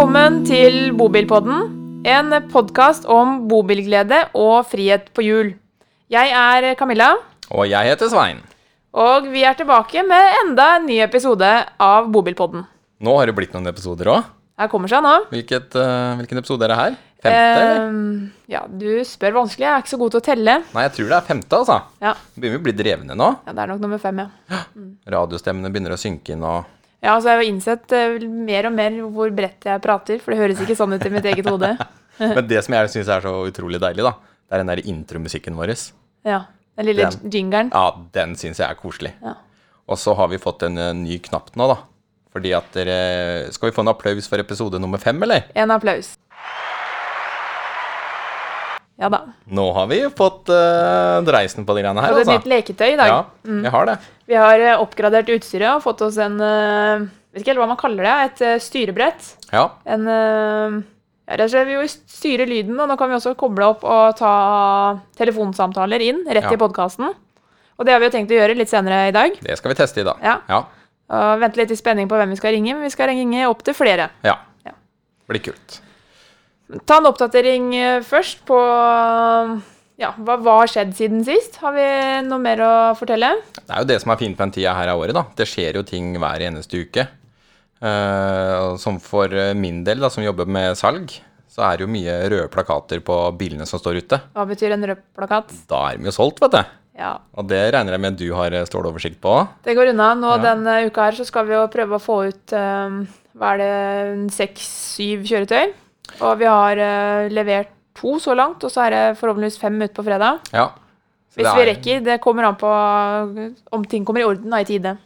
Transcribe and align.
Velkommen 0.00 0.46
til 0.48 0.94
Bobilpodden, 0.96 1.58
en 2.08 2.32
podkast 2.48 3.04
om 3.04 3.42
bobilglede 3.50 4.22
og 4.32 4.64
frihet 4.64 5.10
på 5.12 5.20
hjul. 5.26 5.50
Jeg 6.08 6.32
er 6.32 6.72
Camilla, 6.80 7.18
Og 7.52 7.68
jeg 7.68 7.84
heter 7.84 8.08
Svein. 8.08 8.40
og 8.94 9.28
vi 9.28 9.44
er 9.44 9.52
tilbake 9.52 10.00
med 10.08 10.38
enda 10.46 10.78
en 10.78 10.86
ny 10.86 11.02
episode 11.04 11.66
av 11.78 12.08
Bobilpodden. 12.08 12.64
Nå 12.98 13.18
har 13.18 13.26
det 13.26 13.36
blitt 13.36 13.52
noen 13.52 13.68
episoder 13.68 14.08
òg. 14.08 14.24
Her 14.56 14.72
kommer 14.72 14.88
seg 14.88 15.04
nå. 15.04 15.12
Hvilket, 15.28 15.76
uh, 15.76 16.16
hvilken 16.16 16.38
episode 16.38 16.64
er 16.64 16.68
det 16.72 16.80
her? 16.80 16.96
Femte? 17.20 17.68
Ehm, 17.68 18.32
ja, 18.48 18.64
du 18.66 19.04
spør 19.04 19.36
vanskelig. 19.42 19.68
Jeg 19.68 19.74
er 19.74 19.84
ikke 19.84 19.96
så 19.98 20.00
god 20.00 20.16
til 20.16 20.24
å 20.24 20.28
telle. 20.32 20.58
Nei, 20.72 20.88
jeg 20.88 20.96
tror 20.96 21.12
det 21.12 21.16
er 21.20 21.28
femte, 21.28 21.56
altså. 21.60 21.82
Ja, 22.00 22.14
Begynner 22.38 22.56
vi 22.56 22.64
å 22.64 22.68
bli 22.70 22.72
drevne 22.72 23.12
nå. 23.12 23.34
ja 23.44 23.52
det 23.52 23.68
er 23.68 23.74
nok 23.76 23.84
nummer 23.84 24.00
fem, 24.00 24.24
ja. 24.24 24.64
Radiostemmene 25.12 25.68
begynner 25.68 25.92
å 25.92 26.00
synke 26.00 26.32
inn 26.32 26.42
og 26.42 26.64
Ja, 27.00 27.14
altså 27.14 27.30
Jeg 27.32 27.40
har 27.40 27.48
innsett 27.48 27.92
eh, 27.96 28.26
mer 28.28 28.68
og 28.68 28.74
mer 28.76 28.96
hvor 29.14 29.30
bredt 29.32 29.64
jeg 29.68 29.80
prater, 29.84 30.20
for 30.20 30.34
det 30.34 30.40
høres 30.42 30.60
ikke 30.60 30.76
sånn 30.76 30.92
ut 30.96 31.06
i 31.06 31.12
mitt 31.12 31.28
eget 31.32 31.48
hode. 31.48 31.72
Men 32.20 32.48
det 32.48 32.60
som 32.66 32.76
jeg 32.76 32.90
syns 32.92 33.08
er 33.08 33.24
så 33.24 33.32
utrolig 33.48 33.80
deilig, 33.80 34.04
da, 34.04 34.12
det 34.44 34.56
er 34.56 34.62
den 34.64 34.72
der 34.74 34.82
intromusikken 34.92 35.56
vår. 35.56 35.72
Ja, 36.28 36.42
Den 36.76 36.90
lille 36.90 37.08
Den. 37.08 37.30
jingeren. 37.32 37.70
Ja, 37.72 37.86
den 38.12 38.36
syns 38.36 38.60
jeg 38.60 38.68
er 38.68 38.76
koselig. 38.76 39.14
Ja. 39.24 39.38
Og 39.90 39.98
så 39.98 40.12
har 40.14 40.28
vi 40.30 40.38
fått 40.42 40.62
en 40.68 40.76
eh, 40.78 40.92
ny 40.96 41.16
knapp 41.24 41.54
nå, 41.56 41.70
da. 41.72 41.78
Fordi 42.30 42.52
at 42.54 42.68
dere 42.76 43.48
Skal 43.50 43.70
vi 43.70 43.74
få 43.74 43.82
en 43.82 43.90
applaus 43.90 44.28
for 44.30 44.38
episode 44.38 44.78
nummer 44.78 45.00
fem, 45.02 45.18
eller? 45.26 45.48
En 45.58 45.72
applaus. 45.74 46.12
Ja 49.00 49.08
da. 49.08 49.22
Nå 49.48 49.64
har 49.72 49.86
vi 49.88 50.02
fått 50.12 50.50
uh, 50.52 51.22
dreisen 51.24 51.64
på 51.64 51.74
de 51.76 51.82
greiene 51.82 52.02
her, 52.04 52.12
er 52.12 52.20
et 52.20 52.26
altså. 52.26 52.36
nytt 52.36 52.48
leketøy 52.52 52.86
i 52.92 52.98
dag. 53.00 53.08
Ja, 53.08 53.20
vi 53.64 53.72
har 53.72 53.88
det. 53.88 53.96
Vi 54.28 54.36
har 54.36 54.60
eh, 54.60 54.76
oppgradert 54.82 55.30
utstyret 55.32 55.70
og 55.72 55.82
fått 55.86 56.04
oss 56.06 56.18
en 56.20 56.36
uh, 56.38 57.08
Vet 57.30 57.44
ikke 57.44 57.52
helt 57.52 57.62
hva 57.62 57.68
man 57.70 57.78
kaller 57.78 58.02
det. 58.04 58.14
Et 58.26 58.62
styrebrett. 58.64 59.28
Ja. 59.54 59.68
En 59.86 60.02
ja, 61.30 61.36
rett 61.38 61.44
og 61.46 61.52
slett, 61.52 61.68
Vi 61.68 61.76
jo 61.76 61.84
styre 61.86 62.46
lyden, 62.50 62.74
og 62.82 62.88
nå 62.90 62.96
kan 62.98 63.06
vi 63.06 63.14
også 63.20 63.36
koble 63.38 63.68
opp 63.70 63.84
og 63.86 64.16
ta 64.18 64.32
telefonsamtaler 65.20 66.02
inn 66.02 66.24
rett 66.26 66.48
Ja. 66.48 66.56
i 66.56 66.58
podkasten. 66.58 67.12
Og 67.78 67.86
det 67.86 67.94
har 67.94 68.02
vi 68.02 68.08
jo 68.08 68.14
tenkt 68.16 68.34
å 68.34 68.40
gjøre 68.40 68.56
litt 68.58 68.68
senere 68.72 69.04
i 69.08 69.14
dag. 69.14 69.38
Det 69.40 69.56
skal 69.60 69.70
vi 69.70 69.78
teste 69.78 70.02
i 70.02 70.06
dag. 70.08 70.18
Ja. 70.26 70.40
Ja. 70.50 70.64
Og 71.10 71.40
Vente 71.44 71.62
litt 71.62 71.70
i 71.70 71.78
spenning 71.78 72.10
på 72.10 72.18
hvem 72.18 72.34
vi 72.34 72.40
skal 72.40 72.52
ringe, 72.56 72.74
men 72.74 72.82
vi 72.82 72.90
skal 72.90 73.08
ringe 73.14 73.46
opp 73.48 73.62
til 73.62 73.78
flere. 73.78 74.10
ja. 74.26 74.34
Ja. 74.66 74.74
Blir 75.30 75.40
kult. 75.46 75.80
Ta 76.86 77.00
en 77.00 77.08
oppdatering 77.10 77.70
eh, 77.74 78.02
først 78.06 78.44
på 78.48 78.58
ja, 80.00 80.12
hva, 80.24 80.36
hva 80.40 80.58
har 80.62 80.70
skjedd 80.70 80.92
siden 80.96 81.24
sist? 81.26 81.58
Har 81.60 81.74
vi 81.76 81.86
noe 82.28 82.40
mer 82.40 82.62
å 82.64 82.72
fortelle? 82.96 83.32
Det 83.58 83.66
er 83.68 83.82
jo 83.82 83.88
det 83.90 83.98
som 84.00 84.12
er 84.14 84.20
fint 84.22 84.38
på 84.38 84.46
den 84.46 84.54
tida 84.54 84.72
her 84.78 84.92
av 84.92 85.02
året, 85.02 85.16
da. 85.16 85.26
Det 85.36 85.48
skjer 85.50 85.76
jo 85.80 85.82
ting 85.86 86.14
hver 86.20 86.46
eneste 86.46 86.84
uke. 86.86 87.08
Uh, 87.80 88.76
som 88.80 88.98
for 89.00 89.32
min 89.56 89.82
del, 89.86 90.00
da, 90.04 90.10
som 90.12 90.24
jobber 90.24 90.48
med 90.48 90.76
salg, 90.76 91.14
så 91.50 91.64
er 91.66 91.78
det 91.78 91.86
jo 91.86 91.92
mye 91.92 92.16
røde 92.30 92.48
plakater 92.52 93.00
på 93.04 93.16
bilene 93.40 93.66
som 93.68 93.80
står 93.80 93.98
ute. 94.04 94.20
Hva 94.36 94.44
betyr 94.48 94.76
en 94.76 94.86
rød 94.92 95.00
plakat? 95.16 95.52
Da 95.68 95.80
er 95.90 95.98
de 95.98 96.08
jo 96.08 96.14
solgt, 96.14 96.40
vet 96.44 96.54
du. 96.54 96.76
Ja, 97.00 97.14
Og 97.38 97.46
det 97.48 97.60
regner 97.72 97.96
jeg 97.96 98.02
med 98.04 98.16
du 98.20 98.26
har 98.36 98.52
eh, 98.52 98.66
ståloversikt 98.68 99.20
på. 99.24 99.32
Det 99.64 99.72
går 99.78 99.92
unna. 99.94 100.10
Nå 100.18 100.34
Ja. 100.36 100.42
denne 100.50 100.74
uka 100.86 101.06
her 101.08 101.16
så 101.16 101.24
skal 101.24 101.46
vi 101.48 101.54
jo 101.56 101.62
prøve 101.72 101.96
å 101.96 102.02
få 102.02 102.16
ut 102.28 102.52
eh, 102.52 102.98
hva 103.40 103.52
er 103.54 103.62
det, 103.62 104.32
seks-syv 104.36 105.24
kjøretøy. 105.30 105.72
Og 106.20 106.38
vi 106.40 106.48
har 106.50 106.80
uh, 106.82 107.28
levert 107.32 107.70
to 108.00 108.18
så 108.22 108.34
langt, 108.38 108.64
og 108.64 108.72
så 108.72 108.86
er 108.86 108.94
det 108.94 109.04
forhåpentligvis 109.20 109.60
fem 109.60 109.76
ute 109.82 109.94
på 109.96 110.04
fredag. 110.06 110.40
Ja. 110.54 110.70
Hvis 111.36 111.46
er... 111.46 111.54
vi 111.54 111.62
er- 111.62 111.70
rekker. 111.74 112.02
Det 112.06 112.18
kommer 112.24 112.48
an 112.48 112.58
på 112.60 112.70
om 113.76 113.84
ting 113.86 114.04
kommer 114.04 114.24
i 114.24 114.28
orden 114.28 114.50
da, 114.50 114.60
i 114.62 114.68
tide. 114.68 114.96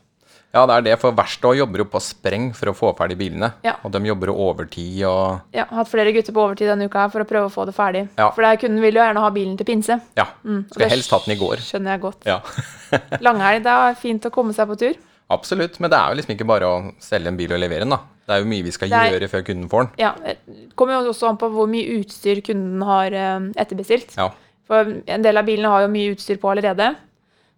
Ja, 0.54 0.62
det 0.70 0.74
er 0.76 0.84
det. 0.86 0.92
For 1.02 1.10
verkstedet 1.18 1.58
jobber 1.58 1.82
jo 1.82 1.86
på 1.90 1.98
spreng 2.02 2.44
for 2.54 2.70
å 2.70 2.74
få 2.78 2.92
ferdig 2.94 3.16
bilene. 3.18 3.48
Ja. 3.66 3.72
Og 3.82 3.90
de 3.90 4.04
jobber 4.06 4.30
jo 4.30 4.36
overtid 4.44 5.00
og 5.08 5.56
Ja, 5.56 5.64
Hatt 5.74 5.90
flere 5.90 6.12
gutter 6.14 6.36
på 6.36 6.44
overtid 6.44 6.70
denne 6.70 6.86
uka 6.86 7.02
her 7.02 7.10
for 7.10 7.24
å 7.24 7.26
prøve 7.26 7.48
å 7.48 7.52
få 7.52 7.64
det 7.66 7.74
ferdig. 7.74 8.04
Ja. 8.14 8.28
For 8.36 8.46
der 8.46 8.60
kunden 8.62 8.78
vil 8.84 8.94
jo 8.94 9.02
gjerne 9.02 9.24
ha 9.24 9.32
bilen 9.34 9.56
til 9.58 9.66
pinse. 9.66 9.98
Ja. 10.14 10.28
Mm, 10.46 10.62
Skulle 10.70 10.92
helst 10.92 11.10
hatt 11.10 11.26
den 11.26 11.34
i 11.34 11.40
går. 11.40 11.64
Skjønner 11.66 11.96
jeg 11.96 12.04
godt. 12.06 12.28
Ja. 12.30 12.38
Langhelg, 13.26 13.64
det 13.66 13.74
er 13.88 13.98
fint 13.98 14.30
å 14.30 14.32
komme 14.34 14.54
seg 14.54 14.70
på 14.70 14.78
tur. 14.84 14.94
Absolutt. 15.34 15.80
Men 15.82 15.90
det 15.90 15.98
er 15.98 16.12
jo 16.12 16.20
liksom 16.20 16.36
ikke 16.36 16.46
bare 16.54 16.70
å 16.70 16.78
selge 17.02 17.32
en 17.34 17.40
bil 17.40 17.56
og 17.56 17.62
levere 17.64 17.82
den, 17.88 17.96
da. 17.96 17.98
Det 18.26 18.32
er 18.34 18.38
jo 18.40 18.48
mye 18.48 18.62
vi 18.64 18.70
skal 18.70 18.92
er- 18.92 19.10
gjøre 19.12 19.28
før 19.28 19.42
kunden 19.44 19.68
får 19.68 19.82
den. 19.84 19.90
Ja, 19.98 20.12
Det 20.24 20.76
kommer 20.76 20.94
jo 21.02 21.10
også 21.12 21.28
an 21.28 21.36
på 21.36 21.48
hvor 21.52 21.66
mye 21.68 21.98
utstyr 22.00 22.40
kunden 22.44 22.82
har 22.82 23.06
eh, 23.12 23.40
etterbestilt. 23.60 24.16
Ja. 24.16 24.30
For 24.66 24.94
en 25.06 25.22
del 25.22 25.36
av 25.36 25.44
bilene 25.44 25.68
har 25.68 25.82
jo 25.82 25.88
mye 25.88 26.14
utstyr 26.14 26.38
på 26.40 26.50
allerede. 26.50 26.94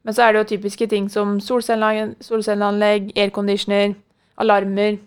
Men 0.04 0.14
så 0.14 0.22
er 0.26 0.32
det 0.32 0.42
jo 0.50 0.56
typiske 0.56 0.88
ting 0.88 1.08
som 1.10 1.38
solcelleanlegg, 1.40 3.12
airconditioner, 3.16 3.94
alarmer, 4.38 4.98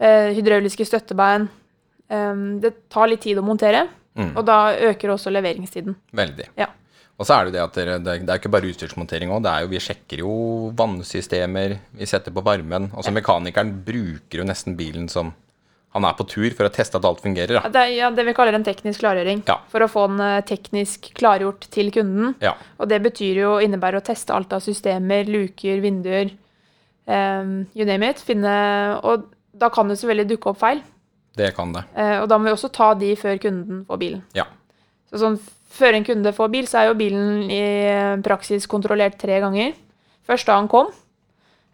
eh, 0.00 0.32
hydrauliske 0.34 0.86
støttebein. 0.86 1.48
Em, 2.10 2.60
det 2.60 2.88
tar 2.90 3.06
litt 3.08 3.20
tid 3.20 3.36
å 3.38 3.42
montere, 3.44 3.88
Mm. 4.16 4.36
og 4.36 4.44
da 4.46 4.74
øker 4.74 5.10
også 5.12 5.30
leveringstiden. 5.30 5.94
Veldig. 6.14 6.46
Ja. 6.56 6.66
Og 7.18 7.26
så 7.26 7.34
er 7.34 7.44
det 7.44 7.50
jo 7.50 7.56
det 7.56 7.64
at 7.64 7.76
det, 8.06 8.14
det 8.22 8.30
er 8.30 8.38
ikke 8.38 8.52
bare 8.54 8.68
utstyrsmontering 8.70 9.32
òg. 9.34 9.46
Vi 9.72 9.80
sjekker 9.82 10.22
jo 10.22 10.32
vannsystemer, 10.78 11.74
vi 11.98 12.06
setter 12.06 12.34
på 12.34 12.44
varmen. 12.46 12.92
Altså 12.94 13.10
Mekanikeren 13.14 13.72
bruker 13.86 14.42
jo 14.42 14.46
nesten 14.46 14.78
bilen 14.78 15.10
som 15.10 15.32
han 15.96 16.04
er 16.04 16.16
på 16.18 16.26
tur 16.28 16.52
for 16.54 16.68
å 16.68 16.72
teste 16.72 16.98
at 17.00 17.06
alt 17.08 17.22
fungerer. 17.24 17.64
Det 17.72 17.80
er 17.80 17.94
ja, 17.96 18.10
det 18.14 18.26
vi 18.28 18.34
kaller 18.36 18.54
en 18.54 18.66
teknisk 18.66 19.02
klargjøring. 19.02 19.40
Ja. 19.48 19.56
For 19.72 19.82
å 19.82 19.88
få 19.90 20.04
den 20.10 20.20
eh, 20.22 20.42
teknisk 20.46 21.08
klargjort 21.18 21.64
til 21.74 21.90
kunden. 21.94 22.34
Ja. 22.44 22.52
Og 22.78 22.90
det 22.92 23.00
betyr 23.06 23.40
jo 23.40 23.54
innebærer 23.64 23.98
å 23.98 24.04
teste 24.04 24.36
alt 24.36 24.52
av 24.54 24.62
systemer, 24.64 25.26
luker, 25.26 25.80
vinduer, 25.82 26.30
um, 27.08 27.64
you 27.72 27.88
name 27.88 28.12
it. 28.12 28.20
Finne, 28.22 28.52
og 29.00 29.26
da 29.58 29.72
kan 29.74 29.88
det 29.88 29.98
selvfølgelig 29.98 30.34
dukke 30.36 30.52
opp 30.52 30.60
feil. 30.60 30.84
Det 31.38 31.50
kan 31.56 31.72
det. 31.74 31.86
Uh, 31.96 32.20
og 32.20 32.28
da 32.30 32.38
må 32.38 32.50
vi 32.50 32.54
også 32.54 32.70
ta 32.74 32.92
de 32.98 33.14
før 33.18 33.40
kunden 33.42 33.82
får 33.88 34.02
bilen. 34.04 34.22
Ja. 34.36 34.44
Så 35.08 35.22
sånn, 35.24 35.40
før 35.70 35.98
en 35.98 36.04
kunde 36.06 36.32
får 36.36 36.48
bil, 36.52 36.66
så 36.70 36.80
er 36.82 36.88
jo 36.90 36.98
bilen 36.98 37.50
i 37.52 37.62
praksis 38.24 38.66
kontrollert 38.70 39.18
tre 39.20 39.40
ganger. 39.44 39.74
Først 40.28 40.46
da 40.48 40.56
han 40.58 40.68
kom, 40.68 40.88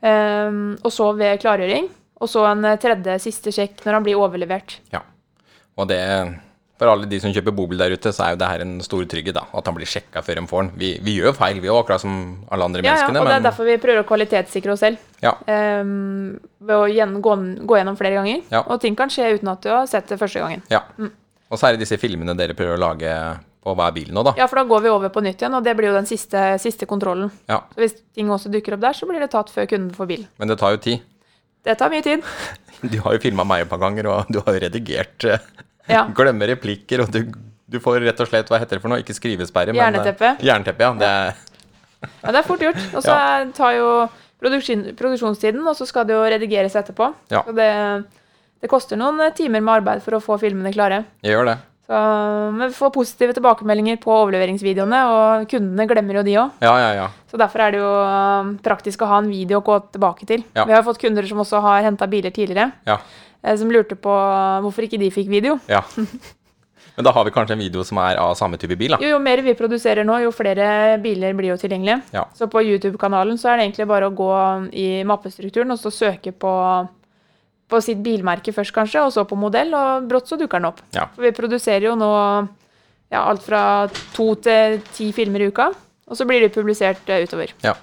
og 0.05 0.91
så 0.93 1.11
ved 1.17 1.41
klargjøring. 1.43 1.89
Og 2.23 2.29
så 2.31 2.45
en 2.47 2.63
tredje, 2.81 3.19
siste 3.21 3.53
sjekk 3.53 3.83
når 3.85 3.99
han 3.99 4.05
blir 4.07 4.21
overlevert. 4.21 4.79
ja. 4.95 5.01
Og 5.77 5.89
det 5.91 5.99
For 6.79 6.91
alle 6.91 7.07
de 7.07 7.19
som 7.23 7.31
kjøper 7.31 7.55
bobil 7.55 7.79
der 7.79 7.93
ute, 7.95 8.11
så 8.13 8.25
er 8.25 8.31
jo 8.35 8.39
det 8.41 8.47
her 8.51 8.63
en 8.65 8.81
stor 8.83 9.03
trygghet. 9.07 9.35
da, 9.35 9.45
At 9.55 9.67
han 9.67 9.75
blir 9.77 9.87
sjekka 9.87 10.23
før 10.27 10.41
han 10.41 10.47
får 10.51 10.63
den. 10.63 10.71
Vi, 10.79 10.89
vi 11.07 11.15
gjør 11.21 11.33
feil, 11.35 11.61
vi 11.63 11.69
òg, 11.71 11.85
akkurat 11.85 12.03
som 12.03 12.15
alle 12.51 12.65
andre 12.67 12.83
Ja, 12.83 12.97
ja, 12.99 13.09
og 13.09 13.17
og 13.21 13.27
det 13.31 13.35
er 13.37 13.45
derfor 13.47 13.65
vi 13.69 13.77
prøver 13.79 14.03
å 14.03 14.07
kvalitetssikre 14.09 14.73
oss 14.73 14.81
selv. 14.83 14.99
ja, 15.23 15.35
Um, 15.47 16.39
ved 16.61 16.75
å 16.75 17.21
gå, 17.23 17.35
gå 17.67 17.77
gjennom 17.79 17.97
flere 17.97 18.19
ganger. 18.19 18.43
Ja. 18.51 18.65
Og 18.67 18.81
ting 18.81 18.97
kan 18.97 19.09
skje 19.09 19.37
uten 19.37 19.49
at 19.49 19.63
du 19.63 19.71
har 19.71 19.87
sett 19.87 20.09
det 20.09 20.19
første 20.19 20.41
gangen. 20.41 20.63
ja. 20.71 20.83
Og 21.55 21.61
så 21.61 21.69
er 21.71 21.77
det 21.79 21.85
disse 21.87 21.99
filmene 22.03 22.35
dere 22.39 22.57
prøver 22.59 22.75
å 22.77 22.83
lage 22.89 23.15
på 23.65 23.73
hver 23.79 23.93
bil 23.97 24.11
nå, 24.13 24.25
da. 24.27 24.35
Ja, 24.37 24.45
for 24.51 24.59
da 24.61 24.67
går 24.69 24.83
vi 24.85 24.91
over 24.93 25.09
på 25.15 25.23
nytt 25.25 25.41
igjen, 25.41 25.55
og 25.57 25.63
det 25.65 25.73
blir 25.79 25.89
jo 25.93 25.95
den 25.97 26.09
siste, 26.11 26.41
siste 26.61 26.85
kontrollen. 26.91 27.31
Ja. 27.49 27.63
Så 27.73 27.81
hvis 27.81 27.95
ting 28.13 28.29
også 28.35 28.51
dukker 28.53 28.75
opp 28.77 28.83
der, 28.83 28.97
så 28.99 29.07
blir 29.09 29.23
det 29.23 29.31
tatt 29.33 29.53
før 29.55 29.71
kunden 29.71 29.95
får 29.97 30.11
bil. 30.11 30.27
Men 30.43 30.51
det 30.53 30.59
tar 30.61 30.75
jo 30.75 30.83
tid. 30.85 31.07
Det 31.65 31.79
tar 31.81 31.93
mye 31.95 32.05
tid. 32.05 32.27
Du 32.85 32.99
har 33.01 33.15
jo 33.17 33.21
filma 33.23 33.47
meg 33.49 33.63
et 33.65 33.69
par 33.71 33.79
ganger, 33.81 34.05
og 34.13 34.27
du 34.29 34.43
har 34.45 34.59
jo 34.59 34.61
redigert. 34.67 35.25
eh, 35.25 35.39
Ja. 35.89 36.03
Glemmer 36.19 36.51
replikker, 36.53 37.01
og 37.07 37.15
du, 37.15 37.23
du 37.73 37.79
får 37.81 38.03
rett 38.05 38.21
og 38.21 38.29
slett 38.29 38.51
Hva 38.53 38.59
heter 38.61 38.77
det 38.77 38.83
for 38.83 38.93
noe? 38.93 39.01
Ikke 39.01 39.17
skrivesperre, 39.17 39.73
men 39.73 39.81
Jernteppe. 39.81 40.35
Jerneteppe. 40.45 40.51
Jerneteppe, 40.51 40.85
ja. 40.85 40.93
Det 41.01 41.09
er, 41.09 42.11
Ja, 42.21 42.35
det 42.35 42.43
er 42.43 42.47
fort 42.51 42.61
gjort. 42.67 42.83
Og 42.93 43.07
så 43.07 43.17
tar 43.61 43.79
jo 43.79 43.89
produksjon, 44.45 44.85
produksjonstiden, 44.99 45.65
og 45.65 45.79
så 45.79 45.87
skal 45.89 46.05
det 46.11 46.19
jo 46.19 46.27
redigeres 46.35 46.77
etterpå. 46.77 47.09
Ja. 47.33 47.41
Så 47.49 47.57
det, 47.57 47.71
det 48.65 48.71
koster 48.73 48.97
noen 49.01 49.21
eh, 49.21 49.33
timer 49.37 49.61
med 49.61 49.75
arbeid 49.83 50.03
for 50.05 50.17
å 50.17 50.23
få 50.25 50.39
filmene 50.41 50.73
klare. 50.73 51.03
jeg 51.25 51.37
gjør 51.37 51.51
det. 51.53 51.57
Så, 51.85 51.99
men 52.57 52.71
vi 52.71 52.77
får 52.79 52.93
positive 52.95 53.35
tilbakemeldinger 53.37 53.99
på 54.01 54.09
overleveringsvideoene, 54.23 55.01
og 55.13 55.43
kundene 55.51 55.85
glemmer 55.91 56.17
jo 56.17 56.23
de 56.25 56.37
òg. 56.41 56.55
Ja, 56.65 56.71
ja, 56.81 56.93
ja. 56.97 57.09
Så 57.29 57.37
derfor 57.37 57.61
er 57.61 57.75
det 57.75 57.83
jo 57.83 57.91
um, 57.93 58.55
praktisk 58.65 59.05
å 59.05 59.09
ha 59.11 59.19
en 59.21 59.29
video 59.29 59.61
å 59.61 59.65
gå 59.67 59.77
tilbake 59.93 60.25
til. 60.31 60.47
Vi 60.57 60.73
har 60.73 60.87
fått 60.87 61.03
kunder 61.03 61.29
som 61.29 61.43
også 61.45 61.61
har 61.61 61.85
henta 61.85 62.09
biler 62.09 62.33
tidligere, 62.33 62.71
Ja. 62.89 62.97
eh, 63.45 63.59
som 63.61 63.69
lurte 63.69 63.99
på 64.01 64.15
hvorfor 64.65 64.87
ikke 64.89 65.03
de 65.05 65.11
fikk 65.13 65.29
video. 65.29 65.59
ja. 65.69 65.85
Men 66.95 67.03
da 67.09 67.11
har 67.11 67.25
vi 67.27 67.33
kanskje 67.35 67.57
en 67.57 67.63
video 67.65 67.83
som 67.83 67.99
er 67.99 68.17
av 68.23 68.37
samme 68.39 68.55
type 68.57 68.77
bil, 68.79 68.93
da. 68.95 69.01
Jo, 69.03 69.17
jo 69.17 69.19
mer 69.19 69.41
vi 69.43 69.53
produserer 69.59 70.07
nå, 70.07 70.15
jo 70.23 70.31
flere 70.31 70.95
biler 71.03 71.35
blir 71.35 71.51
jo 71.51 71.57
tilgjengelige. 71.59 72.01
Ja. 72.15 72.23
Så 72.39 72.47
på 72.47 72.63
YouTube-kanalen 72.63 73.35
så 73.41 73.49
er 73.51 73.59
det 73.59 73.65
egentlig 73.67 73.89
bare 73.91 74.07
å 74.07 74.15
gå 74.15 74.29
i 74.79 74.87
mappestrukturen 75.03 75.75
og 75.75 75.81
så 75.83 75.91
søke 75.91 76.31
på, 76.31 76.53
på 77.75 77.83
sitt 77.85 78.01
bilmerke 78.07 78.55
først, 78.55 78.73
kanskje, 78.77 79.03
og 79.05 79.13
så 79.15 79.27
på 79.29 79.37
modell, 79.39 79.75
og 79.77 80.07
brått 80.11 80.31
så 80.31 80.39
dukker 80.41 80.63
den 80.63 80.71
opp. 80.73 80.81
Ja. 80.97 81.09
Vi 81.21 81.35
produserer 81.37 81.91
jo 81.91 81.97
nå 81.99 82.13
ja, 83.13 83.21
alt 83.29 83.43
fra 83.45 83.65
to 84.17 84.31
til 84.43 84.79
ti 84.95 85.11
filmer 85.15 85.43
i 85.45 85.51
uka, 85.53 85.69
og 86.09 86.17
så 86.19 86.27
blir 86.29 86.41
de 86.47 86.53
publisert 86.55 87.03
eh, 87.11 87.27
utover. 87.27 87.53
ja. 87.67 87.75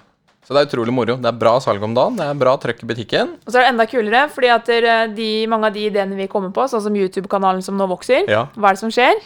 Så 0.41 0.55
det 0.57 0.61
er 0.63 0.67
utrolig 0.71 0.91
moro. 0.91 1.13
Det 1.21 1.29
er 1.29 1.35
bra 1.37 1.51
salg 1.63 1.83
om 1.85 1.93
dagen, 1.95 2.15
det 2.17 2.25
er 2.25 2.37
bra 2.41 2.55
trøkk 2.59 2.79
i 2.83 2.87
butikken. 2.89 3.35
Og 3.45 3.53
så 3.53 3.59
er 3.61 3.67
det 3.67 3.69
enda 3.75 3.85
kulere, 3.87 4.23
fordi 4.33 4.49
at 4.51 4.71
de, 5.15 5.27
mange 5.47 5.69
av 5.69 5.75
de 5.77 5.83
ideene 5.85 6.17
vi 6.17 6.25
kommer 6.27 6.49
på, 6.51 6.65
sånn 6.67 6.81
som 6.83 6.97
YouTube-kanalen 6.97 7.61
som 7.63 7.77
nå 7.79 7.85
vokser, 7.87 8.25
Ja. 8.27 8.47
hva 8.57 8.71
er 8.71 8.75
det 8.75 8.81
som 8.81 8.91
skjer? 8.91 9.21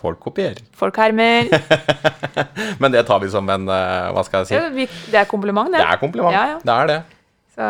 Folk 0.00 0.20
kopierer. 0.22 0.62
Folk 0.78 0.96
hermer. 1.02 1.50
Men 2.80 2.94
det 2.94 3.02
tar 3.10 3.20
vi 3.22 3.28
som 3.34 3.50
en 3.52 3.68
eh, 3.70 4.08
Hva 4.14 4.24
skal 4.26 4.46
jeg 4.46 4.48
si? 4.78 4.86
Det 5.12 5.18
er 5.20 5.28
kompliment, 5.30 5.68
det. 5.74 5.82
Det 5.82 5.90
er 5.90 6.00
kompliment. 6.00 6.34
Ja, 6.34 6.46
ja. 6.54 6.62
Det 6.62 6.74
er 6.78 6.90
det. 6.92 6.96
Så, 7.52 7.66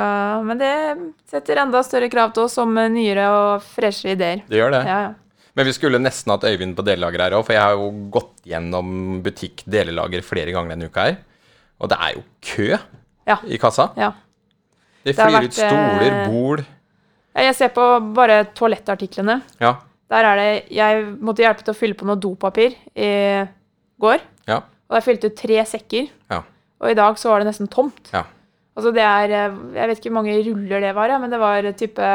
men 0.46 0.58
det 0.61 0.73
setter 1.26 1.58
enda 1.64 1.81
større 1.82 2.08
krav 2.12 2.31
til 2.37 2.44
oss 2.46 2.55
om 2.62 2.76
eh, 2.79 2.88
nyere 2.93 3.25
og 3.34 3.64
freshere 3.67 4.14
ideer. 4.14 4.43
Det 4.49 4.61
gjør 4.61 4.70
det. 4.76 4.82
Ja, 4.87 4.99
ja. 5.08 5.12
Men 5.58 5.67
vi 5.69 5.73
skulle 5.76 5.99
nesten 6.00 6.31
hatt 6.32 6.44
Øyvind 6.49 6.73
på 6.79 6.84
delelager 6.87 7.20
her 7.26 7.34
òg, 7.37 7.43
for 7.44 7.52
jeg 7.52 7.61
har 7.61 7.75
jo 7.76 7.88
gått 8.14 8.38
gjennom 8.49 8.93
butikk 9.25 9.64
delelager 9.69 10.23
flere 10.25 10.55
ganger 10.55 10.73
denne 10.76 10.88
uka 10.88 11.08
her. 11.11 11.17
Og 11.82 11.90
det 11.93 11.99
er 12.00 12.14
jo 12.17 12.23
kø 12.52 12.69
Ja. 13.29 13.37
i 13.44 13.58
kassa. 13.58 13.90
ja. 13.99 14.12
Det 15.05 15.17
Det 15.17 15.19
flyr 15.19 15.34
vært, 15.34 15.44
ut 15.50 15.52
stoler, 15.58 16.14
bol. 16.31 16.32
bord 16.62 16.64
Jeg 17.43 17.55
ser 17.58 17.69
på 17.75 17.85
bare 18.14 18.44
toalettartiklene. 18.55 19.40
Ja. 19.61 19.75
Der 20.12 20.25
er 20.28 20.37
det 20.37 20.70
Jeg 20.70 21.05
måtte 21.20 21.43
hjelpe 21.43 21.64
til 21.64 21.75
å 21.75 21.76
fylle 21.76 21.94
på 21.99 22.06
noe 22.06 22.17
dopapir 22.23 22.76
i 22.94 23.11
går. 23.99 24.20
Ja. 24.46 24.61
Og 24.88 24.94
jeg 25.00 25.02
fylte 25.08 25.26
ut 25.32 25.37
tre 25.37 25.58
sekker. 25.67 26.08
Ja. 26.31 26.43
Og 26.81 26.90
i 26.90 26.94
dag 26.94 27.19
så 27.19 27.31
var 27.32 27.40
det 27.43 27.49
nesten 27.50 27.69
tomt. 27.69 28.11
Ja. 28.12 28.25
Altså 28.77 28.93
det 28.97 29.03
er 29.05 29.33
eh, 29.37 29.57
Jeg 29.77 29.89
vet 29.91 29.99
ikke 30.01 30.11
hvor 30.11 30.19
mange 30.23 30.37
ruller 30.47 30.81
det 30.81 30.95
var, 30.97 31.09
ja, 31.13 31.19
men 31.21 31.31
det 31.31 31.41
var 31.43 31.67
type 31.77 32.07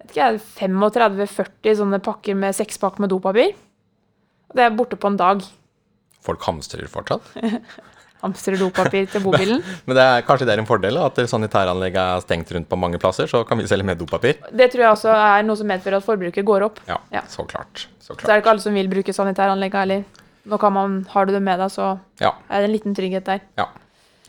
vet 0.00 0.10
ikke, 0.10 0.26
jeg, 0.26 0.40
35-40 0.58 1.78
sånne 1.80 2.00
pakker 2.04 2.36
med 2.36 2.56
sekspakk 2.56 2.98
med 3.00 3.12
dopapir. 3.12 3.54
Og 4.50 4.58
det 4.58 4.64
er 4.66 4.74
borte 4.76 4.98
på 5.00 5.10
en 5.12 5.16
dag. 5.20 5.44
Folk 6.24 6.42
hamstrer 6.48 6.88
fortsatt. 6.90 7.30
Hamstrer 8.20 8.58
dopapir 8.60 9.06
til 9.08 9.22
bobilen. 9.24 9.62
Men 9.88 9.96
det 9.96 10.02
er, 10.04 10.24
kanskje 10.28 10.44
det 10.44 10.52
er 10.52 10.60
en 10.60 10.66
fordel 10.68 10.98
at 11.00 11.16
sanitæranlegget 11.30 11.96
er 12.02 12.20
stengt 12.20 12.50
rundt 12.52 12.68
på 12.68 12.76
mange 12.76 12.98
plasser, 13.00 13.24
så 13.30 13.40
kan 13.48 13.56
vi 13.56 13.64
selge 13.70 13.86
mer 13.88 13.96
dopapir. 13.96 14.36
Det 14.52 14.66
tror 14.74 14.82
jeg 14.84 14.90
også 14.92 15.14
er 15.14 15.46
noe 15.48 15.56
som 15.56 15.70
medfører 15.70 15.96
at 16.02 16.04
forbruket 16.04 16.44
går 16.44 16.66
opp. 16.66 16.82
Ja, 16.90 16.98
Ja. 17.16 17.22
så 17.32 17.46
klart. 17.48 17.86
Så 18.04 18.12
Så 18.18 18.26
er 18.28 18.34
det 18.34 18.42
ikke 18.42 18.50
alle 18.52 18.60
som 18.66 18.76
vil 18.76 18.90
bruke 18.92 19.14
sanitæranlegget 19.16 19.80
heller. 19.80 20.04
Nå 20.52 20.58
kan 20.60 20.72
man, 20.76 20.98
har 21.14 21.24
du 21.24 21.32
det 21.32 21.40
med 21.42 21.58
deg, 21.64 21.70
så 21.72 21.98
Ja, 22.20 22.34
er 22.50 22.60
det 22.60 22.68
en 22.68 22.76
liten 22.76 22.94
trygghet 22.94 23.24
der. 23.24 23.40
ja. 23.56 23.66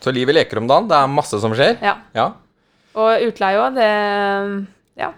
Så 0.02 0.12
livet 0.12 0.34
leker 0.34 0.58
om 0.58 0.66
dagen. 0.68 0.88
Det 0.90 0.96
er 0.98 1.06
masse 1.08 1.38
som 1.40 1.52
skjer. 1.54 1.76
Ja. 1.82 1.96
Ja, 2.14 2.32
Og 2.94 3.22
utleie 3.24 3.56
òg, 3.56 3.74
det 3.74 4.66
Ja. 4.98 5.12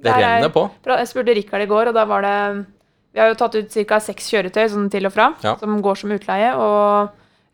det 0.00 0.04
Der 0.04 0.12
er- 0.14 0.40
renner 0.40 0.48
på. 0.54 0.70
Jeg 0.86 1.08
spurte 1.08 1.34
Rikard 1.34 1.60
i 1.62 1.66
går, 1.66 1.88
og 1.88 1.94
da 1.94 2.04
var 2.04 2.22
det 2.22 2.66
Vi 3.14 3.20
har 3.20 3.28
jo 3.30 3.34
tatt 3.34 3.54
ut 3.56 3.70
ca. 3.88 3.98
seks 3.98 4.30
kjøretøy 4.30 4.68
sånn 4.68 4.90
til 4.90 5.04
og 5.06 5.12
fra, 5.12 5.34
Ja. 5.42 5.56
som 5.56 5.82
går 5.82 5.96
som 5.96 6.10
utleie, 6.10 6.54
og 6.54 7.10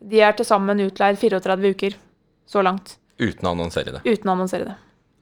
de 0.07 0.21
er 0.21 0.33
til 0.33 0.45
sammen 0.45 0.79
utleid 0.81 1.17
34 1.17 1.71
uker 1.75 1.95
så 2.47 2.63
langt. 2.63 2.97
Uten 3.19 3.43
å 3.49 3.53
annonsere 3.57 3.93
det. 3.93 4.03
Uten 4.05 4.25
å 4.29 4.33
annonsere 4.37 4.65
det. 4.67 4.75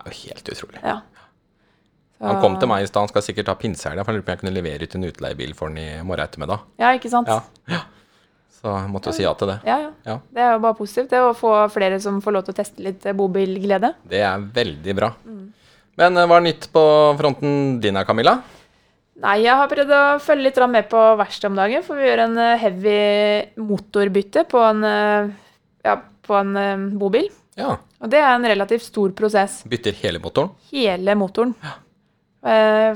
Det 0.02 0.06
er 0.06 0.10
jo 0.10 0.28
helt 0.32 0.44
utrolig. 0.48 0.82
Ja. 0.82 1.00
Han 2.22 2.40
kom 2.40 2.58
til 2.58 2.68
meg 2.68 2.82
i 2.82 2.86
stad, 2.86 3.00
han 3.02 3.08
skal 3.08 3.22
sikkert 3.22 3.46
ha 3.46 3.54
pinsehelga, 3.54 4.04
for 4.04 4.12
han 4.12 4.20
lurte 4.20 4.24
på 4.26 4.32
om 4.32 4.36
jeg 4.36 4.40
kunne 4.40 4.54
levere 4.62 4.82
ut 4.82 4.94
en 4.94 5.04
utleiebil 5.04 5.54
for 5.54 5.68
han 5.68 5.78
i 5.78 6.02
morgen 6.02 6.26
ettermiddag. 6.26 6.60
Ja, 6.78 6.92
ikke 6.96 7.10
sant? 7.10 7.26
Ja. 7.28 7.80
Så 8.62 8.70
jeg 8.70 8.90
måtte 8.94 9.10
jo 9.10 9.16
si 9.16 9.24
ja 9.24 9.32
til 9.34 9.48
det. 9.50 9.56
Ja, 9.66 9.76
ja. 9.82 9.90
Ja. 10.06 10.14
Det 10.30 10.42
er 10.44 10.52
jo 10.54 10.62
bare 10.62 10.78
positivt, 10.78 11.10
det 11.10 11.18
å 11.18 11.34
få 11.34 11.50
flere 11.74 11.98
som 12.02 12.20
får 12.22 12.34
lov 12.36 12.44
til 12.46 12.54
å 12.54 12.58
teste 12.60 12.84
litt 12.84 13.04
eh, 13.10 13.16
bobilglede. 13.18 13.90
Det 14.06 14.20
er 14.22 14.44
veldig 14.54 14.94
bra. 14.94 15.08
Mm. 15.26 15.46
Men 15.98 16.20
eh, 16.20 16.26
hva 16.30 16.36
er 16.38 16.44
nytt 16.46 16.68
på 16.74 16.82
fronten 17.18 17.56
din 17.82 17.98
her, 17.98 18.06
Camilla? 18.06 18.36
Nei, 19.22 19.34
jeg 19.42 19.58
har 19.58 19.70
prøvd 19.70 19.90
å 19.96 20.02
følge 20.22 20.46
litt 20.46 20.60
med 20.70 20.86
på 20.92 21.00
verkstedet 21.18 21.50
om 21.50 21.58
dagen, 21.58 21.82
for 21.86 21.98
vi 21.98 22.06
gjør 22.06 22.22
en 22.28 22.38
eh, 22.44 22.62
heavy 22.62 23.00
motorbytte 23.66 24.44
på 24.50 24.62
en, 24.68 24.86
ja, 25.82 25.96
på 26.22 26.38
en 26.38 26.92
bobil. 27.00 27.26
Ja. 27.58 27.74
Og 27.98 28.14
det 28.14 28.20
er 28.22 28.30
en 28.36 28.46
relativt 28.46 28.86
stor 28.86 29.10
prosess. 29.18 29.64
Bytter 29.68 29.98
hele 30.04 30.22
motoren? 30.22 30.54
Hele 30.70 31.18
motoren. 31.18 31.56
Ja. 31.62 31.74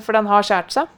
For 0.03 0.17
den 0.17 0.27
har 0.27 0.47
skåret 0.47 0.73
seg. 0.75 0.95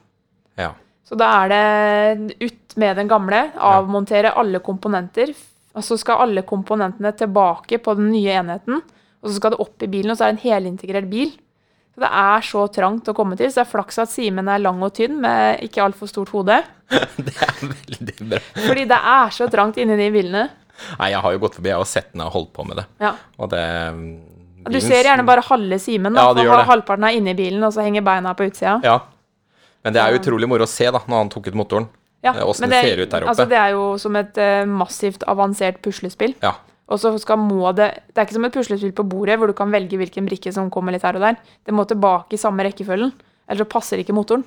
Ja. 0.57 0.71
Så 1.09 1.17
da 1.17 1.27
er 1.41 1.49
det 1.49 2.35
ut 2.45 2.75
med 2.77 2.99
den 3.01 3.09
gamle, 3.09 3.47
avmontere 3.57 4.35
alle 4.37 4.61
komponenter. 4.61 5.31
Og 5.77 5.85
så 5.85 5.97
skal 5.97 6.21
alle 6.25 6.43
komponentene 6.45 7.11
tilbake 7.17 7.79
på 7.81 7.95
den 7.97 8.11
nye 8.13 8.35
enheten. 8.43 8.81
Og 9.19 9.29
så 9.29 9.35
skal 9.39 9.55
det 9.55 9.61
opp 9.63 9.85
i 9.85 9.89
bilen, 9.89 10.13
og 10.13 10.19
så 10.19 10.27
er 10.27 10.33
det 10.33 10.37
en 10.37 10.45
helintegrert 10.45 11.09
bil. 11.09 11.31
Så 11.95 12.03
det 12.05 12.11
er 12.21 12.45
så 12.45 12.67
trangt 12.71 13.09
å 13.09 13.15
komme 13.17 13.35
til. 13.39 13.49
Så 13.49 13.59
det 13.59 13.65
er 13.65 13.71
flaks 13.73 13.99
at 14.05 14.13
Simen 14.13 14.47
er 14.53 14.61
lang 14.61 14.79
og 14.85 14.93
tynn 14.95 15.17
med 15.23 15.65
ikke 15.65 15.83
altfor 15.87 16.11
stort 16.11 16.31
hode. 16.35 16.61
Det 17.27 17.33
er 17.35 17.59
veldig 17.59 18.15
bra. 18.31 18.39
Fordi 18.63 18.85
det 18.89 18.97
er 19.11 19.33
så 19.35 19.45
trangt 19.51 19.77
inni 19.77 19.97
de 19.99 20.07
bilene. 20.13 20.47
Nei, 20.97 21.09
jeg 21.11 21.21
har 21.21 21.35
jo 21.35 21.41
gått 21.43 21.57
forbi, 21.59 21.73
og 21.75 21.85
sett 21.89 22.13
den 22.13 22.23
og 22.25 22.31
holdt 22.33 22.53
på 22.55 22.65
med 22.65 22.79
det. 22.79 22.85
Ja. 23.03 23.11
Og 23.37 23.51
det 23.51 23.65
Du 24.71 24.79
ser 24.81 25.05
gjerne 25.05 25.25
bare 25.27 25.43
halve 25.45 25.77
Simen. 25.83 26.17
Ja, 26.17 26.31
det 26.33 26.47
gjør 26.47 26.61
det. 26.61 26.69
Halvparten 26.71 27.05
er 27.05 27.17
inni 27.19 27.35
bilen, 27.37 27.61
og 27.67 27.75
så 27.75 27.85
henger 27.85 28.05
beina 28.07 28.33
på 28.33 28.47
utsida. 28.49 28.79
Ja. 28.85 28.95
Men 29.83 29.95
det 29.95 30.01
er 30.03 30.17
utrolig 30.17 30.49
moro 30.49 30.65
å 30.67 30.69
se 30.69 30.89
da, 30.91 30.99
når 31.07 31.23
han 31.23 31.31
tok 31.31 31.47
ut 31.51 31.57
motoren. 31.57 31.87
Ja, 32.21 32.33
Eh, 32.35 32.43
Åssen 32.43 32.67
men 32.67 32.73
det 32.73 32.81
ser 32.83 32.99
ut 32.99 33.11
der 33.11 33.23
oppe. 33.23 33.31
Altså, 33.31 33.45
det 33.47 33.59
er 33.59 33.75
jo 33.75 33.83
som 34.01 34.15
et 34.19 34.39
uh, 34.39 34.65
massivt 34.67 35.23
avansert 35.31 35.79
puslespill. 35.85 36.35
Ja. 36.43 36.57
Og 36.89 36.99
så 36.99 37.11
skal 37.21 37.37
må 37.37 37.69
det 37.77 37.91
Det 38.09 38.17
er 38.17 38.25
ikke 38.25 38.35
som 38.39 38.47
et 38.47 38.55
puslespill 38.55 38.93
på 38.97 39.05
bordet 39.07 39.37
hvor 39.39 39.47
du 39.47 39.53
kan 39.53 39.71
velge 39.71 39.97
hvilken 39.99 40.25
brikke 40.27 40.51
som 40.51 40.71
kommer 40.73 40.91
litt 40.95 41.05
her 41.05 41.15
og 41.15 41.23
der. 41.23 41.37
Det 41.63 41.75
må 41.75 41.85
tilbake 41.87 42.35
i 42.35 42.41
samme 42.41 42.65
rekkefølgen. 42.65 43.13
Ellers 43.47 43.63
så 43.63 43.69
passer 43.69 44.01
ikke 44.01 44.15
motoren. 44.17 44.43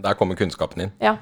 Der 0.00 0.16
kommer 0.16 0.34
kunnskapen 0.34 0.86
inn. 0.86 0.92
Ja. 1.04 1.18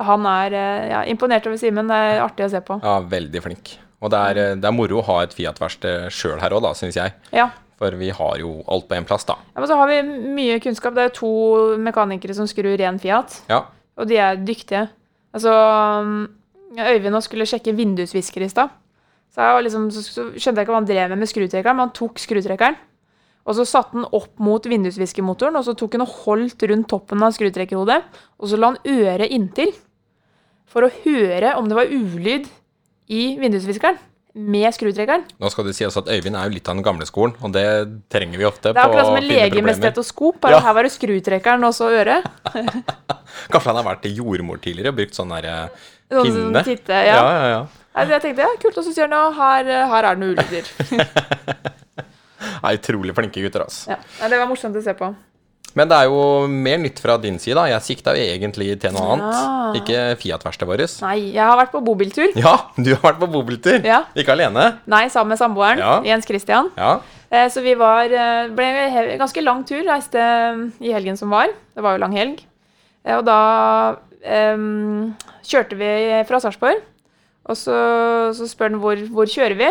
Han 0.00 0.24
er 0.26 0.54
eh, 0.56 0.86
ja, 0.90 1.02
imponert 1.12 1.46
over 1.46 1.60
Simen. 1.60 1.90
Det 1.92 1.96
er 1.96 2.22
artig 2.24 2.48
å 2.48 2.50
se 2.50 2.62
på. 2.64 2.80
Ja, 2.82 2.98
veldig 3.04 3.42
flink. 3.44 3.74
Og 4.02 4.10
det 4.10 4.18
er, 4.18 4.40
det 4.58 4.66
er 4.66 4.74
moro 4.74 4.98
å 4.98 5.04
ha 5.06 5.18
et 5.22 5.36
Fiat-verksted 5.36 6.08
sjøl 6.10 6.40
her 6.42 6.56
òg, 6.56 6.64
da, 6.64 6.72
syns 6.74 6.96
jeg. 6.98 7.12
Ja. 7.30 7.50
For 7.82 7.96
vi 7.98 8.12
har 8.14 8.36
jo 8.38 8.60
alt 8.70 8.86
på 8.86 8.94
én 8.94 9.06
plass, 9.08 9.24
da. 9.26 9.34
ja. 9.42 9.58
Men 9.58 9.66
så 9.66 9.74
har 9.80 9.88
vi 9.90 9.96
mye 10.36 10.60
kunnskap. 10.62 10.94
Det 10.94 11.02
er 11.08 11.14
to 11.16 11.30
mekanikere 11.82 12.36
som 12.38 12.46
skrur 12.46 12.76
ren 12.78 13.00
Fiat, 13.02 13.40
Ja. 13.50 13.64
og 13.98 14.06
de 14.06 14.20
er 14.22 14.38
dyktige. 14.38 14.84
Altså 15.34 15.50
um, 16.04 16.28
Øyvind 16.78 17.12
nå 17.12 17.20
skulle 17.24 17.44
sjekke 17.48 17.74
vindusvisker 17.76 18.44
i 18.46 18.48
stad. 18.52 18.70
Så, 19.34 19.48
liksom, 19.64 19.90
så 19.90 20.28
skjønte 20.36 20.60
jeg 20.60 20.66
ikke 20.66 20.72
hva 20.76 20.78
han 20.80 20.86
drev 20.88 21.08
med 21.10 21.18
med 21.24 21.28
skrutrekkeren, 21.30 21.76
men 21.76 21.88
han 21.88 21.94
tok 21.96 22.20
skrutrekkeren. 22.20 22.76
Og 23.42 23.56
så 23.58 23.64
satte 23.66 23.96
han 23.96 24.06
opp 24.14 24.38
mot 24.38 24.62
vindusviskermotoren, 24.70 25.56
og 25.58 25.64
så 25.66 25.74
tok 25.74 25.96
han 25.96 26.04
og 26.04 26.12
holdt 26.22 26.62
rundt 26.70 26.86
toppen 26.92 27.24
av 27.26 27.32
skrutrekkerhodet. 27.34 27.98
Og 28.38 28.48
så 28.52 28.60
la 28.60 28.70
han 28.70 28.78
øret 28.86 29.32
inntil 29.34 29.72
for 30.70 30.86
å 30.86 30.92
høre 31.02 31.56
om 31.58 31.66
det 31.68 31.76
var 31.80 31.90
ulyd 31.90 32.46
i 33.10 33.24
vindusviskeren 33.42 33.98
med 34.34 34.72
skrutrekkeren. 34.72 35.24
Nå 35.40 35.50
skal 35.52 35.66
det 35.68 35.74
sies 35.76 35.96
at 35.98 36.08
Øyvind 36.08 36.36
er 36.38 36.48
jo 36.48 36.54
litt 36.54 36.68
av 36.68 36.78
den 36.78 36.84
gamle 36.86 37.04
skolen, 37.08 37.34
og 37.44 37.52
det 37.52 37.64
trenger 38.12 38.40
vi 38.40 38.46
ofte. 38.48 38.72
Det 38.72 38.80
er 38.80 38.88
akkurat 38.88 39.10
som 39.10 39.18
en 39.18 39.26
lege 39.28 39.64
med 39.64 39.76
stetoskop, 39.76 40.40
bare 40.40 40.56
Ja. 40.56 40.60
her 40.64 40.76
var 40.78 40.88
det 40.88 40.92
skrutrekkeren 40.94 41.64
og 41.68 41.74
så 41.76 41.90
øret. 41.92 42.24
Kanskje 43.52 43.68
han 43.68 43.76
har 43.76 43.84
vært 43.90 44.02
til 44.06 44.16
jordmor 44.22 44.60
tidligere 44.62 44.94
og 44.94 44.96
brukt 45.02 45.18
sånn 45.18 45.34
der 45.36 45.48
eh, 45.50 45.68
som 46.10 46.24
pinne? 46.24 46.64
Titte, 46.64 46.92
ja, 46.92 47.16
ja. 47.16 47.34
ja, 47.36 47.48
ja. 47.52 48.06
Jeg 48.08 48.22
tenkte 48.24 48.46
ja, 48.46 48.48
kult, 48.62 48.78
og 48.78 48.84
så 48.86 48.94
sier 48.94 49.04
han 49.04 49.18
ja, 49.18 49.26
her, 49.36 49.68
her 49.92 50.08
er 50.08 50.16
det 50.16 50.22
noen 50.22 50.38
ulyder. 50.38 50.64
Nei, 52.62 52.72
utrolig 52.78 53.14
flinke 53.14 53.44
gutter, 53.44 53.66
altså. 53.66 53.98
Det 54.22 54.38
var 54.40 54.48
morsomt 54.48 54.76
å 54.78 54.82
se 54.82 54.94
på. 54.96 55.12
Men 55.78 55.88
det 55.88 55.96
er 56.02 56.08
jo 56.10 56.46
mer 56.52 56.76
nytt 56.82 56.98
fra 57.00 57.14
din 57.22 57.38
side. 57.40 57.62
Jeg 57.70 57.80
sikta 57.86 58.12
jo 58.18 58.20
egentlig 58.28 58.74
til 58.82 58.92
noe 58.92 59.14
annet. 59.14 59.36
Ja. 59.38 59.70
Ikke 59.80 60.00
Fiat-verkstedet 60.20 60.68
vårt. 60.68 60.94
Nei, 61.06 61.14
jeg 61.32 61.40
har 61.48 61.56
vært 61.56 61.72
på 61.72 61.80
bobiltur. 61.86 62.34
Ja, 62.36 62.52
du 62.76 62.90
har 62.92 63.00
vært 63.06 63.20
på 63.22 63.28
bobiltur. 63.32 63.78
Ja. 63.88 64.02
Ikke 64.18 64.34
alene. 64.36 64.66
Nei, 64.92 65.06
sammen 65.12 65.32
med 65.32 65.40
samboeren, 65.40 65.80
Ja. 65.80 65.94
Jens 66.04 66.28
Christian. 66.28 66.68
Ja. 66.76 66.98
Eh, 67.32 67.48
Så 67.48 67.62
vi 67.64 67.72
var 67.80 68.04
eh, 68.12 68.48
ble 68.52 68.66
en 68.68 69.18
ganske 69.22 69.40
lang 69.42 69.62
tur, 69.64 69.80
reiste 69.88 70.20
eh, 70.20 70.66
i 70.84 70.92
helgen 70.92 71.16
som 71.16 71.30
var. 71.32 71.48
Det 71.74 71.82
var 71.82 71.96
jo 71.96 72.02
lang 72.04 72.12
helg. 72.20 72.42
Eh, 73.06 73.16
Og 73.16 73.24
da 73.24 73.38
em, 74.22 75.14
kjørte 75.48 75.78
vi 75.80 75.88
fra 76.28 76.38
Sarpsborg. 76.44 76.82
Og 77.48 77.56
så, 77.58 77.74
så 78.36 78.46
spør 78.46 78.70
han 78.70 78.78
hvor, 78.84 79.00
hvor 79.10 79.26
kjører 79.26 79.56
vi. 79.58 79.70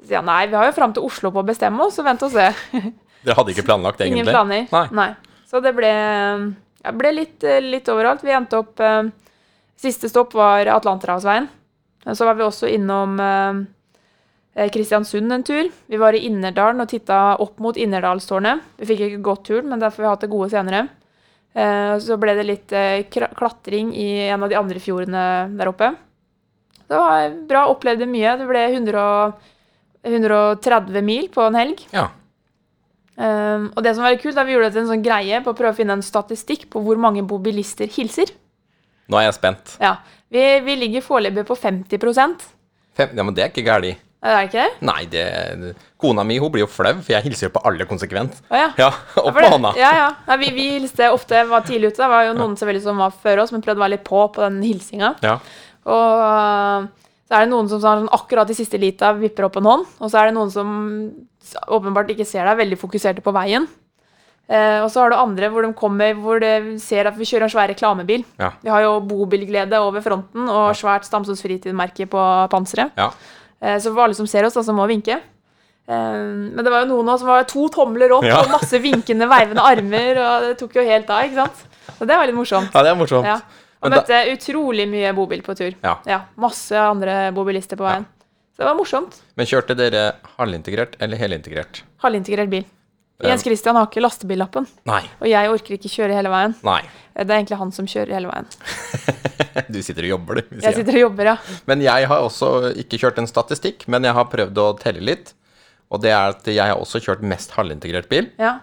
Så 0.00 0.06
sier 0.12 0.20
han 0.20 0.28
nei, 0.28 0.44
vi 0.52 0.56
har 0.60 0.68
jo 0.68 0.76
fram 0.76 0.92
til 0.94 1.02
Oslo 1.08 1.32
på 1.34 1.40
å 1.42 1.48
bestemme 1.48 1.80
oss, 1.88 1.96
så 1.98 2.04
vent 2.06 2.22
og 2.22 2.30
se. 2.36 2.46
Dere 3.24 3.34
hadde 3.40 3.52
ikke 3.56 3.64
planlagt, 3.66 4.00
egentlig? 4.04 4.20
Ingen 4.22 4.30
planer. 4.30 4.68
Nei. 4.70 4.86
Nei. 5.00 5.10
Så 5.50 5.60
det 5.64 5.72
ble, 5.74 5.90
ja, 5.90 6.92
ble 6.94 7.10
litt, 7.16 7.42
eh, 7.42 7.58
litt 7.64 7.88
overalt. 7.90 8.22
Vi 8.22 8.34
endte 8.34 8.60
opp 8.62 8.80
eh, 8.80 9.10
Siste 9.80 10.10
stopp 10.12 10.34
var 10.36 10.68
Atlanterhavsveien. 10.68 11.46
Så 12.12 12.26
var 12.28 12.36
vi 12.36 12.44
også 12.44 12.68
innom 12.68 13.14
eh, 13.20 13.60
eh, 14.54 14.70
Kristiansund 14.72 15.32
en 15.32 15.44
tur. 15.44 15.70
Vi 15.88 16.00
var 16.00 16.12
i 16.16 16.26
Innerdalen 16.28 16.84
og 16.84 16.90
titta 16.92 17.38
opp 17.40 17.58
mot 17.64 17.78
Innerdalstårnet. 17.80 18.60
Vi 18.76 18.90
fikk 18.90 19.06
ikke 19.06 19.22
gått 19.24 19.46
turen, 19.48 19.70
men 19.72 19.80
derfor 19.80 20.04
har 20.04 20.10
vi 20.10 20.12
hatt 20.14 20.26
det 20.26 20.32
gode 20.34 20.50
senere. 20.52 20.82
Eh, 21.56 21.94
så 22.04 22.20
ble 22.20 22.36
det 22.36 22.46
litt 22.46 22.76
eh, 22.76 23.08
klatring 23.08 23.94
i 23.96 24.28
en 24.28 24.44
av 24.44 24.52
de 24.52 24.60
andre 24.60 24.84
fjordene 24.84 25.24
der 25.56 25.72
oppe. 25.72 25.94
Det 26.90 26.98
var 26.98 27.34
bra, 27.48 27.64
opplevde 27.72 28.08
mye. 28.10 28.36
Det 28.36 28.46
ble 28.50 28.66
100, 28.68 29.02
130 30.12 31.04
mil 31.06 31.30
på 31.32 31.48
en 31.48 31.58
helg. 31.58 31.84
Ja. 31.94 32.10
Um, 33.20 33.66
og 33.76 33.84
det 33.84 33.92
som 33.96 34.06
var 34.06 34.14
kult, 34.16 34.32
da 34.38 34.46
vi 34.48 34.54
gjorde 34.54 34.70
det 34.70 34.78
til 34.78 34.86
en 34.86 34.92
sånn 34.94 35.04
greie 35.04 35.40
på 35.44 35.52
å 35.52 35.56
prøve 35.56 35.74
å 35.74 35.76
finne 35.76 35.98
en 35.98 36.04
statistikk 36.04 36.70
på 36.72 36.80
hvor 36.84 37.00
mange 37.00 37.20
mobilister 37.26 37.90
hilser. 37.92 38.32
Nå 39.10 39.18
er 39.20 39.28
jeg 39.28 39.36
spent. 39.36 39.74
Ja, 39.82 39.98
Vi, 40.30 40.44
vi 40.64 40.76
ligger 40.78 41.02
foreløpig 41.04 41.44
på 41.48 41.56
50 41.58 41.98
Fem, 42.96 43.12
ja, 43.16 43.24
men 43.26 43.34
det 43.34 43.42
er 43.44 43.50
ikke 43.50 43.66
galt. 43.66 43.98
Er 44.20 44.36
det 44.36 44.48
ikke 44.50 44.62
det? 44.62 44.84
Nei, 44.84 45.02
det 45.08 45.74
Kona 46.00 46.24
mi 46.28 46.36
hun 46.40 46.52
blir 46.52 46.64
jo 46.66 46.68
flau, 46.68 46.92
for 47.00 47.12
jeg 47.14 47.24
hilser 47.24 47.48
jo 47.48 47.52
på 47.54 47.62
alle 47.68 47.86
konsekvent. 47.88 48.36
Å 48.52 48.58
ja. 48.58 48.70
Ja, 48.78 48.90
opp 49.20 49.36
med 49.36 49.48
hånda. 49.48 49.72
Ja, 49.80 49.90
ja. 49.96 50.08
Nei, 50.28 50.36
vi, 50.42 50.50
vi 50.56 50.66
hilste 50.74 51.08
ofte, 51.12 51.40
var 51.48 51.64
tidlig 51.66 51.92
ute. 51.92 52.02
Det 52.02 52.10
var 52.12 52.26
jo 52.28 52.34
noen 52.36 52.56
selvfølgelig 52.56 52.84
som 52.84 53.00
var 53.00 53.14
før 53.24 53.44
oss, 53.44 53.52
men 53.54 53.64
prøvde 53.64 53.80
å 53.80 53.84
være 53.84 53.94
litt 53.96 54.06
på 54.08 54.26
på 54.34 54.44
den 54.44 54.60
hilsinga. 54.64 55.14
Ja. 55.24 55.38
Og 55.88 56.24
uh, 56.24 56.88
så 57.28 57.38
er 57.38 57.46
det 57.46 57.52
noen 57.52 57.70
som 57.72 57.80
sånn, 57.84 58.08
akkurat 58.12 58.52
i 58.52 58.58
siste 58.58 58.80
lita 58.80 59.12
vipper 59.16 59.48
opp 59.48 59.60
en 59.60 59.68
hånd, 59.70 59.88
og 60.00 60.12
så 60.12 60.20
er 60.20 60.30
det 60.30 60.36
noen 60.36 60.52
som 60.52 60.70
åpenbart 61.68 62.10
ikke 62.12 62.26
ser 62.28 62.44
deg, 62.48 62.58
veldig 62.60 62.78
fokuserte 62.80 63.22
på 63.24 63.32
veien. 63.34 63.66
Eh, 64.50 64.80
og 64.82 64.88
så 64.90 65.04
har 65.04 65.12
du 65.12 65.16
andre 65.16 65.48
hvor 65.52 65.62
de 65.62 65.72
kommer 65.78 66.14
hvor 66.18 66.40
de 66.42 66.76
ser 66.82 67.06
at 67.06 67.14
vi 67.18 67.24
kjører 67.28 67.46
en 67.46 67.52
svær 67.52 67.68
reklamebil. 67.70 68.24
Ja. 68.40 68.48
Vi 68.64 68.70
har 68.72 68.82
jo 68.82 68.96
bobilglede 69.06 69.78
over 69.78 70.02
fronten 70.02 70.48
og 70.50 70.72
svært 70.78 71.06
Stamsås 71.06 71.42
fritidmerke 71.44 72.08
på 72.10 72.24
panseret. 72.50 72.90
Ja. 72.98 73.12
Eh, 73.62 73.78
så 73.78 73.92
for 73.94 74.02
alle 74.08 74.18
som 74.18 74.26
ser 74.26 74.48
oss, 74.48 74.56
da, 74.58 74.64
så 74.66 74.74
må 74.74 74.88
vinke. 74.90 75.20
Eh, 75.86 76.18
men 76.50 76.58
det 76.66 76.70
var 76.72 76.82
jo 76.84 76.90
noen 76.96 77.08
av 77.08 77.14
oss 77.14 77.22
som 77.22 77.30
var 77.30 77.46
to 77.50 77.68
tomler 77.70 78.10
opp 78.18 78.26
Ja. 78.26 78.40
og 78.42 78.50
masse 78.50 78.78
vinkende, 78.82 79.28
veivende 79.30 79.62
armer, 79.62 80.18
og 80.18 80.48
det 80.48 80.58
tok 80.58 80.74
jo 80.80 80.82
helt 80.86 81.08
av, 81.10 81.24
ikke 81.30 81.44
sant. 81.44 81.66
Så 81.98 82.06
det 82.06 82.16
var 82.18 82.26
litt 82.26 82.36
morsomt. 82.38 82.70
ja, 82.74 82.82
det 82.82 82.90
er 82.90 82.98
morsomt. 82.98 83.26
Ja. 83.26 83.38
Og 83.80 83.90
møtte 83.94 84.18
utrolig 84.34 84.84
mye 84.90 85.14
bobil 85.16 85.40
på 85.42 85.54
tur. 85.56 85.72
Ja. 86.06 86.18
Masse 86.36 86.76
andre 86.76 87.30
bobilister 87.32 87.78
på 87.80 87.86
veien. 87.86 88.04
Det 88.60 88.66
var 88.68 88.76
morsomt. 88.76 89.14
Men 89.40 89.48
kjørte 89.48 89.72
dere 89.78 90.02
halvintegrert 90.36 90.98
eller 91.00 91.16
helintegrert? 91.16 91.80
Halvintegrert 92.04 92.50
bil. 92.52 92.66
Jens 93.24 93.42
Christian 93.44 93.76
har 93.76 93.86
ikke 93.88 94.00
lastebillappen, 94.00 94.64
Nei. 94.88 95.02
og 95.20 95.28
jeg 95.28 95.48
orker 95.52 95.74
ikke 95.76 95.90
kjøre 95.92 96.14
hele 96.16 96.30
veien. 96.32 96.54
Nei. 96.64 96.78
Det 97.16 97.26
er 97.26 97.34
egentlig 97.36 97.58
han 97.60 97.72
som 97.76 97.88
kjører 97.88 98.14
hele 98.16 98.30
veien. 98.32 98.48
Du 99.74 99.80
sitter 99.82 100.06
og 100.06 100.12
jobber, 100.12 100.38
du. 100.38 100.54
Jeg, 100.54 100.62
Jeg 100.62 100.76
sitter 100.78 100.96
og 100.96 101.02
jobber, 101.02 101.28
ja. 101.32 101.58
Men 101.68 101.82
jeg 101.82 102.06
har 102.08 102.22
også 102.22 102.50
ikke 102.80 103.00
kjørt 103.02 103.18
en 103.20 103.28
statistikk, 103.28 103.84
men 103.92 104.06
jeg 104.06 104.14
har 104.16 104.28
prøvd 104.30 104.60
å 104.62 104.66
telle 104.80 105.02
litt. 105.04 105.32
Og 105.90 106.00
det 106.04 106.12
er 106.14 106.32
at 106.36 106.46
jeg 106.48 106.62
har 106.70 106.78
også 106.80 107.00
kjørt 107.02 107.24
mest 107.26 107.56
halvintegrert 107.58 108.08
bil. 108.12 108.28
ja. 108.40 108.58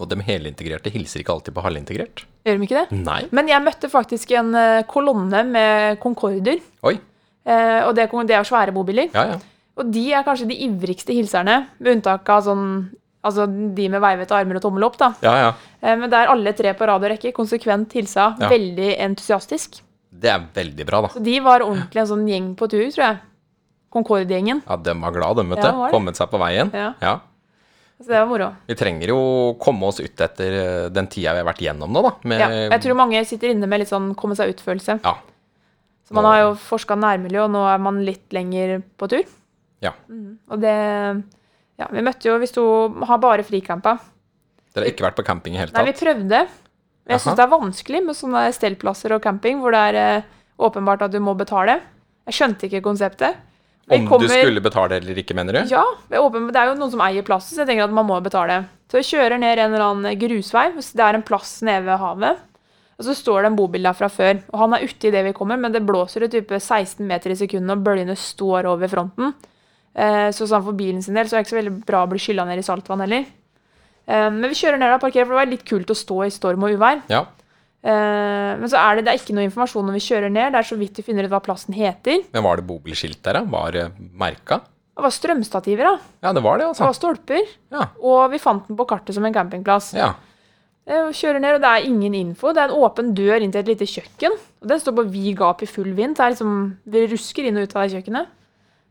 Og 0.00 0.06
de 0.08 0.16
helintegrerte 0.22 0.88
hilser 0.94 1.20
ikke 1.20 1.32
alltid 1.34 1.52
på 1.56 1.62
halvintegrert. 1.64 2.22
Gjør 2.46 2.60
de 2.60 2.66
ikke 2.68 2.82
det? 2.84 2.98
Nei. 3.04 3.18
Men 3.36 3.48
jeg 3.50 3.60
møtte 3.64 3.88
faktisk 3.90 4.30
en 4.38 4.54
eh, 4.56 4.82
kolonne 4.88 5.42
med 5.48 5.98
Concorder. 6.00 6.60
Oi. 6.86 6.94
Eh, 7.46 7.80
og 7.86 7.94
det, 7.96 8.08
det 8.28 8.36
er 8.36 8.42
jo 8.42 8.48
svære 8.50 8.74
bobiler. 8.74 9.08
Ja, 9.14 9.24
ja. 9.34 9.38
Og 9.80 9.90
de 9.92 10.06
er 10.12 10.24
kanskje 10.26 10.48
de 10.50 10.58
ivrigste 10.66 11.14
hilserne, 11.16 11.66
med 11.78 11.96
unntak 11.98 12.28
av 12.28 12.42
sånn 12.48 12.64
Altså 13.20 13.44
de 13.76 13.84
med 13.92 14.00
veivete 14.00 14.32
armer 14.32 14.56
og 14.56 14.62
tommel 14.64 14.86
opp, 14.86 14.94
da. 14.96 15.10
Ja, 15.20 15.32
ja. 15.36 15.48
Eh, 15.84 15.92
men 16.00 16.08
der 16.08 16.30
alle 16.32 16.54
tre 16.56 16.70
på 16.72 16.86
rad 16.88 17.04
og 17.04 17.10
rekke 17.12 17.34
konsekvent 17.36 17.92
hilsa 17.92 18.30
Ja. 18.40 18.48
veldig 18.48 18.94
entusiastisk. 19.04 19.82
Det 20.10 20.30
er 20.32 20.46
veldig 20.54 20.86
bra, 20.88 21.02
da. 21.02 21.08
Så 21.12 21.20
de 21.22 21.34
var 21.44 21.60
ordentlig 21.60 22.00
en 22.00 22.08
sånn 22.08 22.24
gjeng 22.26 22.54
på 22.56 22.68
tur, 22.72 22.86
tror 22.88 23.04
jeg. 23.04 23.18
Concorde-gjengen. 23.92 24.62
Ja, 24.66 24.76
de 24.76 24.94
var 25.02 25.12
glad, 25.12 25.36
de, 25.36 25.44
vet 25.52 25.60
du. 25.60 25.82
Kommet 25.92 26.16
seg 26.16 26.30
på 26.32 26.40
veien. 26.40 26.70
Ja. 26.72 26.94
Ja. 27.02 27.20
Så 28.00 28.08
det 28.08 28.16
var 28.22 28.28
moro. 28.30 28.48
Vi 28.70 28.74
trenger 28.80 29.12
jo 29.12 29.20
komme 29.60 29.90
oss 29.90 30.00
ut 30.00 30.20
etter 30.24 30.56
eh, 30.56 30.88
den 30.88 31.06
tida 31.12 31.34
vi 31.36 31.42
har 31.42 31.48
vært 31.50 31.60
gjennom 31.60 31.92
nå, 31.92 32.00
da. 32.06 32.12
Med, 32.24 32.40
Ja. 32.40 32.48
Jeg 32.72 32.80
tror 32.86 32.96
mange 32.96 33.20
sitter 33.28 33.52
inne 33.52 33.68
med 33.68 33.82
litt 33.82 33.90
sånn 33.92 34.14
komme 34.16 34.34
seg 34.38 34.54
ut-følelse. 34.54 35.00
Ja. 35.04 35.18
Så 36.10 36.16
man 36.18 36.26
har 36.26 36.40
jo 36.42 36.54
forska 36.58 36.96
nærmiljø, 36.98 37.44
og 37.46 37.52
nå 37.54 37.60
er 37.70 37.78
man 37.78 38.00
litt 38.02 38.34
lenger 38.34 38.80
på 38.98 39.06
tur. 39.12 39.28
Ja. 39.80 39.92
Mm. 40.10 40.38
Og 40.50 40.60
det 40.60 40.74
Ja, 41.80 41.86
vi 41.88 42.02
møtte 42.04 42.28
jo 42.28 42.34
Vi 42.42 42.48
sto 42.50 42.64
har 43.06 43.20
bare 43.22 43.44
frikampa. 43.46 43.94
Dere 44.74 44.84
har 44.84 44.90
ikke 44.90 45.06
vært 45.06 45.16
på 45.16 45.24
camping 45.24 45.54
i 45.54 45.60
hele 45.62 45.70
tatt? 45.70 45.80
Nei, 45.80 45.92
vi 45.92 45.98
prøvde. 45.98 46.42
Jeg 47.10 47.22
syns 47.22 47.38
det 47.38 47.44
er 47.46 47.54
vanskelig 47.54 48.02
med 48.06 48.18
sånne 48.18 48.42
stellplasser 48.54 49.14
og 49.16 49.22
camping 49.22 49.62
hvor 49.62 49.74
det 49.74 49.80
er 49.90 49.98
eh, 50.18 50.26
åpenbart 50.60 51.06
at 51.06 51.14
du 51.14 51.18
må 51.22 51.34
betale. 51.38 51.78
Jeg 52.28 52.36
skjønte 52.36 52.68
ikke 52.68 52.82
konseptet. 52.84 53.38
Vi 53.88 53.96
Om 53.96 54.06
kommer- 54.06 54.28
du 54.28 54.34
skulle 54.34 54.62
betale 54.62 55.00
eller 55.00 55.18
ikke, 55.18 55.34
mener 55.34 55.52
du? 55.52 55.72
Ja, 55.72 55.82
det 56.10 56.20
åpen, 56.20 56.46
det 56.52 56.60
er 56.60 56.70
jo 56.70 56.76
noen 56.78 56.92
som 56.92 57.00
eier 57.00 57.26
plassen, 57.26 57.56
så 57.56 57.64
jeg 57.64 57.70
tenker 57.72 57.88
at 57.88 57.96
man 57.96 58.06
må 58.06 58.20
betale. 58.22 58.60
Så 58.90 59.00
vi 59.00 59.08
kjører 59.08 59.40
ned 59.40 59.58
en 59.58 59.72
eller 59.74 59.86
annen 59.88 60.18
grusvei, 60.20 60.68
det 60.76 61.00
er 61.06 61.14
en 61.18 61.26
plass 61.26 61.62
nede 61.62 61.86
ved 61.88 61.98
havet. 61.98 62.38
Og 63.00 63.06
så 63.06 63.14
står 63.16 63.42
det 63.46 63.48
en 63.48 63.56
bobil 63.56 63.86
der 63.88 63.96
fra 63.96 64.10
før, 64.12 64.42
og 64.52 64.58
han 64.60 64.74
er 64.76 64.82
ute 64.84 65.08
idet 65.08 65.22
vi 65.24 65.32
kommer, 65.36 65.56
men 65.56 65.72
det 65.72 65.80
blåser 65.88 66.26
i 66.26 66.28
type 66.28 66.58
16 66.60 67.00
meter 67.08 67.32
i 67.32 67.38
sekundet, 67.40 67.72
og 67.72 67.84
bølgene 67.86 68.12
står 68.18 68.68
over 68.68 68.90
fronten. 68.92 69.32
Eh, 69.96 70.28
så 70.36 70.44
sånn 70.46 70.62
for 70.66 70.76
bilen 70.76 71.00
sin 71.02 71.16
del 71.16 71.24
så 71.26 71.38
er 71.38 71.40
det 71.40 71.46
ikke 71.48 71.54
så 71.54 71.60
veldig 71.62 71.76
bra 71.88 72.02
å 72.04 72.10
bli 72.12 72.20
skylla 72.20 72.44
ned 72.44 72.60
i 72.60 72.66
saltvann 72.66 73.00
heller. 73.06 73.24
Eh, 74.04 74.28
men 74.36 74.44
vi 74.52 74.58
kjører 74.60 74.82
ned 74.82 74.92
og 74.98 75.00
parkerer, 75.06 75.24
for 75.24 75.32
det 75.32 75.40
var 75.40 75.50
litt 75.54 75.64
kult 75.66 75.90
å 75.94 75.96
stå 75.96 76.18
i 76.26 76.34
storm 76.34 76.68
og 76.68 76.76
uvær. 76.76 77.00
Ja. 77.08 77.24
Eh, 77.80 78.50
men 78.60 78.68
så 78.68 78.76
er 78.76 79.00
det, 79.00 79.06
det 79.08 79.14
er 79.14 79.22
ikke 79.22 79.38
noe 79.38 79.48
informasjon 79.48 79.88
når 79.88 79.96
vi 79.96 80.04
kjører 80.10 80.34
ned, 80.36 80.52
det 80.52 80.60
er 80.60 80.68
så 80.68 80.76
vidt 80.76 81.00
vi 81.00 81.06
finner 81.08 81.24
ut 81.24 81.32
hva 81.32 81.40
plassen 81.48 81.72
heter. 81.80 82.26
Men 82.36 82.44
var 82.44 82.60
det 82.60 82.68
bobilskilt 82.68 83.22
der, 83.24 83.40
da? 83.40 83.46
Var 83.56 83.78
det 83.78 83.86
merka? 84.20 84.60
Det 84.92 85.06
var 85.06 85.14
strømstativer, 85.16 85.88
da. 85.88 86.10
Ja, 86.28 86.34
det 86.36 86.42
var 86.44 86.60
det, 86.60 86.66
Det 86.68 86.76
var 86.76 86.90
altså. 86.92 87.00
stolper. 87.00 87.46
Ja. 87.72 87.86
Og 88.04 88.26
vi 88.34 88.42
fant 88.42 88.66
den 88.68 88.76
på 88.76 88.84
kartet 88.90 89.16
som 89.16 89.24
en 89.24 89.32
campingplass. 89.32 89.94
ja. 89.96 90.12
Eh, 90.90 91.06
og 91.06 91.14
Kjører 91.14 91.38
ned, 91.42 91.56
og 91.58 91.62
det 91.62 91.70
er 91.70 91.86
ingen 91.86 92.16
info. 92.18 92.50
Det 92.54 92.64
er 92.64 92.72
en 92.72 92.82
åpen 92.82 93.12
dør 93.14 93.44
inn 93.44 93.52
til 93.54 93.62
et 93.62 93.70
lite 93.70 93.86
kjøkken. 93.86 94.34
Og 94.62 94.70
Den 94.72 94.82
står 94.82 94.96
på 94.98 95.06
vid 95.12 95.36
gap 95.38 95.62
i 95.62 95.70
full 95.70 95.92
vind. 95.94 96.16
Det 96.18 96.24
er 96.24 96.34
liksom, 96.34 96.56
Vi 96.84 97.06
rusker 97.12 97.46
inn 97.46 97.60
og 97.60 97.68
ut 97.68 97.76
av 97.76 97.84
det 97.84 97.94
kjøkkenet. 97.94 98.32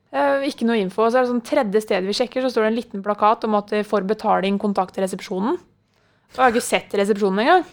Eh, 0.10 0.48
ikke 0.50 0.66
noe 0.70 0.80
info. 0.80 1.10
Så 1.10 1.20
er 1.20 1.28
det 1.28 1.34
sånn 1.34 1.44
tredje 1.46 1.84
stedet 1.84 2.08
vi 2.08 2.16
sjekker, 2.16 2.46
så 2.46 2.54
står 2.54 2.66
det 2.66 2.72
en 2.72 2.80
liten 2.80 3.04
plakat 3.04 3.44
om 3.46 3.60
at 3.60 3.74
for 3.86 4.08
betaling 4.08 4.58
kontakt 4.62 4.98
resepsjonen. 4.98 5.60
Og 5.60 6.38
jeg 6.38 6.46
har 6.46 6.56
ikke 6.56 6.66
sett 6.66 6.96
resepsjonen 6.96 7.44
engang. 7.44 7.68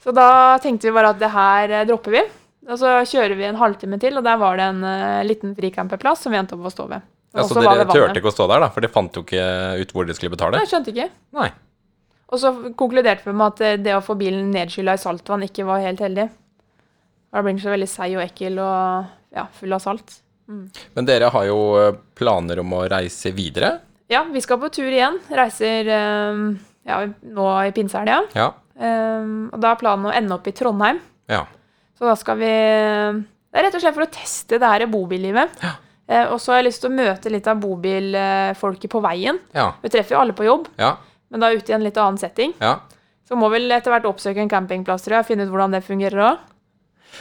Så 0.00 0.12
da 0.16 0.58
tenkte 0.62 0.88
vi 0.88 0.96
bare 0.96 1.12
at 1.12 1.20
det 1.20 1.30
her 1.30 1.72
eh, 1.78 1.86
dropper 1.88 2.16
vi. 2.16 2.26
Og 2.70 2.76
så 2.78 3.00
kjører 3.08 3.36
vi 3.38 3.48
en 3.48 3.58
halvtime 3.58 3.98
til, 4.00 4.18
og 4.18 4.26
der 4.26 4.36
var 4.38 4.58
det 4.60 4.66
en 4.68 4.84
uh, 4.84 5.22
liten 5.26 5.56
fricamperplass 5.56 6.20
som 6.22 6.30
vi 6.30 6.38
endte 6.38 6.54
opp 6.54 6.68
å 6.68 6.70
stå 6.70 6.84
ved. 6.90 7.06
ja 7.34 7.40
Og 7.42 7.48
så 7.48 7.56
så 7.56 7.64
dere 7.64 7.86
turte 7.88 8.20
ikke 8.20 8.30
å 8.30 8.34
stå 8.34 8.46
der, 8.52 8.62
da? 8.62 8.68
For 8.70 8.84
de 8.84 8.90
fant 8.92 9.16
jo 9.16 9.24
ikke 9.24 9.46
ut 9.80 9.94
hvor 9.96 10.06
de 10.06 10.14
skulle 10.14 10.36
betale? 10.36 10.60
Nei, 10.60 10.68
skjønte 10.70 10.92
ikke. 10.92 11.08
Nei. 11.34 11.48
Og 12.30 12.38
så 12.38 12.52
konkluderte 12.78 13.26
vi 13.26 13.34
med 13.34 13.54
at 13.54 13.62
eh, 13.66 13.78
det 13.82 13.96
å 13.96 14.04
få 14.04 14.16
bilen 14.18 14.52
nedskylla 14.54 14.94
i 14.96 15.02
saltvann 15.02 15.46
ikke 15.48 15.66
var 15.68 15.84
helt 15.84 16.02
heldig. 16.04 16.28
Da 17.30 17.42
blir 17.42 17.54
den 17.54 17.62
så 17.62 17.72
veldig 17.74 17.90
seig 17.90 18.16
og 18.16 18.24
ekkel 18.24 18.58
og 18.62 19.36
ja, 19.36 19.46
full 19.58 19.74
av 19.74 19.82
salt. 19.82 20.20
Men 20.50 21.06
dere 21.06 21.30
har 21.30 21.46
jo 21.46 21.60
eh, 21.78 22.00
planer 22.18 22.62
om 22.62 22.74
å 22.78 22.86
reise 22.90 23.32
videre? 23.34 23.76
Ja, 24.10 24.24
vi 24.26 24.42
skal 24.42 24.58
på 24.62 24.70
tur 24.74 24.90
igjen. 24.90 25.20
Reiser 25.30 25.90
eh, 25.94 26.40
ja, 26.88 27.04
nå 27.06 27.50
i 27.66 27.74
pinsehelga. 27.74 28.22
Ja. 28.34 28.48
Um, 28.80 29.50
og 29.52 29.60
da 29.60 29.74
er 29.74 29.80
planen 29.82 30.08
å 30.08 30.14
ende 30.14 30.36
opp 30.38 30.46
i 30.48 30.54
Trondheim. 30.56 30.98
Ja. 31.30 31.44
Så 31.98 32.08
da 32.08 32.14
skal 32.16 32.38
vi 32.40 32.48
Det 32.48 33.58
er 33.58 33.66
rett 33.66 33.74
og 33.76 33.82
slett 33.82 33.96
for 33.98 34.06
å 34.06 34.12
teste 34.14 34.56
det 34.62 34.70
her 34.72 34.86
bobillivet. 34.90 35.52
Ja. 35.62 35.74
Uh, 36.10 36.24
og 36.32 36.40
så 36.42 36.54
har 36.54 36.62
jeg 36.62 36.70
lyst 36.70 36.82
til 36.82 36.90
å 36.90 36.96
møte 36.96 37.30
litt 37.30 37.46
av 37.50 37.60
bobilfolket 37.60 38.90
på 38.90 39.02
veien. 39.04 39.38
Ja. 39.54 39.72
Vi 39.82 39.92
treffer 39.92 40.16
jo 40.16 40.24
alle 40.24 40.36
på 40.36 40.48
jobb, 40.48 40.70
Ja. 40.80 40.96
Men 41.30 41.40
da 41.44 41.50
ute 41.54 41.70
i 41.72 41.74
en 41.76 41.84
litt 41.86 41.98
annen 42.00 42.18
setting. 42.20 42.54
ja. 42.60 42.78
Så 43.30 43.36
må 43.38 43.46
vel 43.52 43.70
etter 43.70 43.92
hvert 43.94 44.06
oppsøke 44.10 44.40
en 44.42 44.48
campingplass 44.50 45.04
tror 45.04 45.20
jeg, 45.20 45.26
finne 45.28 45.44
ut 45.46 45.52
hvordan 45.52 45.70
det 45.76 45.84
fungerer 45.86 46.18
òg. 46.32 46.38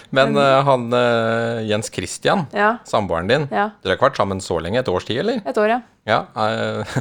Men 0.10 0.34
uh, 0.38 0.64
han 0.66 0.88
uh, 0.90 1.60
Jens 1.70 1.92
Christian, 1.94 2.48
Ja, 2.54 2.80
samboeren 2.90 3.30
din, 3.30 3.46
ja. 3.54 3.68
dere 3.84 3.94
har 3.94 4.00
ikke 4.00 4.08
vært 4.08 4.18
sammen 4.18 4.42
så 4.42 4.58
lenge? 4.58 4.82
Et 4.82 4.90
års 4.90 5.06
tid, 5.06 5.20
eller? 5.22 5.38
Et 5.46 5.58
år, 5.62 5.70
ja. 5.70 5.80
Ja. 6.10 6.20
uh, 6.34 6.98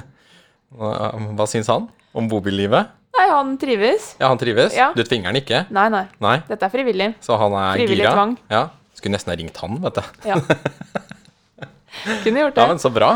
hva 1.40 1.46
syns 1.48 1.70
han 1.72 1.88
om 2.12 2.28
bobillivet? 2.28 2.92
Nei, 3.16 3.26
han 3.32 3.56
trives. 3.60 4.10
Ja, 4.20 4.28
han 4.28 4.38
trives? 4.44 4.76
Ja. 4.76 4.90
Du 4.92 5.00
tvinger 5.08 5.32
han 5.32 5.40
ikke? 5.40 5.64
Nei, 5.72 5.88
nei. 5.96 6.04
Nei? 6.20 6.36
Dette 6.50 6.68
er 6.68 6.72
frivillig. 6.76 7.08
Så 7.24 7.40
han 7.40 7.56
er 7.56 7.80
Frivillig 7.80 8.04
gira? 8.04 8.12
tvang. 8.12 8.36
Ja. 8.52 8.62
Skulle 9.00 9.16
nesten 9.16 9.32
ha 9.32 9.38
ringt 9.40 9.56
han, 9.64 9.80
vet 9.88 10.02
du. 10.02 10.28
Ja. 10.28 10.36
Kunne 12.24 12.44
gjort 12.44 12.54
det. 12.54 12.60
Ja, 12.62 12.68
men 12.68 12.78
så 12.82 12.92
bra. 12.92 13.14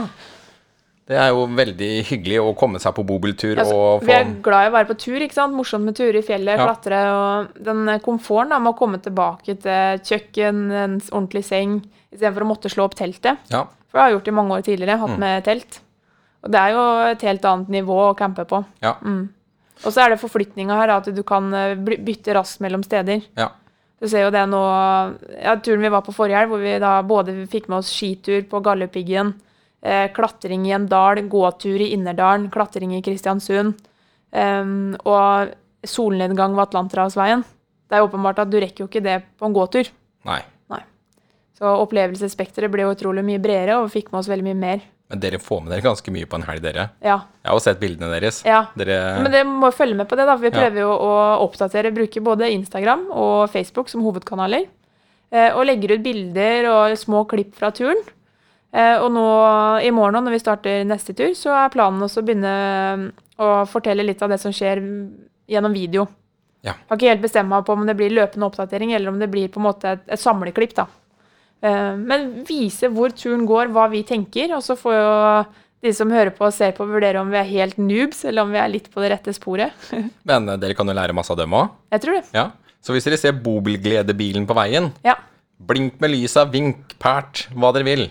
Det 1.11 1.17
er 1.19 1.33
jo 1.35 1.47
veldig 1.51 1.89
hyggelig 2.07 2.37
å 2.41 2.53
komme 2.57 2.79
seg 2.79 2.95
på 2.95 3.03
bobiltur 3.05 3.59
Altså, 3.59 3.79
vi 4.07 4.13
er 4.15 4.29
glad 4.45 4.69
i 4.69 4.71
å 4.71 4.75
være 4.77 4.87
på 4.93 4.97
tur. 5.03 5.19
ikke 5.21 5.35
sant? 5.35 5.53
Morsomt 5.59 5.85
med 5.85 5.97
turer 5.99 6.21
i 6.21 6.23
fjellet, 6.23 6.57
Ja. 6.57 6.67
klatre 6.69 7.01
og 7.13 7.63
den 7.65 7.87
komforten 8.05 8.51
da, 8.55 8.59
med 8.63 8.73
å 8.75 8.79
komme 8.79 9.01
tilbake 9.03 9.57
til 9.61 9.99
kjøkken, 10.07 10.61
en 10.73 11.01
ordentlig 11.11 11.45
seng, 11.45 11.83
istedenfor 12.13 12.43
å 12.47 12.51
måtte 12.55 12.71
slå 12.71 12.85
opp 12.85 12.95
teltet. 12.95 13.39
Ja. 13.51 13.65
For 13.91 13.99
det 13.99 14.01
har 14.01 14.09
jeg 14.11 14.19
gjort 14.21 14.29
i 14.29 14.37
mange 14.39 14.51
år 14.57 14.63
tidligere, 14.63 14.97
Mm. 14.97 15.01
hatt 15.09 15.19
med 15.19 15.45
telt. 15.45 15.81
Og 16.45 16.51
det 16.51 16.61
er 16.61 16.71
jo 16.73 17.11
et 17.11 17.21
helt 17.23 17.43
annet 17.45 17.69
nivå 17.69 17.99
å 18.13 18.17
campe 18.17 18.45
på. 18.47 18.65
Ja. 18.81 18.95
Og 19.85 19.91
så 19.93 20.05
er 20.07 20.11
det 20.11 20.21
forflytninga 20.21 20.77
her, 20.79 20.91
at 20.91 21.05
du 21.13 21.23
kan 21.25 21.53
eh, 21.53 21.75
bytte 21.75 22.33
raskt 22.35 22.61
mellom 22.61 22.83
steder. 22.85 23.23
ja. 23.37 23.49
Du 24.01 24.09
ser 24.09 24.25
jo 24.25 24.31
det 24.31 24.49
nå 24.49 24.59
ja, 25.45 25.55
Turen 25.57 25.81
vi 25.81 25.89
var 25.89 26.03
på 26.03 26.13
forrige 26.13 26.35
helg, 26.37 26.49
hvor 26.51 26.59
vi 26.61 26.79
da 26.81 27.03
både 27.03 27.47
fikk 27.47 27.69
med 27.69 27.79
oss 27.79 27.91
skitur 27.93 28.43
på 28.51 28.61
Galdhøpiggen, 28.61 29.33
klatring 30.15 30.67
i 30.69 30.73
en 30.77 30.87
dal, 30.87 31.19
gåtur 31.29 31.81
i 31.83 31.89
Innerdalen, 31.97 32.49
klatring 32.55 32.93
i 32.95 33.03
Kristiansund 33.03 33.75
og 35.05 35.51
solnedgang 35.85 36.55
ved 36.55 36.69
Atlanterhavsveien. 36.69 37.43
Det 37.91 37.99
er 37.99 38.07
åpenbart 38.07 38.39
at 38.45 38.51
du 38.53 38.61
rekker 38.63 38.85
jo 38.85 38.89
ikke 38.89 39.03
det 39.05 39.19
på 39.39 39.49
en 39.49 39.57
gåtur. 39.57 39.91
Nei. 40.25 40.41
Så 41.59 41.69
opplevelsesspekteret 41.83 42.73
ble 42.73 42.83
jo 42.87 42.95
utrolig 42.95 43.23
mye 43.23 43.39
bredere, 43.43 43.77
og 43.79 43.85
vi 43.91 44.01
fikk 44.01 44.09
med 44.11 44.19
oss 44.23 44.31
veldig 44.31 44.47
mye 44.49 44.59
mer. 44.59 44.81
Men 45.13 45.21
dere 45.21 45.39
får 45.39 45.61
med 45.63 45.71
dere 45.75 45.85
ganske 45.85 46.11
mye 46.15 46.27
på 46.27 46.39
en 46.41 46.47
helg, 46.49 46.63
dere. 46.65 46.87
Ja. 47.05 47.19
Jeg 47.45 47.51
har 47.51 47.59
jo 47.59 47.63
sett 47.63 47.79
bildene 47.83 48.09
deres. 48.11 48.41
ja. 48.49 48.63
Dere 48.75 48.97
Men 49.23 49.31
dere 49.31 49.45
må 49.47 49.71
følge 49.71 49.95
med 49.99 50.09
på 50.11 50.17
det, 50.19 50.25
da. 50.27 50.35
For 50.39 50.43
vi 50.43 50.51
Ja. 50.51 50.59
prøver 50.59 50.81
jo 50.81 50.89
å 50.97 51.13
oppdatere, 51.45 51.93
bruke 51.95 52.23
både 52.25 52.51
Instagram 52.51 53.11
og 53.13 53.51
Facebook 53.53 53.89
som 53.93 54.03
hovedkanaler. 54.03 54.67
Eh, 55.31 55.51
og 55.55 55.67
legger 55.67 55.95
ut 55.95 56.03
bilder 56.03 56.67
og 56.73 56.97
små 56.99 57.27
klipp 57.29 57.55
fra 57.55 57.71
turen. 57.71 58.01
Eh, 58.73 58.97
og 59.05 59.11
nå 59.13 59.25
i 59.85 59.91
morgen, 59.93 60.23
når 60.25 60.37
vi 60.37 60.41
starter 60.41 60.85
neste 60.89 61.13
tur, 61.17 61.35
så 61.37 61.53
er 61.65 61.73
planen 61.75 62.01
også 62.07 62.23
å 62.23 62.27
begynne 62.27 62.53
å 63.43 63.51
fortelle 63.69 64.05
litt 64.07 64.23
av 64.25 64.33
det 64.33 64.39
som 64.41 64.55
skjer 64.55 64.81
gjennom 65.51 65.75
video. 65.77 66.07
Ja. 66.65 66.77
Har 66.89 66.97
ikke 66.97 67.11
helt 67.11 67.25
bestemt 67.25 67.51
meg 67.51 67.65
på 67.67 67.75
om 67.75 67.85
det 67.89 67.97
blir 67.99 68.13
løpende 68.15 68.47
oppdatering, 68.49 68.93
eller 68.97 69.11
om 69.13 69.19
det 69.21 69.29
blir 69.33 69.51
på 69.53 69.61
en 69.61 69.67
måte 69.67 69.97
et, 69.97 70.05
et 70.15 70.23
samleklipp, 70.23 70.73
da. 70.79 70.87
Eh, 71.63 71.93
men 71.99 72.31
vise 72.49 72.89
hvor 72.95 73.13
turen 73.19 73.45
går, 73.49 73.73
hva 73.75 73.89
vi 73.93 74.05
tenker, 74.09 74.55
og 74.57 74.63
så 74.65 74.79
får 74.79 74.97
jo 74.97 75.11
de 75.83 75.91
som 75.99 76.13
hører 76.15 76.31
på 76.31 76.47
og 76.47 76.55
ser 76.55 76.73
på, 76.77 76.87
vurdere 76.87 77.19
om 77.21 77.31
vi 77.33 77.41
er 77.41 77.49
helt 77.51 77.79
noobs, 77.83 78.23
eller 78.31 78.47
om 78.47 78.53
vi 78.55 78.61
er 78.63 78.71
litt 78.71 78.87
på 78.95 79.03
det 79.03 79.11
rette 79.17 79.35
sporet. 79.35 79.75
Men 80.29 80.49
eh, 80.49 80.59
dere 80.63 80.79
kan 80.79 80.89
jo 80.89 80.97
lære 80.97 81.17
masse 81.19 81.35
av 81.35 81.41
dem 81.43 81.59
òg. 81.59 81.75
Jeg 81.93 82.05
tror 82.07 82.19
det. 82.21 82.25
Ja. 82.39 82.49
Så 82.83 82.95
hvis 82.95 83.05
dere 83.07 83.19
ser 83.21 83.37
bobilgledebilen 83.43 84.47
på 84.49 84.57
veien, 84.59 84.91
Ja. 85.07 85.19
blink 85.63 86.01
med 86.03 86.15
lysa, 86.15 86.47
vink 86.51 86.97
pært, 87.03 87.45
hva 87.55 87.71
dere 87.75 87.87
vil. 87.87 88.09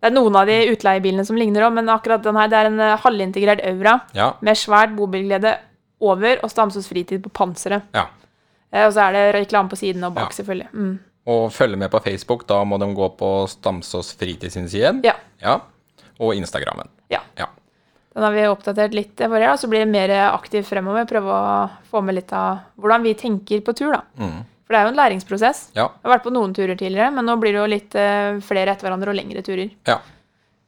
Det 0.00 0.06
er 0.06 0.14
noen 0.14 0.36
av 0.38 0.46
de 0.46 0.56
utleiebilene 0.70 1.24
som 1.26 1.36
ligner 1.36 1.64
òg, 1.66 1.72
men 1.74 1.88
akkurat 1.90 2.22
den 2.22 2.36
her 2.38 2.48
det 2.48 2.58
er 2.60 2.66
en 2.70 2.80
eh, 2.80 2.96
halvintegrert 3.02 3.64
Aura 3.66 4.00
Ja. 4.14 4.32
med 4.40 4.56
svært 4.56 4.94
bobilglede 4.96 5.56
over 6.00 6.38
og 6.44 6.50
Stamsås 6.52 6.86
fritid 6.88 7.22
på 7.24 7.30
panseret. 7.34 7.82
ja. 7.94 8.06
Eh, 8.72 8.86
Og 8.86 8.92
så 8.92 9.08
er 9.08 9.12
det 9.12 9.34
reklame 9.34 9.68
på 9.68 9.76
siden 9.76 10.04
og 10.04 10.14
bak, 10.14 10.30
Ja. 10.30 10.42
selvfølgelig. 10.42 10.68
Mm. 10.72 10.98
Og 11.26 11.50
følge 11.52 11.76
med 11.76 11.90
på 11.90 12.00
Facebook, 12.02 12.46
da 12.46 12.62
må 12.64 12.78
de 12.78 12.86
gå 12.94 13.08
på 13.18 13.48
Stamsås 13.48 14.14
Fritid 14.16 14.50
sin 14.52 14.68
side. 14.68 15.00
Ja. 15.04 15.12
ja. 15.42 15.60
Og 16.20 16.34
Instagrammen. 16.34 16.88
ja. 17.10 17.20
Ja. 17.36 17.46
Den 18.14 18.22
har 18.24 18.32
vi 18.32 18.46
oppdatert 18.48 18.94
litt 18.94 19.16
forrige, 19.16 19.46
da, 19.46 19.56
så 19.56 19.68
blir 19.68 19.84
det 19.84 19.88
mer 19.88 20.10
aktiv 20.32 20.62
fremover. 20.64 21.04
Prøve 21.06 21.30
å 21.30 21.70
få 21.90 22.02
med 22.02 22.14
litt 22.16 22.32
av 22.32 22.58
hvordan 22.80 23.02
vi 23.02 23.14
tenker 23.14 23.60
på 23.60 23.74
tur, 23.76 23.92
da. 23.92 24.00
Mm. 24.18 24.44
For 24.68 24.76
det 24.76 24.78
er 24.82 24.84
jo 24.84 24.92
en 24.92 24.98
læringsprosess. 25.00 25.60
Ja. 25.72 25.86
Jeg 25.88 26.04
har 26.04 26.12
vært 26.12 26.26
på 26.26 26.32
noen 26.34 26.52
turer 26.52 26.76
tidligere, 26.76 27.08
men 27.16 27.24
nå 27.24 27.38
blir 27.40 27.54
det 27.56 27.60
jo 27.62 27.68
litt 27.72 27.94
eh, 27.96 28.36
flere 28.44 28.74
etter 28.74 28.84
hverandre 28.84 29.14
og 29.14 29.16
lengre 29.16 29.40
turer. 29.46 29.70
ja. 29.88 29.98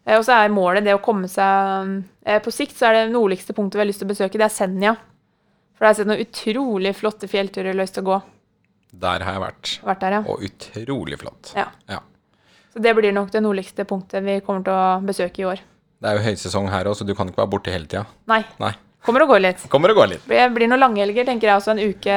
Eh, 0.08 0.16
og 0.16 0.24
så 0.24 0.32
er 0.40 0.48
målet 0.48 0.86
det 0.86 0.94
å 0.96 1.02
komme 1.04 1.28
seg 1.28 1.90
eh, 2.24 2.38
På 2.40 2.48
sikt 2.50 2.72
så 2.78 2.86
er 2.88 2.94
det 2.96 3.10
nordligste 3.12 3.52
punktet 3.52 3.76
vi 3.76 3.82
har 3.84 3.88
lyst 3.90 4.00
til 4.00 4.08
å 4.08 4.12
besøke, 4.14 4.40
det 4.40 4.46
er 4.48 4.54
Senja. 4.54 4.94
For 5.76 5.84
der 5.84 5.90
har 5.92 5.98
sett 5.98 6.08
noen 6.08 6.22
utrolig 6.24 6.94
flotte 6.96 7.28
fjellturer 7.28 7.68
jeg 7.68 7.76
har 7.76 7.82
lyst 7.82 7.98
til 7.98 8.06
å 8.06 8.08
gå. 8.08 8.16
Der 9.04 9.22
har 9.26 9.36
jeg 9.36 9.42
vært. 9.44 9.74
Vært 9.90 10.00
der, 10.06 10.16
ja. 10.16 10.22
Og 10.32 10.46
utrolig 10.48 11.20
flott. 11.20 11.52
ja. 11.56 11.68
Ja. 11.92 12.00
Så 12.72 12.78
det 12.80 12.92
blir 12.96 13.12
nok 13.12 13.28
det 13.34 13.40
nordligste 13.44 13.84
punktet 13.84 14.22
vi 14.24 14.38
kommer 14.46 14.64
til 14.64 14.72
å 14.72 15.00
besøke 15.04 15.42
i 15.42 15.46
år. 15.52 15.60
Det 16.00 16.08
er 16.08 16.16
jo 16.16 16.24
høysesong 16.30 16.68
her 16.72 16.88
òg, 16.88 16.96
så 16.96 17.04
du 17.04 17.12
kan 17.18 17.28
ikke 17.28 17.42
være 17.42 17.50
borte 17.52 17.72
hele 17.74 17.84
tida. 17.90 18.06
Nei. 18.30 18.40
Nei. 18.62 18.72
Kommer 19.04 19.24
og 19.26 19.32
går 19.34 19.40
litt. 19.44 19.64
Kommer 19.72 19.92
og 19.92 19.98
går 20.00 20.10
litt. 20.14 20.24
Det 20.30 20.44
blir 20.54 20.68
noen 20.70 20.80
langhelger, 20.80 21.26
tenker 21.28 21.50
jeg 21.50 21.60
også. 21.60 21.74
En 21.74 21.82
uke, 21.92 22.16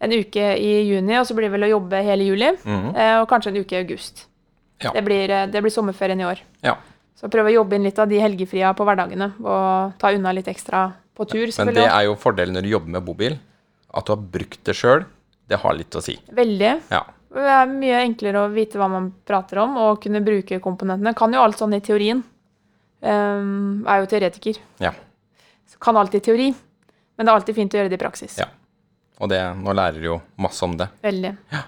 en 0.00 0.16
uke 0.16 0.44
i 0.56 0.72
juni, 0.88 1.18
og 1.20 1.26
så 1.28 1.36
blir 1.36 1.48
det 1.50 1.54
vel 1.58 1.68
å 1.68 1.74
jobbe 1.74 2.00
hele 2.06 2.24
juli. 2.24 2.50
Mm. 2.64 2.90
Og 3.20 3.26
kanskje 3.28 3.52
en 3.52 3.60
uke 3.60 3.76
i 3.76 3.82
august. 3.82 4.24
Ja. 4.80 4.92
Det, 4.94 5.02
blir, 5.02 5.30
eh, 5.30 5.46
det 5.46 5.60
blir 5.62 5.72
sommerferien 5.72 6.20
i 6.20 6.24
år. 6.24 6.40
Ja. 6.64 6.78
Så 7.16 7.28
prøve 7.28 7.52
å 7.52 7.58
jobbe 7.58 7.76
inn 7.76 7.84
litt 7.84 7.98
av 8.00 8.08
de 8.08 8.20
helgefria 8.22 8.72
på 8.76 8.86
hverdagene, 8.88 9.32
og 9.44 9.96
ta 10.00 10.12
unna 10.16 10.32
litt 10.32 10.48
ekstra 10.48 10.86
på 11.16 11.26
tur. 11.28 11.52
Men 11.60 11.74
det 11.76 11.84
er 11.84 12.06
jo 12.08 12.16
fordelen 12.16 12.56
når 12.56 12.64
du 12.64 12.70
jobber 12.72 12.94
med 12.96 13.04
bobil. 13.04 13.36
At 13.92 14.06
du 14.06 14.14
har 14.14 14.22
brukt 14.22 14.62
det 14.64 14.76
sjøl, 14.78 15.04
det 15.50 15.58
har 15.60 15.74
litt 15.76 15.96
å 15.98 16.02
si. 16.04 16.14
Veldig. 16.32 16.72
Ja. 16.94 17.02
Det 17.30 17.52
er 17.58 17.68
mye 17.70 18.00
enklere 18.06 18.44
å 18.46 18.50
vite 18.54 18.78
hva 18.80 18.88
man 18.90 19.10
prater 19.26 19.60
om, 19.62 19.76
og 19.82 20.00
kunne 20.02 20.22
bruke 20.24 20.62
komponentene. 20.62 21.12
Kan 21.18 21.34
jo 21.36 21.42
alt 21.44 21.60
sånn 21.60 21.76
i 21.76 21.82
teorien. 21.84 22.22
Um, 23.00 23.84
er 23.88 24.02
jo 24.02 24.08
teoretiker. 24.10 24.60
Ja. 24.80 24.94
Så 25.68 25.80
kan 25.82 25.98
alt 26.00 26.16
i 26.16 26.22
teori. 26.24 26.48
Men 27.16 27.26
det 27.26 27.32
er 27.32 27.36
alltid 27.36 27.58
fint 27.58 27.76
å 27.76 27.80
gjøre 27.82 27.92
det 27.92 27.98
i 27.98 28.00
praksis. 28.00 28.38
Ja. 28.40 28.48
Og 29.20 29.28
det, 29.28 29.40
nå 29.60 29.74
lærer 29.76 30.00
du 30.00 30.06
jo 30.06 30.18
masse 30.40 30.62
om 30.64 30.76
det. 30.80 30.88
Veldig. 31.04 31.34
Ja. 31.52 31.62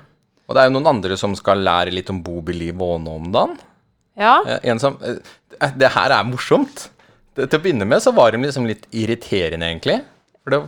Og 0.49 0.57
det 0.57 0.63
er 0.63 0.69
jo 0.71 0.75
noen 0.79 0.89
andre 0.95 1.17
som 1.21 1.35
skal 1.39 1.61
lære 1.65 1.93
litt 1.95 2.11
om 2.13 2.23
bobiliv 2.25 2.81
og 2.85 2.99
nå 3.05 3.19
om 3.21 3.29
dagen. 3.35 3.59
Ja. 4.19 4.39
Eh, 4.45 4.59
En 4.73 4.81
som 4.83 4.97
eh, 5.01 5.21
Det 5.79 5.89
her 5.95 6.13
er 6.17 6.25
morsomt. 6.29 6.89
Det, 7.37 7.47
til 7.49 7.59
å 7.61 7.63
begynne 7.65 7.87
med 7.89 8.03
så 8.05 8.13
var 8.13 8.33
de 8.35 8.41
liksom 8.43 8.67
litt 8.69 8.85
irriterende, 8.93 9.69
egentlig. 9.71 10.01
For 10.45 10.57
det 10.57 10.63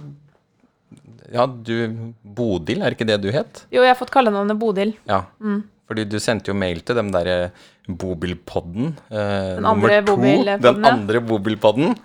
Ja, 1.35 1.47
du 1.49 2.13
Bodil, 2.23 2.83
er 2.85 2.95
ikke 2.95 3.07
det 3.09 3.19
du 3.25 3.31
het? 3.35 3.65
Jo, 3.73 3.83
jeg 3.83 3.91
har 3.91 3.99
fått 3.99 4.13
kallenavnet 4.15 4.59
Bodil. 4.61 4.93
Ja. 5.09 5.25
Mm. 5.41 5.63
Fordi 5.89 6.05
du 6.09 6.19
sendte 6.23 6.53
jo 6.53 6.57
mail 6.57 6.81
til 6.81 6.97
dem 6.97 7.11
derre 7.13 7.51
Bobilpodden. 7.89 8.95
Eh, 9.11 9.57
Den 9.57 9.65
nummer 9.67 9.99
to. 10.07 10.17
Den 10.63 10.85
andre 10.89 11.21
Bobilpodden. 11.21 11.97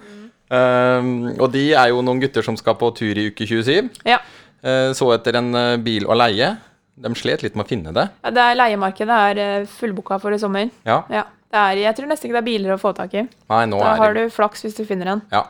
Eh, 0.50 1.10
og 1.40 1.52
de 1.54 1.64
er 1.78 1.92
jo 1.94 2.02
noen 2.04 2.20
gutter 2.24 2.44
som 2.44 2.58
skal 2.60 2.76
på 2.80 2.90
tur 2.98 3.16
i 3.22 3.30
uke 3.30 3.46
27. 3.48 3.90
Ja. 4.10 4.18
Eh, 4.62 4.92
så 4.98 5.08
etter 5.16 5.38
en 5.40 5.54
eh, 5.56 5.76
bil 5.82 6.08
å 6.10 6.18
leie. 6.18 6.56
De 7.00 7.12
slet 7.16 7.44
litt 7.46 7.56
med 7.56 7.64
å 7.64 7.70
finne 7.70 7.94
det. 7.96 8.10
ja 8.26 8.32
det 8.36 8.44
er 8.44 8.58
leiemarkedet 8.60 9.20
er 9.30 9.44
eh, 9.44 9.70
fullbooka 9.80 10.20
for 10.20 10.36
i 10.36 10.40
sommer. 10.42 10.72
Ja. 10.88 11.04
Ja. 11.14 11.28
Det 11.50 11.58
er, 11.58 11.80
jeg 11.82 11.98
tror 11.98 12.10
nesten 12.12 12.30
ikke 12.30 12.36
det 12.36 12.42
er 12.44 12.50
biler 12.50 12.74
å 12.76 12.82
få 12.82 12.92
tak 12.94 13.16
i. 13.18 13.24
Nei, 13.50 13.64
nå 13.72 13.80
Da 13.82 13.94
er 13.96 14.04
har 14.04 14.14
det 14.14 14.28
du 14.28 14.36
flaks 14.36 14.62
hvis 14.66 14.76
du 14.78 14.84
finner 14.86 15.16
en. 15.16 15.24
Ja. 15.34 15.48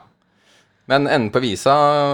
Men 0.89 1.09
enden 1.09 1.27
på 1.33 1.41
visa, 1.43 1.73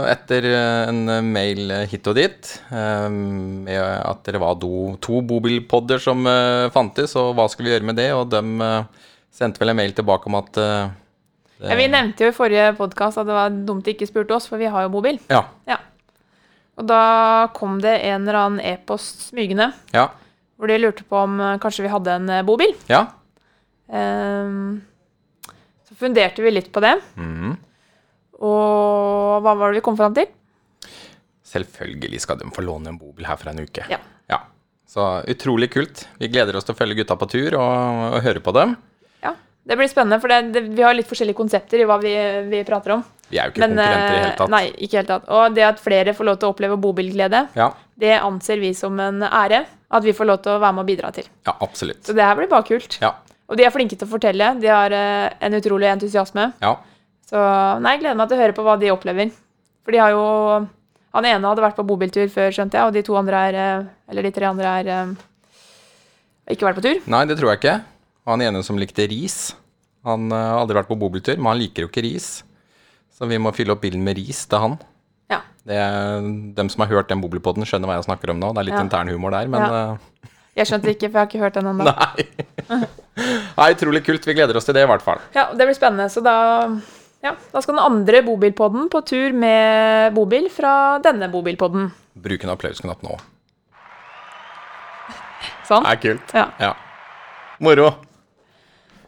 etter 0.09 0.47
en 0.89 1.05
mail 1.29 1.69
hit 1.87 2.09
og 2.11 2.17
dit, 2.17 2.49
med 2.73 3.77
at 3.77 4.25
det 4.27 4.41
var 4.41 4.57
do, 4.59 4.97
to 5.05 5.21
bobilpodder 5.23 6.01
som 6.03 6.25
fantes, 6.73 7.13
og 7.15 7.37
hva 7.37 7.45
skulle 7.47 7.69
vi 7.69 7.75
gjøre 7.77 7.87
med 7.87 7.95
det, 8.01 8.09
og 8.17 8.33
de 8.33 8.41
sendte 9.31 9.61
vel 9.61 9.71
en 9.71 9.79
mail 9.79 9.95
tilbake 9.95 10.27
om 10.27 10.35
at 10.41 10.59
Ja, 10.59 11.77
vi 11.77 11.87
nevnte 11.87 12.25
jo 12.25 12.33
i 12.33 12.35
forrige 12.35 12.73
podkast 12.75 13.21
at 13.21 13.29
det 13.29 13.37
var 13.37 13.55
dumt 13.69 13.85
de 13.85 13.95
ikke 13.95 14.09
spurte 14.09 14.35
oss, 14.35 14.49
for 14.51 14.59
vi 14.59 14.67
har 14.67 14.89
jo 14.89 14.91
mobil. 14.97 15.21
Ja. 15.31 15.45
Ja. 15.69 15.79
Og 16.75 16.87
da 16.89 17.47
kom 17.55 17.77
det 17.83 17.93
en 18.03 18.25
eller 18.25 18.39
annen 18.41 18.59
e-post 18.63 19.29
smygende, 19.29 19.69
Ja. 19.95 20.09
hvor 20.59 20.67
de 20.67 20.77
lurte 20.81 21.03
på 21.07 21.15
om 21.23 21.39
eh, 21.39 21.57
kanskje 21.63 21.85
vi 21.85 21.91
hadde 21.93 22.11
en 22.19 22.29
eh, 22.29 22.43
bobil. 22.47 22.73
ja. 22.91 23.05
Um, 23.87 24.81
så 25.85 25.93
funderte 25.99 26.41
vi 26.41 26.49
litt 26.49 26.71
på 26.73 26.81
det. 26.81 26.95
Mm. 27.21 27.51
Og 28.41 29.43
hva 29.45 29.53
var 29.53 29.69
det 29.71 29.77
vi 29.77 29.83
kom 29.85 29.95
fram 29.99 30.15
til? 30.17 30.25
Selvfølgelig 31.45 32.19
skal 32.23 32.39
de 32.41 32.49
få 32.51 32.63
låne 32.65 32.89
en 32.91 32.97
bobil 32.97 33.27
her 33.29 33.37
for 33.37 33.51
en 33.51 33.61
uke. 33.61 33.85
Ja. 33.91 33.99
ja. 34.31 34.39
Så 34.89 35.05
utrolig 35.29 35.69
kult. 35.75 36.07
Vi 36.17 36.31
gleder 36.33 36.57
oss 36.57 36.65
til 36.65 36.73
å 36.73 36.79
følge 36.79 36.97
gutta 37.03 37.15
på 37.21 37.29
tur 37.29 37.59
og, 37.59 38.01
og 38.17 38.19
høre 38.25 38.41
på 38.43 38.55
dem. 38.57 38.73
Ja, 39.23 39.35
Det 39.63 39.77
blir 39.77 39.87
spennende, 39.91 40.19
for 40.21 40.33
det, 40.33 40.41
det, 40.55 40.65
vi 40.75 40.83
har 40.85 40.97
litt 40.97 41.09
forskjellige 41.09 41.37
konsepter 41.37 41.81
i 41.81 41.87
hva 41.87 41.99
vi, 42.01 42.15
vi 42.49 42.63
prater 42.67 42.97
om. 42.97 43.05
Vi 43.29 43.39
er 43.41 43.49
jo 43.49 43.53
ikke 43.55 43.61
konkurrenter 43.65 43.95
i 43.95 44.11
det 44.11 44.19
hele 44.19 44.31
eh, 44.31 44.37
tatt. 44.39 44.51
Nei, 44.53 44.63
ikke 44.85 44.99
helt 45.01 45.09
tatt. 45.09 45.29
Og 45.33 45.55
det 45.55 45.63
at 45.65 45.79
flere 45.81 46.13
får 46.13 46.27
lov 46.29 46.37
til 46.41 46.47
å 46.49 46.53
oppleve 46.53 46.77
bobilglede, 46.81 47.47
Ja, 47.57 47.71
det 47.97 48.17
anser 48.21 48.59
vi 48.61 48.73
som 48.77 48.99
en 48.99 49.23
ære. 49.25 49.63
At 49.95 50.03
vi 50.03 50.11
får 50.17 50.27
lov 50.27 50.41
til 50.43 50.51
å 50.55 50.59
være 50.59 50.75
med 50.75 50.83
og 50.83 50.89
bidra 50.89 51.11
til. 51.15 51.27
ja, 51.47 51.53
absolutt. 51.61 52.01
Så 52.05 52.13
det 52.17 52.23
her 52.25 52.35
blir 52.35 52.49
bare 52.51 52.65
kult. 52.67 52.97
Ja. 53.01 53.13
Og 53.47 53.57
de 53.57 53.63
er 53.63 53.71
flinke 53.71 53.95
til 53.95 54.07
å 54.07 54.11
fortelle. 54.11 54.47
De 54.59 54.67
har 54.67 54.91
eh, 54.91 55.29
en 55.45 55.53
utrolig 55.53 55.87
entusiasme. 55.93 56.51
ja. 56.61 56.75
Så 57.25 57.39
nei, 57.81 57.95
jeg 57.95 58.01
gleder 58.03 58.17
meg 58.19 58.27
til 58.29 58.37
å 58.37 58.41
høre 58.43 58.53
på 58.53 58.61
hva 58.61 58.75
de 58.77 58.91
opplever. 58.93 59.31
For 59.81 59.91
de 59.95 59.97
har 59.97 60.11
jo 60.13 60.25
Han 61.15 61.25
ene 61.25 61.47
hadde 61.47 61.63
vært 61.63 61.77
på 61.79 61.85
bobiltur 61.87 62.27
før, 62.29 62.51
skjønte 62.53 62.77
jeg, 62.77 62.85
og 62.85 62.93
de 62.93 63.01
to 63.07 63.15
andre 63.17 63.39
er 63.47 63.55
eh, 63.61 63.85
Eller 64.11 64.27
de 64.27 64.31
tre 64.35 64.45
andre 64.45 64.73
er 64.81 64.89
eh, 64.93 65.13
ikke 66.53 66.67
vært 66.67 66.77
på 66.81 66.83
tur. 66.85 66.99
Nei, 67.09 67.23
det 67.25 67.37
tror 67.39 67.53
jeg 67.53 67.61
ikke. 67.63 67.75
Han 68.29 68.41
ene 68.45 68.61
som 68.65 68.77
likte 68.77 69.07
ris, 69.09 69.55
han 70.05 70.27
eh, 70.31 70.37
har 70.51 70.59
aldri 70.61 70.77
vært 70.77 70.91
på 70.91 70.97
bobiltur, 71.01 71.37
men 71.39 71.53
han 71.53 71.61
liker 71.61 71.85
jo 71.85 71.89
ikke 71.89 72.03
ris. 72.05 72.27
Så 73.15 73.27
vi 73.29 73.37
må 73.39 73.53
fylle 73.55 73.71
opp 73.75 73.81
bilen 73.85 74.03
med 74.03 74.17
ris 74.19 74.41
til 74.51 74.59
han. 74.59 74.73
Ja. 75.31 75.39
Det 75.65 75.75
er, 75.79 76.25
dem 76.57 76.67
som 76.69 76.83
har 76.83 76.91
hørt 76.91 77.07
den 77.09 77.21
bobilpodden, 77.23 77.63
skjønner 77.65 77.87
hva 77.89 77.95
jeg 77.99 78.07
snakker 78.09 78.33
om 78.33 78.41
nå. 78.41 78.49
Det 78.53 78.59
er 78.63 78.67
litt 78.69 78.75
Ja. 78.75 78.83
internhumor 78.83 79.31
der, 79.31 79.47
men 79.47 79.61
Ja. 79.61 79.97
Jeg 80.55 80.67
skjønte 80.67 80.83
det 80.87 80.95
ikke, 80.97 81.09
for 81.11 81.19
jeg 81.19 81.23
har 81.23 81.27
ikke 81.27 81.39
hørt 81.43 81.53
den 81.53 81.65
ennå. 81.67 81.87
eh, 81.87 81.95
Nei. 82.69 82.87
Nei, 83.57 83.73
utrolig 83.73 84.03
kult. 84.05 84.23
Vi 84.25 84.33
gleder 84.33 84.55
oss 84.55 84.65
til 84.65 84.73
det, 84.75 84.83
i 84.83 84.87
hvert 84.87 85.01
fall. 85.03 85.19
Ja, 85.35 85.49
det 85.51 85.65
blir 85.67 85.75
spennende. 85.75 86.05
Så 86.11 86.23
da, 86.23 86.35
ja, 87.23 87.33
da 87.51 87.61
skal 87.61 87.75
den 87.75 87.83
andre 87.83 88.21
bobilpodden 88.23 88.89
på 88.89 89.01
tur 89.05 89.33
med 89.35 90.13
bobil 90.15 90.47
fra 90.49 90.99
denne 91.03 91.27
bobilpodden. 91.31 91.89
Bruk 92.15 92.43
en 92.47 92.49
applausknapp 92.55 93.01
nå. 93.03 93.17
Sånn. 95.67 95.83
Det 95.83 95.91
er 95.91 96.01
kult. 96.03 96.33
Ja, 96.35 96.45
Ja. 96.59 96.73
Moro. 97.59 97.89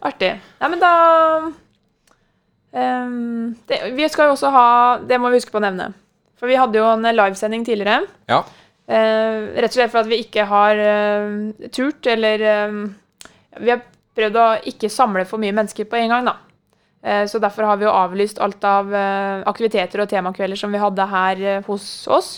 artig. 0.01 0.39
Nei, 0.61 0.69
men 0.69 0.79
da 0.79 1.51
ehm, 2.77 3.55
det, 3.69 3.81
Vi 3.97 4.07
skal 4.11 4.29
jo 4.29 4.35
også 4.35 4.51
ha 4.53 4.67
Det 5.01 5.17
må 5.19 5.31
vi 5.31 5.41
huske 5.41 5.53
på 5.53 5.59
å 5.61 5.65
nevne. 5.65 5.91
For 6.37 6.49
vi 6.49 6.57
hadde 6.59 6.77
jo 6.79 6.85
en 6.85 7.05
livesending 7.17 7.65
tidligere. 7.65 8.05
Ja. 8.29 8.43
Uh, 8.87 9.51
rett 9.59 9.73
og 9.73 9.75
slett 9.75 9.91
for 9.91 10.05
at 10.05 10.07
vi 10.07 10.21
ikke 10.23 10.45
har 10.47 10.79
uh, 10.79 11.67
turt, 11.75 12.07
eller 12.07 12.43
uh, 12.47 13.31
Vi 13.59 13.73
har 13.73 13.81
prøvd 14.15 14.37
å 14.39 14.45
ikke 14.71 14.91
samle 14.91 15.25
for 15.27 15.43
mye 15.43 15.55
mennesker 15.55 15.89
på 15.89 15.99
en 15.99 16.13
gang, 16.13 16.29
da. 16.31 16.41
Så 17.29 17.39
derfor 17.39 17.63
har 17.69 17.77
vi 17.77 17.85
jo 17.85 17.91
avlyst 17.93 18.39
alt 18.41 18.65
av 18.67 18.89
aktiviteter 19.47 20.01
og 20.01 20.09
temakvelder 20.11 20.57
som 20.59 20.73
vi 20.73 20.79
hadde 20.81 21.05
her 21.07 21.43
hos 21.67 21.85
oss. 22.11 22.31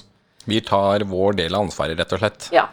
Vi 0.44 0.60
tar 0.68 1.06
vår 1.10 1.40
del 1.40 1.56
av 1.56 1.64
ansvaret, 1.64 1.98
rett 1.98 2.12
og 2.14 2.22
slett. 2.22 2.50
Ja. 2.54 2.66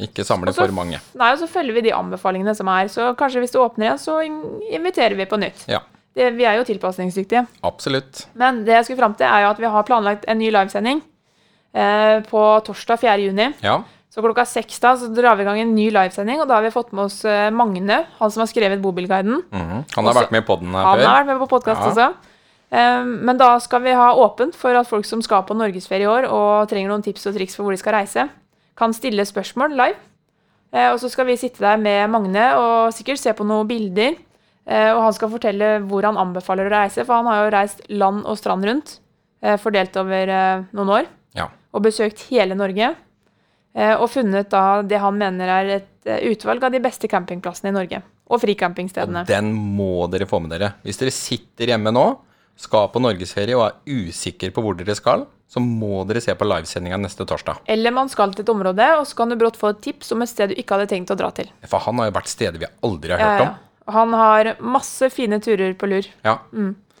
Ikke 0.00 0.24
samle 0.24 0.54
også, 0.54 0.62
for 0.62 0.76
mange. 0.78 1.02
Nei, 1.18 1.32
og 1.34 1.42
så 1.42 1.50
følger 1.50 1.74
vi 1.76 1.84
de 1.88 1.92
anbefalingene 1.98 2.54
som 2.56 2.70
er. 2.72 2.88
Så 2.94 3.10
kanskje 3.18 3.42
hvis 3.42 3.52
det 3.52 3.60
åpner 3.60 3.88
igjen, 3.88 4.00
så 4.00 4.20
inviterer 4.22 5.18
vi 5.18 5.26
på 5.28 5.42
nytt. 5.42 5.66
Ja, 5.68 5.82
Det, 6.18 6.32
vi 6.34 6.46
er 6.50 6.56
jo 6.58 6.64
tilpasningsdyktige. 6.66 7.44
absolutt. 7.62 8.24
Men 8.34 8.64
det 8.66 8.74
jeg 8.74 8.88
skulle 8.88 8.98
fram 9.04 9.14
til, 9.14 9.26
er 9.28 9.44
jo 9.44 9.50
at 9.52 9.60
vi 9.62 9.70
har 9.70 9.84
planlagt 9.86 10.24
en 10.26 10.38
ny 10.40 10.48
livesending 10.50 11.00
eh, 11.74 12.18
på 12.26 12.42
torsdag 12.66 12.98
4. 13.04 13.14
juni. 13.28 13.52
Ja. 13.62 13.76
Så 14.10 14.22
klokka 14.24 14.42
seks 14.48 14.80
da, 14.82 14.94
så 14.98 15.10
drar 15.14 15.36
vi 15.38 15.44
i 15.44 15.46
gang 15.46 15.60
en 15.62 15.74
ny 15.76 15.90
livesending, 15.94 16.40
og 16.42 16.48
da 16.48 16.56
har 16.58 16.64
vi 16.64 16.72
fått 16.74 16.90
med 16.96 17.04
oss 17.06 17.20
eh, 17.28 17.50
Magne, 17.54 18.00
han 18.18 18.32
som 18.34 18.42
har 18.42 18.50
skrevet 18.50 18.82
Bobilguiden. 18.82 19.44
mhm. 19.52 19.84
Han 19.94 20.04
har 20.04 20.12
Også- 20.14 20.22
vært 20.24 20.32
med 20.34 20.42
i 20.42 20.46
podden 20.48 20.72
her 20.74 20.84
Han 20.84 20.98
før. 20.98 21.06
har 21.06 21.22
vært 21.24 21.26
med 21.32 21.38
på 21.44 21.48
podkast 21.54 21.80
Ja. 21.84 21.90
også. 21.92 22.14
Um, 22.70 23.24
men 23.24 23.38
da 23.38 23.58
skal 23.64 23.80
vi 23.80 23.92
ha 23.96 24.10
åpent 24.14 24.54
for 24.54 24.74
at 24.76 24.86
folk 24.86 25.04
som 25.06 25.22
skal 25.22 25.42
på 25.48 25.54
norgesferie 25.56 26.02
i 26.04 26.06
år 26.06 26.26
og 26.28 26.68
trenger 26.68 26.90
noen 26.90 27.02
tips 27.02 27.24
og 27.26 27.34
triks 27.34 27.54
for 27.56 27.62
hvor 27.64 27.72
de 27.72 27.78
skal 27.80 27.94
reise, 27.94 28.28
kan 28.76 28.92
stille 28.92 29.24
spørsmål 29.24 29.70
live. 29.72 29.96
Uh, 30.74 30.92
og 30.92 30.98
så 31.00 31.08
skal 31.08 31.24
vi 31.24 31.36
sitte 31.36 31.60
der 31.64 31.76
med 31.80 32.10
Magne 32.10 32.56
og 32.58 32.92
sikkert 32.92 33.18
se 33.18 33.32
på 33.32 33.46
noen 33.46 33.66
bilder 33.68 34.12
Eh, 34.12 34.27
og 34.94 35.02
han 35.06 35.14
skal 35.16 35.30
fortelle 35.32 35.68
hvor 35.88 36.04
han 36.04 36.18
anbefaler 36.20 36.68
å 36.68 36.72
reise, 36.74 37.04
for 37.08 37.14
han 37.22 37.26
har 37.30 37.44
jo 37.46 37.52
reist 37.56 37.80
land 37.88 38.26
og 38.28 38.36
strand 38.38 38.64
rundt, 38.68 38.98
eh, 39.42 39.56
fordelt 39.56 39.96
over 39.96 40.28
eh, 40.28 40.62
noen 40.76 40.90
år, 41.00 41.06
Ja. 41.34 41.48
og 41.72 41.82
besøkt 41.86 42.26
hele 42.28 42.54
Norge. 42.58 42.94
eh, 43.74 43.94
Og 43.96 44.08
funnet 44.10 44.48
da 44.50 44.82
det 44.82 44.98
han 45.00 45.16
mener 45.18 45.48
er 45.48 45.74
et 45.78 46.06
eh, 46.06 46.20
utvalg 46.32 46.62
av 46.64 46.72
de 46.72 46.80
beste 46.80 47.08
campingplassene 47.08 47.68
i 47.70 47.76
Norge. 47.76 48.02
Og 48.28 48.40
fricampingstedene. 48.42 49.22
Og 49.24 49.26
den 49.26 49.52
må 49.54 50.08
dere 50.10 50.26
få 50.28 50.40
med 50.42 50.50
dere. 50.50 50.74
Hvis 50.84 50.98
dere 51.00 51.10
sitter 51.10 51.66
hjemme 51.72 51.88
nå, 51.94 52.18
skal 52.58 52.88
på 52.92 53.00
norgesferie 53.00 53.54
og 53.56 53.68
er 53.70 54.08
usikker 54.10 54.50
på 54.52 54.60
hvor 54.64 54.76
dere 54.76 54.94
skal, 54.98 55.22
så 55.48 55.60
må 55.64 56.02
dere 56.08 56.20
se 56.20 56.34
på 56.36 56.44
livesendinga 56.44 56.98
neste 57.00 57.24
torsdag. 57.24 57.62
Eller 57.70 57.90
man 57.94 58.10
skal 58.12 58.34
til 58.34 58.42
et 58.44 58.50
område, 58.52 58.84
og 58.98 59.06
så 59.06 59.16
kan 59.16 59.30
du 59.30 59.36
brått 59.40 59.56
få 59.56 59.70
et 59.70 59.80
tips 59.80 60.12
om 60.12 60.20
et 60.26 60.28
sted 60.28 60.50
du 60.50 60.56
ikke 60.60 60.76
hadde 60.76 60.90
tenkt 60.90 61.08
å 61.14 61.16
dra 61.16 61.30
til. 61.32 61.48
For 61.70 61.78
han 61.86 61.96
har 62.02 62.10
jo 62.10 62.16
vært 62.18 62.28
steder 62.34 62.58
vi 62.60 62.66
aldri 62.84 63.14
har 63.14 63.18
Ja, 63.22 63.28
hørt 63.30 63.40
ja. 63.40 63.48
om. 63.48 63.56
Han 63.88 64.12
har 64.12 64.54
masse 64.60 65.08
fine 65.10 65.38
turer 65.40 65.74
på 65.78 65.88
lur. 65.88 66.06
Ja. 66.24 66.38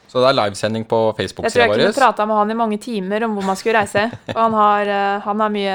Så 0.08 0.22
det 0.22 0.28
er 0.30 0.36
livesending 0.38 0.86
på 0.88 0.98
Jeg 1.02 1.14
tror 1.14 1.18
Facebook-sida 1.20 1.64
jeg 1.66 1.70
kunne 1.74 1.88
vår. 1.90 1.98
prata 2.00 2.24
med 2.26 2.36
han 2.40 2.50
i 2.50 2.54
mange 2.56 2.78
timer 2.80 3.24
om 3.26 3.34
hvor 3.36 3.44
man 3.44 3.56
skulle 3.60 3.76
reise. 3.82 4.06
Og 4.36 4.38
han 4.40 4.54
har, 4.56 4.88
eh, 4.88 5.20
han 5.26 5.40
har 5.44 5.50
mye 5.52 5.74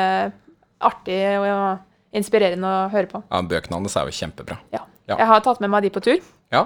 artig 0.83 1.19
og 1.39 2.17
inspirerende 2.17 2.65
å 2.67 2.89
høre 2.93 3.09
på. 3.11 3.21
Ja, 3.29 3.41
bøkene 3.41 3.77
hans 3.77 3.95
er 3.97 4.09
jo 4.09 4.15
kjempebra. 4.17 4.57
Ja. 4.73 4.81
Ja. 5.07 5.17
Jeg 5.19 5.27
har 5.27 5.43
tatt 5.45 5.59
med 5.61 5.69
meg 5.69 5.83
de 5.85 5.91
på 5.93 6.01
tur. 6.03 6.17
Ja. 6.53 6.65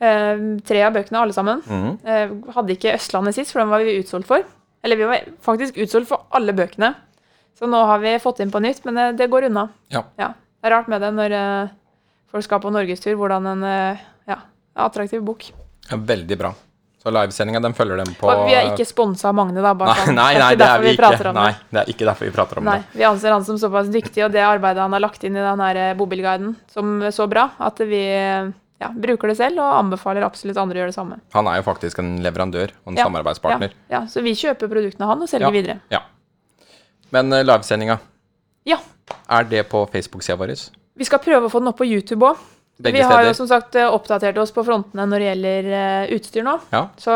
Eh, 0.00 0.36
tre 0.68 0.82
av 0.84 0.92
bøkene, 0.96 1.22
alle 1.22 1.32
sammen. 1.36 1.62
Mhm. 1.64 1.98
Eh, 2.04 2.36
hadde 2.52 2.76
ikke 2.76 2.94
Østlandet 2.96 3.34
sist, 3.38 3.52
for 3.52 3.60
den 3.64 3.70
var 3.72 3.80
vi 3.84 3.96
utsolgt 4.02 4.26
for. 4.28 4.44
Eller 4.84 4.96
vi 5.00 5.08
var 5.08 5.24
faktisk 5.42 5.78
utsolgt 5.80 6.08
for 6.08 6.26
alle 6.36 6.52
bøkene. 6.52 6.92
Så 7.56 7.64
nå 7.70 7.80
har 7.88 7.98
vi 8.04 8.18
fått 8.20 8.40
inn 8.44 8.50
på 8.52 8.60
nytt, 8.60 8.84
men 8.84 8.94
det, 9.00 9.06
det 9.22 9.30
går 9.32 9.48
unna. 9.48 9.68
ja. 9.88 10.04
Ja. 10.20 10.34
Det 10.62 10.72
er 10.72 10.76
rart 10.80 10.88
med 10.88 11.00
det 11.04 11.12
når 11.14 11.32
eh, 11.36 11.68
folk 12.32 12.44
skal 12.44 12.60
på 12.60 12.72
norgestur, 12.74 13.14
hvordan 13.16 13.46
en 13.54 13.64
eh, 13.64 13.98
ja, 14.28 14.38
attraktiv 14.74 15.22
bok. 15.26 15.48
ja 15.90 15.96
veldig 15.96 16.38
bra. 16.38 16.52
Så 17.06 17.12
livesendinga, 17.14 17.60
den 17.62 17.74
følger 17.78 18.00
dem 18.02 18.14
på 18.18 18.26
Og 18.26 18.48
vi 18.48 18.54
er 18.58 18.72
ikke 18.72 18.82
sponsa 18.88 19.28
av 19.28 19.34
Magne, 19.38 19.62
da. 19.62 19.70
Bare 19.78 19.92
Nei, 19.94 20.06
sånn. 20.08 20.16
nei, 20.18 20.32
Det 20.34 20.40
nei, 20.42 20.54
det 20.58 20.66
er 20.66 20.80
vi 20.82 20.90
ikke. 20.96 21.32
Nei, 21.36 21.52
det. 21.70 21.78
er 21.84 21.90
ikke 21.92 22.06
derfor 22.08 22.26
vi 22.26 22.32
prater 22.34 22.58
om 22.58 22.64
Nei, 22.66 22.78
det. 22.82 22.98
Vi 22.98 23.04
anser 23.06 23.30
han 23.30 23.44
som 23.46 23.58
såpass 23.62 23.86
dyktig, 23.94 24.24
og 24.26 24.32
det 24.34 24.42
arbeidet 24.42 24.82
han 24.82 24.90
har 24.96 25.02
lagt 25.04 25.22
inn 25.22 25.36
i 25.38 25.44
den 25.44 25.60
eh, 25.70 25.92
bobilguiden, 25.94 26.56
som 26.72 26.96
så 27.14 27.28
bra, 27.30 27.44
at 27.62 27.78
vi 27.78 28.00
eh, 28.10 28.48
ja, 28.82 28.88
bruker 28.90 29.30
det 29.30 29.36
selv 29.38 29.62
og 29.62 29.76
anbefaler 29.84 30.26
absolutt 30.26 30.58
andre 30.58 30.80
å 30.80 30.82
gjøre 30.82 30.90
det 30.90 30.98
samme. 30.98 31.20
Han 31.36 31.46
er 31.46 31.60
jo 31.60 31.66
faktisk 31.68 32.02
en 32.02 32.10
leverandør 32.26 32.74
og 32.82 32.90
en 32.90 32.98
Ja, 32.98 33.06
samarbeidspartner. 33.06 33.70
Ja, 33.86 34.00
ja, 34.00 34.02
så 34.10 34.24
vi 34.26 34.34
kjøper 34.34 34.66
produktene 34.74 35.06
han 35.06 35.22
og 35.22 35.30
selger 35.30 35.46
Ja. 35.46 35.54
videre. 35.54 35.78
Ja. 35.94 36.02
Men 37.14 37.30
livesendinga, 37.30 38.00
Ja. 38.66 38.78
er 39.30 39.44
det 39.44 39.68
på 39.70 39.86
Facebook-sida 39.94 40.34
vår? 40.36 40.56
Vi 40.96 41.04
skal 41.04 41.20
prøve 41.24 41.46
å 41.48 41.52
få 41.52 41.60
den 41.62 41.68
opp 41.72 41.78
på 41.80 41.86
YouTube 41.88 42.24
òg. 42.26 42.36
Vi 42.84 43.00
har 43.00 43.24
jo 43.24 43.32
som 43.36 43.48
sagt 43.48 43.74
eh, 43.80 43.88
oppdatert 43.88 44.36
oss 44.42 44.50
på 44.52 44.64
frontene 44.66 45.06
når 45.08 45.22
det 45.22 45.28
gjelder 45.30 45.68
eh, 45.78 46.14
utstyr 46.16 46.44
nå. 46.44 46.58
Ja. 46.72 46.82
Så 47.00 47.14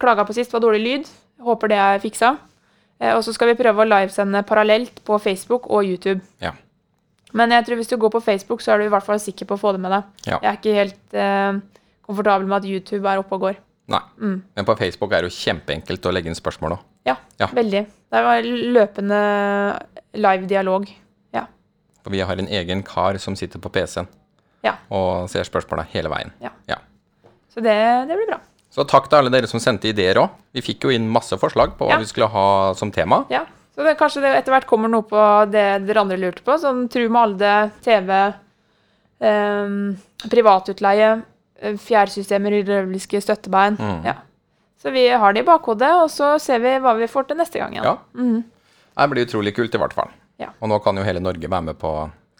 klaga 0.00 0.26
på 0.28 0.34
sist 0.36 0.52
var 0.52 0.60
dårlig 0.64 0.80
lyd. 0.84 1.08
Håper 1.40 1.72
det 1.72 1.78
er 1.80 2.02
fiksa. 2.02 2.34
Eh, 3.00 3.14
Og 3.16 3.22
så 3.24 3.32
skal 3.32 3.48
vi 3.52 3.58
prøve 3.62 3.80
å 3.80 3.88
livesende 3.88 4.42
parallelt 4.44 5.00
på 5.08 5.16
Facebook 5.24 5.70
og 5.72 5.88
YouTube. 5.88 6.20
Ja. 6.44 6.52
Men 7.32 7.52
jeg 7.54 7.64
tror 7.64 7.78
hvis 7.80 7.88
du 7.88 7.96
går 8.02 8.10
på 8.12 8.20
Facebook, 8.26 8.60
så 8.60 8.74
er 8.74 8.78
du 8.82 8.88
i 8.88 8.92
hvert 8.92 9.06
fall 9.06 9.20
sikker 9.22 9.46
på 9.48 9.56
å 9.56 9.62
få 9.62 9.72
det 9.76 9.80
med 9.80 9.92
deg. 9.94 10.08
Ja. 10.26 10.38
Jeg 10.42 10.50
er 10.50 10.58
ikke 10.60 10.76
helt 10.76 11.16
eh, 11.16 11.60
komfortabel 12.04 12.48
med 12.50 12.58
at 12.60 12.68
YouTube 12.68 13.08
er 13.08 13.22
oppe 13.22 13.38
og 13.38 13.44
går. 13.48 13.60
Nei. 13.90 14.00
Men 14.20 14.66
på 14.68 14.76
Facebook 14.78 15.12
er 15.16 15.24
det 15.24 15.30
jo 15.32 15.38
kjempeenkelt 15.38 16.04
å 16.06 16.12
legge 16.14 16.28
inn 16.30 16.36
spørsmål 16.38 16.76
òg. 16.76 16.82
Ja, 17.08 17.16
Ja. 17.40 17.48
veldig. 17.56 17.86
Det 18.12 18.20
var 18.26 18.42
løpende 18.76 19.20
live 20.14 20.46
dialog. 20.50 20.84
For 22.04 22.10
vi 22.14 22.20
har 22.24 22.36
en 22.40 22.48
egen 22.48 22.82
kar 22.86 23.18
som 23.22 23.36
sitter 23.36 23.58
på 23.62 23.70
PC-en 23.72 24.08
Ja. 24.64 24.74
og 24.90 25.28
ser 25.32 25.44
spørsmåla 25.48 25.86
hele 25.92 26.08
veien. 26.12 26.32
Ja. 26.40 26.50
Ja. 26.68 26.76
Så 27.52 27.60
det, 27.64 27.74
det 28.08 28.16
blir 28.16 28.28
bra. 28.28 28.40
Så 28.70 28.84
takk 28.86 29.08
til 29.10 29.18
alle 29.18 29.30
dere 29.34 29.48
som 29.50 29.58
sendte 29.60 29.88
ideer 29.90 30.20
òg. 30.22 30.28
Vi 30.54 30.62
fikk 30.62 30.84
jo 30.86 30.92
inn 30.94 31.08
masse 31.10 31.34
forslag 31.40 31.72
på 31.78 31.88
hva 31.88 31.96
vi 31.98 32.06
skulle 32.06 32.28
ha 32.30 32.74
som 32.78 32.92
tema. 32.94 33.24
Ja. 33.32 33.44
Så 33.74 33.82
det, 33.86 33.96
kanskje 33.98 34.20
det 34.22 34.30
etter 34.36 34.52
hvert 34.54 34.66
kommer 34.68 34.90
noe 34.92 35.02
på 35.08 35.18
det 35.50 35.64
dere 35.88 36.02
andre 36.04 36.18
lurte 36.20 36.44
på, 36.46 36.54
sånn 36.60 36.84
Tru 36.92 37.08
Malde, 37.10 37.70
TV, 37.82 38.12
eh, 39.20 39.74
privatutleie, 40.30 41.10
fjærsystemer, 41.60 42.54
hydrauliske 42.60 43.20
støttebein. 43.24 43.76
Mm. 43.80 44.04
Ja. 44.06 44.14
Så 44.80 44.92
vi 44.94 45.08
har 45.08 45.32
det 45.36 45.42
i 45.44 45.48
bakhodet, 45.48 45.90
og 46.04 46.08
så 46.12 46.34
ser 46.40 46.62
vi 46.62 46.76
hva 46.80 46.94
vi 46.96 47.08
får 47.10 47.28
til 47.28 47.36
neste 47.40 47.60
gang 47.60 47.74
igjen. 47.76 47.84
Ja. 47.84 47.98
Det 49.00 49.10
blir 49.12 49.26
utrolig 49.26 49.52
kult, 49.56 49.74
i 49.76 49.80
hvert 49.82 49.92
fall. 49.96 50.08
Ja. 50.40 50.48
Og 50.60 50.70
nå 50.72 50.78
kan 50.82 50.96
jo 50.96 51.04
hele 51.04 51.20
Norge 51.22 51.48
være 51.50 51.66
med 51.70 51.78
på 51.80 51.90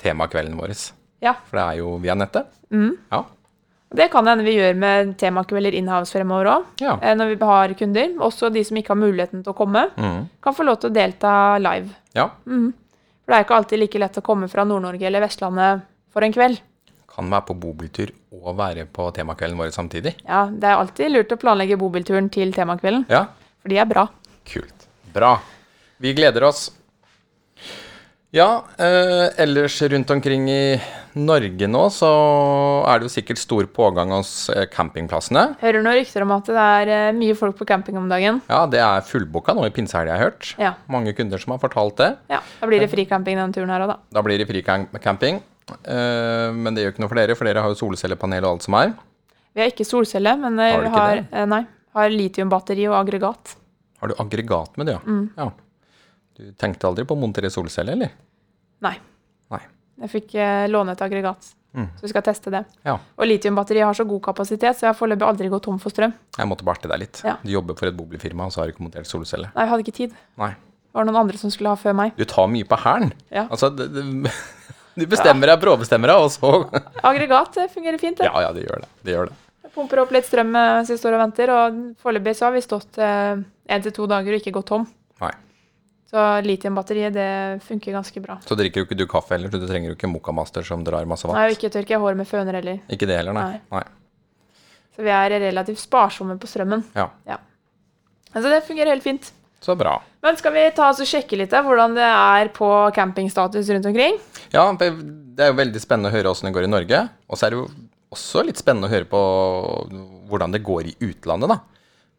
temakvelden 0.01 0.57
vår. 0.57 0.73
Ja. 1.21 1.35
For 1.51 1.59
det 1.61 1.67
er 1.67 1.79
jo 1.83 1.99
via 2.01 2.15
nettet. 2.17 2.47
Mm. 2.73 2.95
Ja. 3.13 3.25
Det 3.93 4.07
kan 4.13 4.27
hende 4.31 4.45
vi 4.47 4.55
gjør 4.55 4.77
med 4.79 5.17
temakvelder 5.19 5.75
inhouse 5.75 6.15
fremover 6.15 6.47
òg, 6.47 6.65
Ja. 6.81 6.95
når 7.15 7.33
vi 7.35 7.45
har 7.45 7.75
kunder. 7.75 8.13
Også 8.23 8.51
de 8.55 8.63
som 8.65 8.77
ikke 8.79 8.95
har 8.95 9.01
muligheten 9.01 9.43
til 9.45 9.53
å 9.53 9.57
komme, 9.59 9.89
mm. 9.97 10.29
kan 10.41 10.55
få 10.55 10.65
lov 10.65 10.79
til 10.81 10.91
å 10.91 10.95
delta 10.95 11.59
live. 11.59 11.91
ja. 12.15 12.29
For 12.47 13.35
det 13.35 13.39
er 13.39 13.45
ikke 13.45 13.57
alltid 13.61 13.79
like 13.79 13.99
lett 14.03 14.17
å 14.19 14.23
komme 14.27 14.49
fra 14.51 14.65
Nord-Norge 14.65 15.07
eller 15.07 15.21
Vestlandet 15.23 15.83
for 16.11 16.23
en 16.27 16.33
kveld. 16.35 16.59
Kan 17.11 17.29
være 17.31 17.47
på 17.47 17.55
bobiltur 17.61 18.11
og 18.33 18.57
være 18.59 18.87
på 18.91 19.13
temakvelden 19.15 19.59
vår 19.59 19.71
samtidig. 19.75 20.15
Ja, 20.27 20.47
Det 20.47 20.65
er 20.67 20.75
alltid 20.79 21.11
lurt 21.13 21.31
å 21.31 21.37
planlegge 21.39 21.77
bobilturen 21.79 22.31
til 22.31 22.51
temakvelden, 22.53 23.05
Ja. 23.09 23.27
for 23.61 23.69
de 23.69 23.77
er 23.79 23.85
bra. 23.85 24.09
Kult. 24.47 24.87
Bra. 25.13 25.39
Vi 26.01 26.15
gleder 26.15 26.43
oss. 26.49 26.71
Ja, 28.31 28.63
eh, 28.79 29.27
ellers 29.43 29.75
rundt 29.91 30.11
omkring 30.15 30.45
i 30.47 30.79
Norge 31.19 31.67
nå 31.67 31.81
så 31.91 32.11
er 32.87 33.01
det 33.01 33.09
jo 33.09 33.11
sikkert 33.11 33.41
stor 33.43 33.67
pågang 33.75 34.13
hos 34.15 34.47
eh, 34.55 34.69
campingplassene. 34.71 35.57
Hører 35.59 35.83
nå 35.83 35.95
rykter 35.99 36.23
om 36.23 36.31
at 36.37 36.47
det 36.47 36.67
er 36.67 36.91
eh, 36.95 37.07
mye 37.17 37.35
folk 37.35 37.57
på 37.59 37.67
camping 37.67 37.97
om 37.99 38.07
dagen. 38.11 38.39
Ja, 38.47 38.61
det 38.71 38.79
er 38.87 39.03
fullbooka 39.09 39.57
nå 39.59 39.65
i 39.67 39.73
pinsehelga, 39.75 40.15
jeg 40.15 40.23
har 40.23 40.29
hørt. 40.29 40.53
Ja. 40.63 40.71
Mange 40.95 41.11
kunder 41.19 41.43
som 41.43 41.57
har 41.57 41.59
fortalt 41.63 41.97
det. 41.99 42.11
ja, 42.31 42.39
Da 42.61 42.69
blir 42.71 42.85
det 42.85 42.87
fricamping 42.93 43.41
denne 43.41 43.57
turen 43.57 43.73
her 43.75 43.83
òg, 43.83 43.97
da. 43.97 43.99
Da 44.15 44.23
blir 44.23 44.39
det 44.39 44.47
fricamping. 44.47 45.41
Eh, 45.83 46.51
men 46.55 46.77
det 46.79 46.85
gjør 46.85 46.95
ikke 46.95 47.03
noe 47.03 47.11
for 47.11 47.19
dere, 47.19 47.39
for 47.41 47.51
dere 47.51 47.65
har 47.65 47.75
jo 47.75 47.81
solcellepanel 47.83 48.47
og 48.47 48.53
alt 48.53 48.69
som 48.69 48.77
er. 48.79 48.93
Vi 49.59 49.65
har 49.65 49.73
ikke 49.75 49.89
solcelle, 49.89 50.37
men 50.39 50.55
eh, 50.63 50.77
Har 50.77 50.87
vi 50.87 50.93
har, 50.95 51.25
nei, 51.51 51.65
har 51.99 52.15
litiumbatteri 52.15 52.87
og 52.93 52.95
aggregat. 53.01 53.57
Har 54.05 54.15
du 54.15 54.23
aggregat 54.23 54.79
med 54.79 54.87
det, 54.87 54.97
ja? 55.01 55.03
Mm. 55.03 55.27
ja. 55.35 55.51
Du 56.41 56.53
tenkte 56.57 56.89
aldri 56.89 57.05
på 57.05 57.13
å 57.17 57.21
montere 57.21 57.51
solceller, 57.53 57.99
eller? 57.99 58.13
Nei. 58.87 58.95
Nei. 59.53 59.61
Jeg 60.01 60.13
fikk 60.15 60.35
eh, 60.41 60.67
låne 60.73 60.95
et 60.97 61.03
aggregat, 61.05 61.51
Mm. 61.71 61.85
så 61.95 62.03
vi 62.03 62.09
skal 62.11 62.23
teste 62.27 62.51
det. 62.51 62.65
Ja. 62.83 62.97
Og 63.15 63.29
litiumbatteriet 63.29 63.85
har 63.87 63.95
så 63.95 64.03
god 64.09 64.23
kapasitet, 64.25 64.75
så 64.75 64.89
jeg 64.89 64.91
har 64.91 64.97
foreløpig 64.99 65.23
aldri 65.23 65.51
gått 65.53 65.63
tom 65.69 65.77
for 65.79 65.93
strøm. 65.95 66.11
Jeg 66.35 66.49
måtte 66.51 66.65
barte 66.67 66.89
deg 66.91 66.99
litt. 67.05 67.21
Ja. 67.23 67.37
Du 67.45 67.53
jobber 67.53 67.77
for 67.79 67.87
et 67.87 67.95
bobilfirma, 67.95 68.49
og 68.49 68.55
så 68.55 68.59
har 68.63 68.67
du 68.67 68.73
ikke 68.73 68.83
montert 68.89 69.07
solceller. 69.07 69.53
Nei, 69.55 69.63
jeg 69.67 69.71
hadde 69.71 69.85
ikke 69.85 69.95
tid. 70.01 70.17
Nei. 70.41 70.49
Det 70.57 70.99
var 70.99 71.07
noen 71.07 71.21
andre 71.21 71.39
som 71.39 71.53
skulle 71.55 71.71
ha 71.71 71.79
før 71.79 71.95
meg. 71.95 72.17
Du 72.19 72.25
tar 72.27 72.49
mye 72.51 72.67
på 72.67 72.79
hælen. 72.83 73.13
Ja. 73.31 73.45
Altså, 73.47 73.71
det, 73.71 73.87
det, 73.95 74.33
du 74.99 75.05
bestemmer 75.13 75.53
deg, 75.53 75.61
bråbestemmer 75.63 76.11
deg, 76.11 76.25
og 76.25 76.33
så 76.35 76.51
Aggregat 77.13 77.61
fungerer 77.77 78.01
fint, 78.03 78.19
det. 78.19 78.27
Ja, 78.27 78.43
ja, 78.49 78.51
det 78.57 78.65
gjør 78.67 78.83
det. 78.83 78.91
Det 79.07 79.15
gjør 79.15 79.31
det. 79.31 79.39
Jeg 79.69 79.73
pumper 79.77 80.03
opp 80.03 80.17
litt 80.17 80.27
strøm 80.27 80.51
eh, 80.59 80.73
mens 80.81 80.91
vi 80.91 80.99
står 80.99 81.15
og 81.21 81.23
venter, 81.23 81.55
og 81.55 81.79
foreløpig 82.03 82.35
så 82.41 82.49
har 82.49 82.57
vi 82.59 82.65
stått 82.67 82.99
én 82.99 83.85
til 83.87 83.95
to 83.95 84.09
dager 84.11 84.35
og 84.35 84.43
ikke 84.43 84.57
gått 84.59 84.73
tom. 84.73 84.89
Nei. 85.23 85.31
Så 86.11 86.23
litiumbatteriet, 86.43 87.15
det 87.15 87.63
funker 87.63 87.95
ganske 87.95 88.21
bra. 88.25 88.41
Så 88.43 88.57
drikker 88.59 88.83
jo 88.83 88.87
ikke 88.89 88.97
du 88.99 89.05
kaffe 89.11 89.37
heller, 89.37 89.51
så 89.53 89.61
du 89.63 89.67
trenger 89.71 89.93
jo 89.93 89.95
ikke 89.95 90.11
Mokamaster 90.11 90.65
som 90.67 90.83
drar 90.83 91.07
masse 91.07 91.29
vann. 91.29 91.39
Nei, 91.39 91.53
og 91.53 91.55
ikke 91.55 91.71
tørker 91.71 91.95
jeg 91.95 92.03
håret 92.03 92.19
med 92.19 92.27
føner 92.27 92.59
heller. 92.59 92.81
Ikke 92.91 93.07
det 93.07 93.21
heller, 93.21 93.37
nei. 93.37 93.61
nei. 93.71 93.85
Så 94.97 95.07
vi 95.07 95.13
er 95.15 95.37
relativt 95.39 95.79
sparsomme 95.79 96.35
på 96.41 96.51
strømmen. 96.51 96.83
Ja, 96.99 97.39
Altså 98.31 98.51
det 98.51 98.61
fungerer 98.67 98.93
helt 98.95 99.03
fint. 99.07 99.33
så 99.61 99.75
bra. 99.77 99.97
Men 100.23 100.37
skal 100.39 100.53
vi 100.55 100.61
ta 100.75 100.89
oss 100.91 101.01
og 101.03 101.09
sjekke 101.09 101.37
litt 101.39 101.53
av 101.55 101.67
hvordan 101.67 101.95
det 101.95 102.07
er 102.07 102.51
på 102.55 102.69
campingstatus 102.97 103.71
rundt 103.71 103.87
omkring? 103.91 104.19
Ja, 104.55 104.67
det 104.79 104.91
er 105.45 105.51
jo 105.51 105.59
veldig 105.59 105.83
spennende 105.83 106.11
å 106.11 106.15
høre 106.15 106.31
åssen 106.31 106.49
det 106.49 106.55
går 106.57 106.67
i 106.67 106.71
Norge. 106.75 107.01
Og 107.29 107.39
så 107.39 107.47
er 107.47 107.55
det 107.55 107.59
jo 107.61 107.67
også 108.15 108.45
litt 108.47 108.59
spennende 108.59 108.89
å 108.89 108.93
høre 108.93 109.07
på 109.11 109.21
hvordan 110.31 110.55
det 110.55 110.63
går 110.67 110.91
i 110.91 110.95
utlandet, 111.11 111.55
da. 111.55 111.61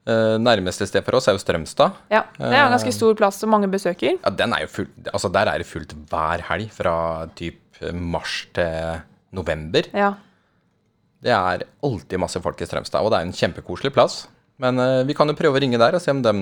Eh, 0.10 0.38
nærmeste 0.42 0.88
sted 0.90 1.04
for 1.06 1.20
oss 1.20 1.28
er 1.30 1.36
jo 1.38 1.42
Strømstad. 1.44 1.94
Ja, 2.10 2.24
Det 2.38 2.48
er 2.50 2.66
en 2.66 2.74
ganske 2.74 2.94
stor 2.96 3.14
plass 3.16 3.38
som 3.38 3.52
mange 3.54 3.68
besøker. 3.70 4.18
Ja, 4.24 4.30
den 4.34 4.54
er 4.54 4.62
jo 4.66 4.68
full, 4.68 4.88
altså 5.14 5.30
Der 5.32 5.46
er 5.52 5.58
det 5.62 5.68
fullt 5.70 5.94
hver 6.10 6.42
helg 6.50 6.72
fra 6.74 7.28
typ 7.36 7.60
mars 7.94 8.48
til 8.54 9.02
november. 9.32 9.84
Ja. 9.94 10.14
Det 11.22 11.30
er 11.32 11.64
alltid 11.84 12.18
masse 12.20 12.42
folk 12.42 12.60
i 12.62 12.66
Strømstad, 12.66 13.02
og 13.06 13.12
det 13.12 13.20
er 13.20 13.28
en 13.30 13.34
kjempekoselig 13.34 13.94
plass. 13.94 14.28
Men 14.58 14.78
uh, 14.80 15.04
vi 15.06 15.14
kan 15.14 15.28
jo 15.30 15.34
prøve 15.38 15.58
å 15.58 15.62
ringe 15.62 15.78
der 15.78 15.94
og 15.94 16.02
se 16.02 16.12
om 16.14 16.22
de 16.22 16.34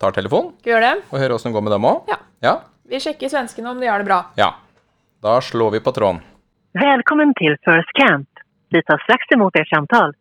tar 0.00 0.12
telefon, 0.12 0.52
Skal 0.60 0.68
vi 0.68 0.74
gjøre 0.76 0.90
det? 0.94 1.02
og 1.10 1.18
høre 1.20 1.34
åssen 1.36 1.50
det 1.52 1.56
går 1.56 1.64
med 1.64 1.72
dem 1.72 1.84
òg. 1.88 2.08
Ja. 2.08 2.18
Ja. 2.44 2.54
Vi 2.88 3.00
sjekker 3.00 3.28
svenskene 3.32 3.70
om 3.72 3.80
de 3.80 3.86
gjør 3.88 4.04
det 4.04 4.06
bra. 4.10 4.20
ja. 4.36 4.52
Da 5.24 5.38
slår 5.40 5.70
vi 5.72 5.80
på 5.80 5.88
tråden. 5.96 6.20
Velkommen 6.76 7.30
til 7.40 7.56
First 7.64 7.88
Camp. 7.96 8.28
Vi 8.68 8.82
tar 8.84 9.00
straks 9.06 9.30
imot 9.32 9.54
deres 9.56 9.70
ert 9.72 10.16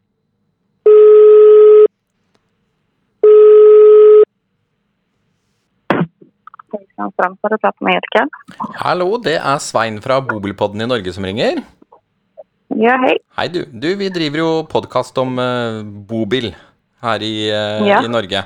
samtal. 6.98 7.38
for 7.42 7.56
å 7.56 7.60
prate 7.62 7.86
med 7.86 8.00
Edgar. 8.00 8.28
Hallo, 8.82 9.18
det 9.22 9.38
er 9.40 9.62
Svein 9.64 10.00
fra 10.04 10.20
Bobilpodden 10.24 10.84
i 10.84 10.90
Norge 10.90 11.14
som 11.16 11.26
ringer. 11.28 11.64
Ja, 12.74 12.98
hei. 13.04 13.18
Hei, 13.38 13.48
du. 13.54 13.64
Du, 13.70 13.90
vi 14.00 14.10
driver 14.14 14.42
jo 14.42 14.52
podkast 14.70 15.18
om 15.22 15.38
uh, 15.38 15.84
bobil 15.84 16.54
her 17.04 17.26
i, 17.26 17.36
uh, 17.54 17.86
Ja. 17.86 18.02
i 18.02 18.12
Norge. 18.12 18.46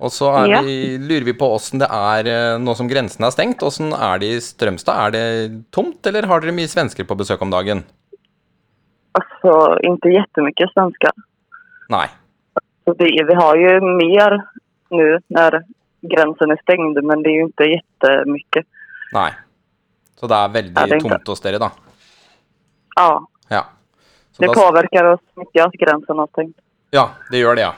Og 0.00 0.12
så 0.14 0.30
Ja. 0.48 0.62
vi, 0.64 0.96
lurer 0.98 1.24
vi 1.24 1.34
på 1.36 1.48
åssen 1.52 1.78
det 1.82 1.88
er 1.92 2.24
eh, 2.24 2.58
nå 2.58 2.72
som 2.74 2.88
grensen 2.88 3.24
er 3.26 3.34
stengt. 3.34 3.60
Åssen 3.60 3.92
er 3.92 4.18
det 4.22 4.30
i 4.32 4.38
Strømstad? 4.40 4.96
Er 4.96 5.10
det 5.12 5.64
tomt, 5.76 6.00
eller 6.06 6.24
har 6.24 6.40
dere 6.40 6.56
mye 6.56 6.70
svensker 6.72 7.04
på 7.04 7.18
besøk 7.20 7.42
om 7.44 7.50
dagen? 7.52 7.84
Alltså, 9.12 9.76
ikke 9.84 10.14
jättemycket 10.14 10.72
svensker. 10.72 11.12
Nei. 11.92 12.06
Så 12.86 12.94
det, 12.96 13.10
vi 13.12 13.36
har 13.36 13.60
jo 13.60 13.74
mer 14.00 14.38
nå 14.90 15.18
när 15.36 15.60
gränsen 16.02 16.50
är 16.50 16.56
stängd, 16.62 17.04
men 17.04 17.22
det 17.22 17.30
är 17.30 17.34
ju 17.34 17.42
inte 17.42 17.64
jättemycket. 17.64 18.66
Nei. 19.12 19.30
Så 20.20 20.26
det 20.26 20.34
er 20.36 20.48
veldig 20.48 20.76
Ja, 20.76 20.82
er 20.86 20.96
ikke- 20.96 21.08
tomt 21.08 21.26
hos 21.28 21.40
dere, 21.40 21.58
da. 21.58 21.70
Ja, 22.96 23.26
Ja. 23.48 23.64
Så 24.32 24.42
det 24.42 24.46
da- 24.46 24.54
påverkar 24.54 25.04
oss 25.04 25.20
mycket 25.36 25.66
att 25.66 25.72
gränsen 25.72 26.18
har 26.18 26.26
stängt. 26.26 26.56
Ja, 26.90 27.10
det 27.30 27.38
gjør 27.38 27.54
det, 27.56 27.62
ja. 27.62 27.72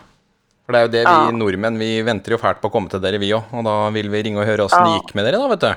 For 0.66 0.72
det 0.72 0.78
er 0.78 0.82
jo 0.86 0.88
det 0.92 1.02
Ja. 1.02 1.26
vi 1.26 1.32
nordmenn 1.36 1.78
Vi 1.78 2.02
venter 2.02 2.32
jo 2.32 2.38
fælt 2.38 2.60
på 2.60 2.68
å 2.68 2.72
komme 2.72 2.88
til 2.90 3.00
dere, 3.00 3.18
vi 3.18 3.32
òg. 3.32 3.42
Og 3.52 3.64
da 3.64 3.90
vil 3.90 4.08
vi 4.08 4.22
ringe 4.22 4.38
og 4.40 4.46
høre 4.46 4.64
åssen 4.66 4.84
det 4.84 5.00
gikk 5.02 5.14
med 5.14 5.24
dere, 5.24 5.38
da, 5.38 5.48
vet 5.48 5.60
du. 5.60 5.74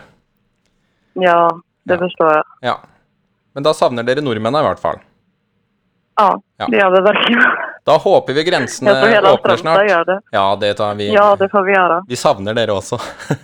Ja, 1.22 1.50
det 1.88 2.00
Ja. 2.00 2.08
forstår 2.08 2.34
jeg. 2.34 2.44
Ja. 2.62 2.78
Men 3.54 3.64
da 3.64 3.72
savner 3.74 4.04
dere 4.06 4.22
nordmennene, 4.22 4.60
i 4.60 4.68
hvert 4.68 4.80
fall. 4.80 5.00
Ja, 6.20 6.38
Ja. 6.60 6.66
det 6.68 6.80
gjør 6.80 6.92
vi 6.92 7.02
verkligen. 7.12 7.65
Da 7.86 7.98
håper 8.02 8.34
vi 8.34 8.44
grensene 8.48 8.94
åpner 9.30 9.58
snart. 9.62 10.08
det. 10.08 10.20
Ja, 10.34 10.46
det 10.58 10.74
tar 10.80 10.96
vi. 10.98 11.12
Ja, 11.14 11.36
det 11.38 11.50
får 11.52 11.64
vi 11.68 11.74
gjøre. 11.76 12.00
Vi 12.10 12.16
savner 12.18 12.54
dere 12.58 12.74
også. 12.80 13.00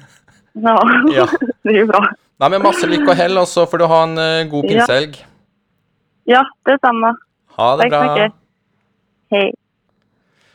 Ja, 0.53 0.73
Ja. 1.15 1.27
det 1.63 1.71
blir 1.71 1.85
bra. 1.87 2.01
Nei, 2.41 2.49
men 2.51 2.63
masse 2.65 2.87
lykke 2.89 3.13
og 3.13 3.15
hell, 3.15 3.37
og 3.39 3.45
så 3.47 3.63
får 3.69 3.79
du 3.79 3.85
ha 3.87 3.99
en 4.03 4.49
god 4.51 4.65
pinsehelg. 4.67 5.19
Ja. 6.27 6.41
ja, 6.41 6.41
det 6.67 6.75
samme. 6.83 7.13
Ha 7.55 7.67
det 7.79 7.85
Takk 7.87 7.93
bra. 7.93 8.15
Takk. 8.17 8.35
Hei. 9.31 9.45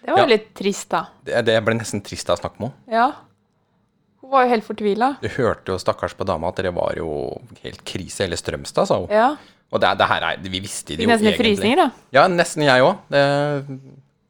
Det 0.03 0.11
var 0.13 0.19
Ja. 0.19 0.25
jo 0.27 0.31
litt 0.35 0.51
trist, 0.59 0.89
da. 0.93 1.01
Det, 1.25 1.41
det 1.47 1.57
ble 1.65 1.79
nesten 1.79 2.03
trist 2.05 2.29
av 2.31 2.37
å 2.37 2.43
snakke 2.43 2.61
med 2.61 2.75
henne. 2.75 2.93
Ja. 2.99 3.07
Hun 4.21 4.31
var 4.35 4.45
jo 4.45 4.53
helt 4.53 4.67
fortvila. 4.67 5.09
Du 5.23 5.29
hørte 5.39 5.73
jo 5.73 5.79
stakkars 5.81 6.15
på 6.19 6.27
dama 6.29 6.51
at 6.53 6.61
det 6.67 6.75
var 6.77 6.93
jo 6.99 7.09
helt 7.65 7.81
krise 7.89 8.27
hele 8.27 8.37
Strømstad, 8.39 8.91
sa 8.91 8.99
hun. 9.01 9.09
Ja. 9.15 9.31
Og 9.75 9.83
det, 9.83 9.89
det 9.99 10.07
her 10.07 10.25
er 10.29 10.43
Vi 10.45 10.61
visste 10.63 10.95
det 10.95 11.05
jo 11.05 11.11
nesten 11.11 11.27
egentlig. 11.27 11.57
Nesten 11.57 11.65
frysninger, 11.65 11.81
da. 11.83 12.09
Ja, 12.15 12.27
nesten 12.31 12.67
jeg 12.67 12.85
òg. 12.87 13.01
Det 13.13 13.23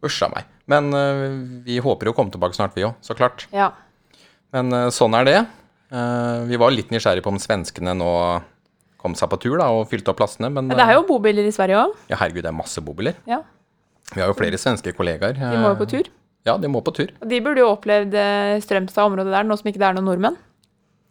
usja 0.07 0.29
meg. 0.33 0.49
Men 0.70 0.90
uh, 0.94 1.29
vi 1.66 1.79
håper 1.83 2.09
jo 2.09 2.14
å 2.14 2.16
komme 2.16 2.35
tilbake 2.35 2.57
snart, 2.59 2.75
vi 2.77 2.87
òg. 2.87 2.96
Så 3.05 3.16
klart. 3.18 3.46
Ja. 3.55 3.70
Men 4.55 4.72
uh, 4.75 4.88
sånn 4.94 5.14
er 5.18 5.29
det. 5.29 5.38
Uh, 5.92 6.46
vi 6.51 6.59
var 6.61 6.75
litt 6.75 6.92
nysgjerrige 6.94 7.25
på 7.27 7.33
om 7.35 7.40
svenskene 7.42 7.94
nå 7.96 8.11
kom 9.03 9.14
seg 9.18 9.31
på 9.31 9.38
tur 9.38 9.59
da, 9.61 9.68
og 9.70 9.87
fylte 9.90 10.11
opp 10.11 10.18
plassene, 10.18 10.49
men, 10.51 10.66
Men 10.66 10.81
det 10.81 10.87
er 10.88 10.96
jo 10.96 11.05
bobiler 11.07 11.46
i 11.46 11.53
Sverige 11.55 11.79
òg. 11.79 11.92
ja, 12.11 12.16
herregud, 12.18 12.42
det 12.42 12.51
er 12.51 12.57
masse 12.57 12.83
bobiler. 12.83 13.18
Ja. 13.29 13.42
Vi 14.11 14.22
har 14.22 14.31
jo 14.31 14.38
flere 14.38 14.59
svenske 14.59 14.94
kollegaer. 14.96 15.37
De 15.37 15.61
må 15.61 15.70
jo 15.75 15.79
på 15.79 15.87
tur. 15.90 16.09
Ja, 16.46 16.57
de 16.62 16.70
må 16.70 16.81
på 16.83 16.94
tur. 16.94 17.12
Og 17.20 17.31
de 17.31 17.38
burde 17.42 17.62
jo 17.62 17.68
opplevd 17.70 18.14
Strømstad-området 18.64 19.35
der, 19.35 19.46
nå 19.46 19.59
som 19.59 19.70
ikke 19.70 19.83
det 19.83 19.88
er 19.88 19.96
noen 19.99 20.09
nordmenn. 20.11 20.38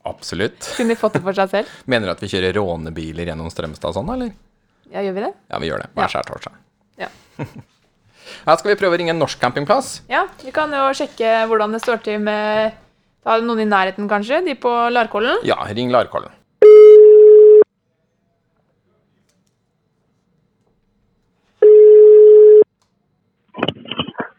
Absolutt. 0.06 0.68
Kunne 0.78 0.94
de 0.94 1.00
fått 1.00 1.18
det 1.18 1.24
for 1.26 1.38
seg 1.38 1.50
selv? 1.52 1.78
Mener 1.92 2.10
du 2.10 2.14
at 2.14 2.22
vi 2.22 2.30
kjører 2.30 2.54
rånebiler 2.60 3.32
gjennom 3.32 3.50
Strømstad 3.54 3.90
og 3.90 3.98
sånn, 3.98 4.12
eller? 4.14 4.36
Ja, 4.94 5.02
gjør 5.02 5.18
vi 5.18 5.24
det? 5.26 5.32
Ja, 5.50 5.62
vi 5.64 5.72
gjør 5.72 5.82
det. 5.82 5.90
Ja. 5.98 6.10
skjær 6.14 6.30
torsdag. 6.30 6.60
Ja. 7.02 7.10
Her 8.46 8.58
skal 8.62 8.72
vi 8.72 8.78
prøve 8.80 8.98
å 8.98 9.00
ringe 9.02 9.14
en 9.14 9.22
norsk 9.22 9.42
campingplass. 9.42 10.00
Ja, 10.10 10.26
vi 10.42 10.54
kan 10.54 10.74
jo 10.74 10.88
sjekke 10.98 11.44
hvordan 11.50 11.74
det 11.76 11.82
står 11.84 12.02
til 12.06 12.22
med 12.26 12.82
Ta 13.26 13.40
noen 13.42 13.64
i 13.64 13.66
nærheten, 13.66 14.06
kanskje? 14.06 14.44
De 14.46 14.54
på 14.62 14.70
Larkollen? 14.94 15.40
Ja, 15.50 15.58
ring 15.74 15.90
Larkollen. 15.90 16.30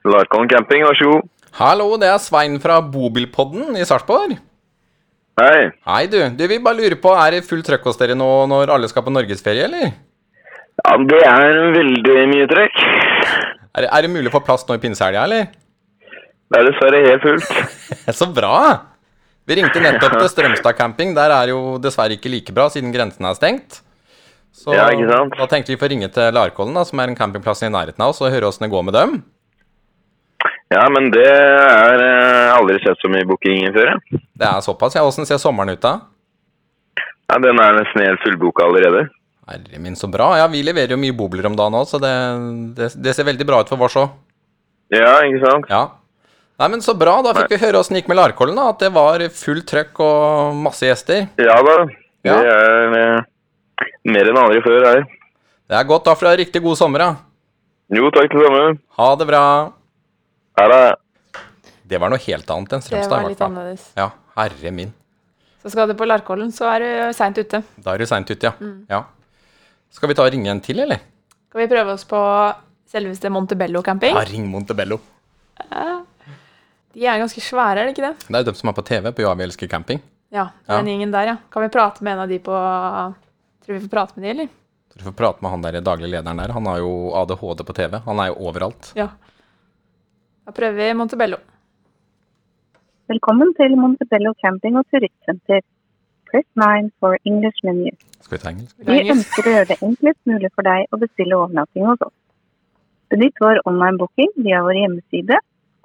Larkollen 0.07 0.53
camping, 0.53 0.85
vær 0.87 0.95
så 1.01 1.09
god. 1.11 1.33
Hallo, 1.59 1.89
det 1.99 2.13
er 2.13 2.21
Svein 2.23 2.61
fra 2.63 2.79
Bobilpodden 2.79 3.75
i 3.75 3.83
Sarpsborg. 3.89 4.37
Hei. 5.37 5.69
Hei, 5.85 6.07
du. 6.09 6.17
Du, 6.33 6.47
Vi 6.49 6.57
bare 6.65 6.79
lurer 6.79 6.97
på, 7.01 7.13
er 7.13 7.37
det 7.37 7.45
fullt 7.45 7.67
trøkk 7.69 7.85
hos 7.91 7.99
dere 8.01 8.15
nå 8.17 8.29
når 8.49 8.71
alle 8.73 8.89
skal 8.89 9.05
på 9.05 9.13
norgesferie, 9.13 9.67
eller? 9.69 9.91
Ja, 10.81 10.95
det 11.11 11.19
er 11.29 11.59
veldig 11.75 12.17
mye 12.31 12.47
trøkk. 12.49 12.81
Er 13.77 13.85
det, 13.85 13.91
er 13.93 14.07
det 14.07 14.11
mulig 14.15 14.31
å 14.31 14.37
få 14.39 14.41
plass 14.47 14.65
nå 14.69 14.79
i 14.79 14.81
pinsehelga, 14.81 15.27
eller? 15.29 15.51
Det 16.47 16.61
er 16.61 16.69
dessverre 16.71 17.03
helt 17.05 17.27
fullt. 17.27 17.51
Så 18.21 18.31
bra! 18.33 18.55
Vi 19.47 19.59
ringte 19.61 19.83
nettopp 19.85 20.17
til 20.17 20.31
Strømstad 20.33 20.75
camping. 20.79 21.13
Der 21.15 21.31
er 21.37 21.53
jo 21.53 21.77
dessverre 21.85 22.17
ikke 22.17 22.33
like 22.33 22.55
bra, 22.57 22.71
siden 22.73 22.95
grensene 22.95 23.29
er 23.31 23.37
stengt. 23.39 23.83
Så 24.57 24.73
Ja, 24.73 24.89
ikke 24.89 25.11
sant? 25.13 25.37
da 25.37 25.47
tenkte 25.53 25.75
vi 25.75 25.81
får 25.83 25.93
ringe 25.93 26.09
til 26.17 26.33
Larkollen, 26.33 26.73
da, 26.81 26.87
som 26.89 27.03
er 27.03 27.13
en 27.13 27.19
campingplass 27.19 27.61
i 27.67 27.69
nærheten 27.71 28.01
av 28.01 28.15
oss, 28.15 28.23
og 28.25 28.33
høre 28.33 28.49
åssen 28.49 28.65
det 28.65 28.73
går 28.73 28.89
med 28.89 28.97
dem. 28.97 29.19
Ja, 30.75 30.83
men 30.91 31.11
det 31.15 31.27
er 31.27 32.01
eh, 32.03 32.55
aldri 32.57 32.81
sett 32.83 32.99
så 33.03 33.11
mye 33.13 33.27
bookinger 33.29 33.75
før. 33.77 33.93
ja. 33.93 34.21
Det 34.37 34.49
er 34.49 34.65
såpass, 34.65 34.97
ja. 34.99 35.05
Åssen 35.07 35.27
ser 35.29 35.39
sommeren 35.39 35.77
ut, 35.77 35.83
da? 35.85 36.01
Ja, 37.31 37.39
den 37.43 37.59
er 37.63 37.77
nesten 37.79 38.03
helt 38.03 38.23
fullboka 38.25 38.67
allerede. 38.67 39.07
Herre 39.47 39.79
min, 39.83 39.95
så 39.99 40.09
bra. 40.11 40.33
Ja, 40.41 40.49
vi 40.51 40.65
leverer 40.67 40.97
jo 40.97 40.99
mye 40.99 41.15
bobler 41.15 41.47
om 41.47 41.55
dagen 41.59 41.77
òg, 41.79 41.87
så 41.87 42.01
det, 42.03 42.11
det, 42.79 42.91
det 42.99 43.15
ser 43.15 43.29
veldig 43.29 43.47
bra 43.47 43.61
ut 43.63 43.71
for 43.71 43.87
oss 43.87 43.97
òg. 44.03 44.11
Ja, 44.95 45.13
ikke 45.27 45.43
sant? 45.45 45.71
Ja. 45.71 45.85
Nei, 46.57 46.69
men 46.73 46.83
så 46.83 46.95
bra. 46.99 47.19
Da 47.23 47.35
fikk 47.37 47.53
vi 47.55 47.61
høre 47.63 47.81
åssen 47.83 47.95
det 47.97 48.03
gikk 48.03 48.11
med 48.11 48.19
Larkollen, 48.19 48.59
da. 48.59 48.71
At 48.73 48.83
det 48.83 48.91
var 48.95 49.23
fullt 49.37 49.67
trøkk 49.71 50.01
og 50.03 50.57
masse 50.67 50.87
gjester. 50.89 51.27
Ja 51.43 51.57
da. 51.67 51.77
Ja. 52.27 52.37
Det 52.43 52.53
er 52.55 52.99
eh, 53.01 53.89
mer 54.09 54.31
enn 54.33 54.41
aldri 54.41 54.63
før 54.65 54.87
her. 54.89 55.03
Det 55.67 55.77
er 55.79 55.89
godt. 55.91 56.07
Da 56.07 56.15
får 56.17 56.27
du 56.27 56.31
ha 56.31 56.37
riktig 56.41 56.63
god 56.65 56.79
sommer, 56.79 57.03
da. 57.05 57.11
Jo, 57.95 58.09
takk 58.15 58.33
det 58.35 58.47
samme. 58.47 58.63
Ha 58.99 59.09
det 59.21 59.27
bra. 59.29 59.43
Er 60.57 60.97
Det 61.87 61.99
var 62.01 62.11
noe 62.11 62.19
helt 62.23 62.49
annet 62.51 62.73
enn 62.73 62.81
Det 62.81 62.87
Strømstad, 62.89 63.23
var 63.23 63.29
litt 63.31 63.43
annerledes. 63.45 63.83
Ja, 63.97 64.09
herre 64.39 64.71
min. 64.75 64.93
Så 65.63 65.71
skal 65.75 65.91
du 65.91 65.95
på 65.99 66.07
Larkollen, 66.07 66.53
så 66.55 66.69
er 66.71 66.83
du 66.83 66.89
seint 67.17 67.39
ute. 67.39 67.61
Da 67.83 67.93
er 67.95 67.99
du 68.03 68.07
seint 68.09 68.31
ute, 68.31 68.41
ja. 68.49 68.53
Mm. 68.61 68.87
ja. 68.91 69.03
Skal 69.93 70.11
vi 70.11 70.17
ta 70.19 70.25
og 70.27 70.33
ringe 70.33 70.51
en 70.51 70.61
til, 70.65 70.81
eller? 70.83 71.01
Skal 71.51 71.63
vi 71.63 71.69
prøve 71.71 71.95
oss 71.95 72.05
på 72.09 72.19
selveste 72.91 73.31
Montebello 73.33 73.83
camping? 73.87 74.17
Ja, 74.17 74.25
ring 74.29 74.49
Montebello. 74.51 74.99
De 76.97 77.05
er 77.05 77.21
ganske 77.21 77.43
svære, 77.45 77.83
er 77.83 77.89
det 77.91 77.95
ikke 77.97 78.07
det? 78.09 78.15
Det 78.27 78.35
er 78.35 78.45
jo 78.45 78.49
dem 78.51 78.59
som 78.59 78.71
er 78.73 78.77
på 78.79 78.85
TV 78.89 79.11
på 79.13 79.25
Ja, 79.27 79.35
vi 79.37 79.45
elsker 79.47 79.69
camping. 79.71 80.01
Ja, 80.33 80.49
Ja. 80.67 80.79
den 80.81 80.87
gjengen 80.91 81.13
der, 81.13 81.27
ja. 81.27 81.37
Kan 81.53 81.63
vi 81.63 81.69
prate 81.69 82.03
med 82.03 82.15
en 82.17 82.25
av 82.25 82.29
de 82.29 82.39
på 82.39 82.53
Tror 83.67 83.75
vi 83.75 83.81
får 83.85 83.91
prate 83.91 84.13
med 84.17 84.25
de, 84.25 84.31
eller? 84.31 84.49
Tror 84.93 84.99
du 85.03 85.05
får 85.11 85.17
prate 85.19 85.43
med 85.43 85.51
han 85.51 85.63
der 85.63 85.81
daglig 85.81 86.09
lederen 86.11 86.37
der. 86.39 86.53
Han 86.55 86.67
har 86.67 86.79
jo 86.79 87.13
ADHD 87.15 87.65
på 87.67 87.75
TV. 87.75 87.99
Han 88.07 88.21
er 88.21 88.29
jo 88.31 88.37
overalt. 88.49 88.93
Ja. 88.95 89.09
Da 90.47 90.53
prøver 90.55 90.77
vi 90.79 90.93
Montebello. 90.95 91.37
Velkommen 93.11 93.49
til 93.59 93.73
Montebello 93.83 94.31
camping 94.43 94.77
og 94.79 94.85
turistsenter. 94.95 95.63
Press 96.31 96.47
9 96.63 96.91
for 97.03 97.17
English 97.27 97.65
menu. 97.67 97.89
Skal 98.21 98.37
vi 98.37 98.39
ta 98.43 98.53
engelsk? 98.53 98.77
Vi 98.87 98.99
ønsker 99.15 99.49
å 99.49 99.55
gjøre 99.57 99.69
det 99.73 99.77
enklest 99.89 100.21
mulig 100.31 100.51
for 100.55 100.69
deg 100.69 100.95
å 100.95 101.01
bestille 101.03 101.35
overnatting 101.35 101.89
hos 101.91 102.05
oss. 102.07 102.15
Benytt 103.11 103.43
vår 103.43 103.59
online-booking 103.71 104.31
via 104.45 104.61
vår 104.67 104.79
hjemmeside 104.79 105.41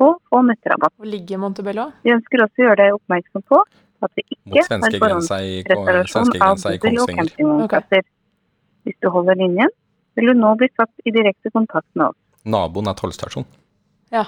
og 0.06 0.20
få 0.30 0.42
netterabatt. 0.46 0.94
Hvor 0.94 1.10
ligger 1.10 1.42
Montebello? 1.42 1.88
Vi 2.06 2.14
ønsker 2.14 2.46
også 2.46 2.62
å 2.62 2.66
gjøre 2.68 2.80
deg 2.84 3.00
oppmerksom 3.00 3.46
på 3.50 3.64
at 4.06 4.14
vi 4.20 4.26
ikke 4.38 4.68
har 4.68 4.98
forhåndsreservasjon 5.06 6.36
av 6.38 6.62
hotell 6.68 7.02
og 7.02 7.16
campingvognplasser. 7.16 8.06
Okay. 8.06 8.86
Hvis 8.86 9.02
du 9.02 9.10
holder 9.18 9.42
linjen, 9.42 9.74
vil 10.18 10.30
du 10.30 10.38
nå 10.38 10.54
bli 10.62 10.70
satt 10.76 10.94
i 11.02 11.16
direkte 11.18 11.50
kontakt 11.50 11.90
med 11.96 12.12
oss. 12.12 12.20
Naboen 12.46 12.94
er 12.94 13.02
tollstasjon. 13.02 13.50
Ja. 14.12 14.26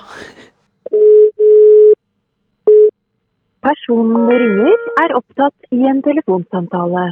Personen 3.64 4.28
du 4.28 4.36
ringer 4.40 4.86
er 5.04 5.14
opptatt 5.18 5.68
i 5.76 5.82
en 5.88 6.00
telefonsamtale. 6.04 7.10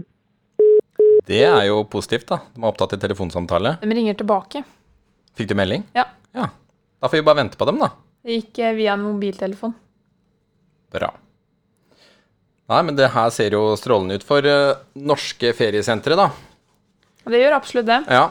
Det 1.27 1.41
er 1.47 1.65
jo 1.67 1.81
positivt, 1.91 2.27
da. 2.31 2.39
De 2.55 2.61
er 2.63 2.69
opptatt 2.71 2.95
i 2.95 2.99
telefonsamtale. 3.01 3.75
De 3.81 3.95
ringer 3.95 4.15
tilbake. 4.19 4.63
Fikk 5.37 5.51
du 5.51 5.55
melding? 5.59 5.83
Ja. 5.95 6.05
Ja. 6.35 6.47
Da 6.99 7.09
får 7.09 7.19
vi 7.19 7.25
bare 7.27 7.41
vente 7.41 7.59
på 7.59 7.67
dem, 7.69 7.79
da. 7.83 7.91
Det 8.23 8.37
gikk 8.39 8.61
eh, 8.63 8.75
via 8.77 8.95
en 8.95 9.03
mobiltelefon. 9.05 9.75
Bra. 10.91 11.11
Nei, 12.71 12.81
men 12.87 12.95
det 12.95 13.11
her 13.11 13.31
ser 13.35 13.55
jo 13.55 13.73
strålende 13.79 14.19
ut 14.19 14.25
for 14.27 14.47
eh, 14.47 14.79
norske 14.95 15.51
feriesentre, 15.57 16.15
da. 16.19 16.29
Det 17.27 17.39
gjør 17.43 17.57
absolutt 17.59 17.87
det. 17.89 17.99
Ja. 18.11 18.25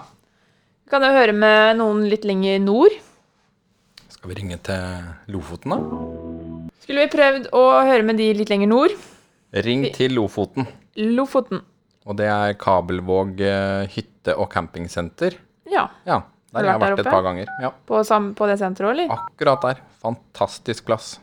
Vi 0.85 0.93
kan 0.93 1.05
jo 1.07 1.13
høre 1.15 1.37
med 1.37 1.81
noen 1.81 2.05
litt 2.11 2.25
lenger 2.29 2.61
nord. 2.65 2.97
Skal 4.21 4.35
vi 4.35 4.35
ringe 4.37 4.57
til 4.61 5.33
Lofoten, 5.33 5.73
da? 5.73 5.77
Skulle 6.85 7.07
vi 7.07 7.11
prøvd 7.15 7.47
å 7.57 7.61
høre 7.89 8.05
med 8.05 8.19
de 8.21 8.27
litt 8.37 8.51
lenger 8.53 8.69
nord? 8.69 8.93
Ring 9.65 9.87
til 9.97 10.13
Lofoten. 10.13 10.67
Lofoten. 11.17 11.63
Og 12.05 12.19
det 12.19 12.27
er 12.29 12.53
Kabelvåg 12.61 13.41
eh, 13.41 13.87
hytte- 13.95 14.35
og 14.37 14.51
campingsenter. 14.53 15.39
Ja. 15.73 15.87
Ja, 16.05 16.19
Har 16.53 16.67
der 16.67 16.69
har 16.69 16.75
jeg 16.75 16.83
vært 16.83 16.85
der 16.85 16.97
vært 16.99 17.07
et 17.07 17.15
par 17.15 17.25
ganger. 17.25 17.49
Ja, 17.65 17.71
På, 17.89 18.03
sam 18.05 18.35
på 18.37 18.45
det 18.51 18.59
senteret 18.61 18.91
òg, 18.91 18.93
eller? 18.99 19.17
Akkurat 19.17 19.65
der. 19.65 19.81
Fantastisk 20.05 20.85
plass. 20.91 21.15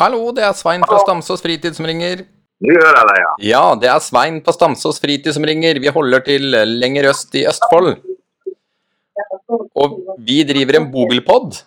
Hallo, 0.00 0.22
det 0.32 0.46
er 0.48 0.56
Svein 0.56 0.88
fra 0.88 1.02
Stamsås 1.04 1.44
Fritid 1.44 1.76
som 1.76 1.84
ringer. 1.90 2.24
Nå 2.64 2.76
hører 2.80 2.96
jeg 2.96 3.10
deg, 3.10 3.20
ja. 3.20 3.34
Ja, 3.50 3.62
det 3.76 3.92
er 3.92 4.00
Svein 4.04 4.40
på 4.44 4.56
Stamsås 4.56 5.04
fritid 5.04 5.36
som 5.36 5.44
ringer. 5.48 5.76
Vi 5.84 5.92
holder 5.92 6.24
til 6.24 6.48
lenger 6.80 7.08
øst 7.12 7.36
i 7.36 7.44
Østfold. 7.48 7.98
Og 9.50 9.98
vi 10.26 10.40
driver 10.46 10.78
en 10.78 10.88
bobilpod. 10.92 11.60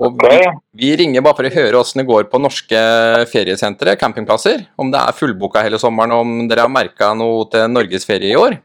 Og 0.00 0.16
vi, 0.22 0.36
vi 0.80 0.90
ringer 1.00 1.24
bare 1.24 1.36
for 1.36 1.48
å 1.48 1.52
høre 1.52 1.80
åssen 1.80 2.00
det 2.00 2.08
går 2.08 2.28
på 2.30 2.40
norske 2.40 2.80
feriesentre, 3.32 3.96
campingplasser. 4.00 4.62
Om 4.80 4.92
det 4.92 5.00
er 5.02 5.16
fullboka 5.16 5.64
hele 5.66 5.80
sommeren, 5.82 6.14
om 6.14 6.48
dere 6.50 6.66
har 6.66 6.72
merka 6.72 7.10
noe 7.18 7.48
til 7.50 7.66
norgesferie 7.72 8.32
i 8.32 8.38
år. 8.38 8.56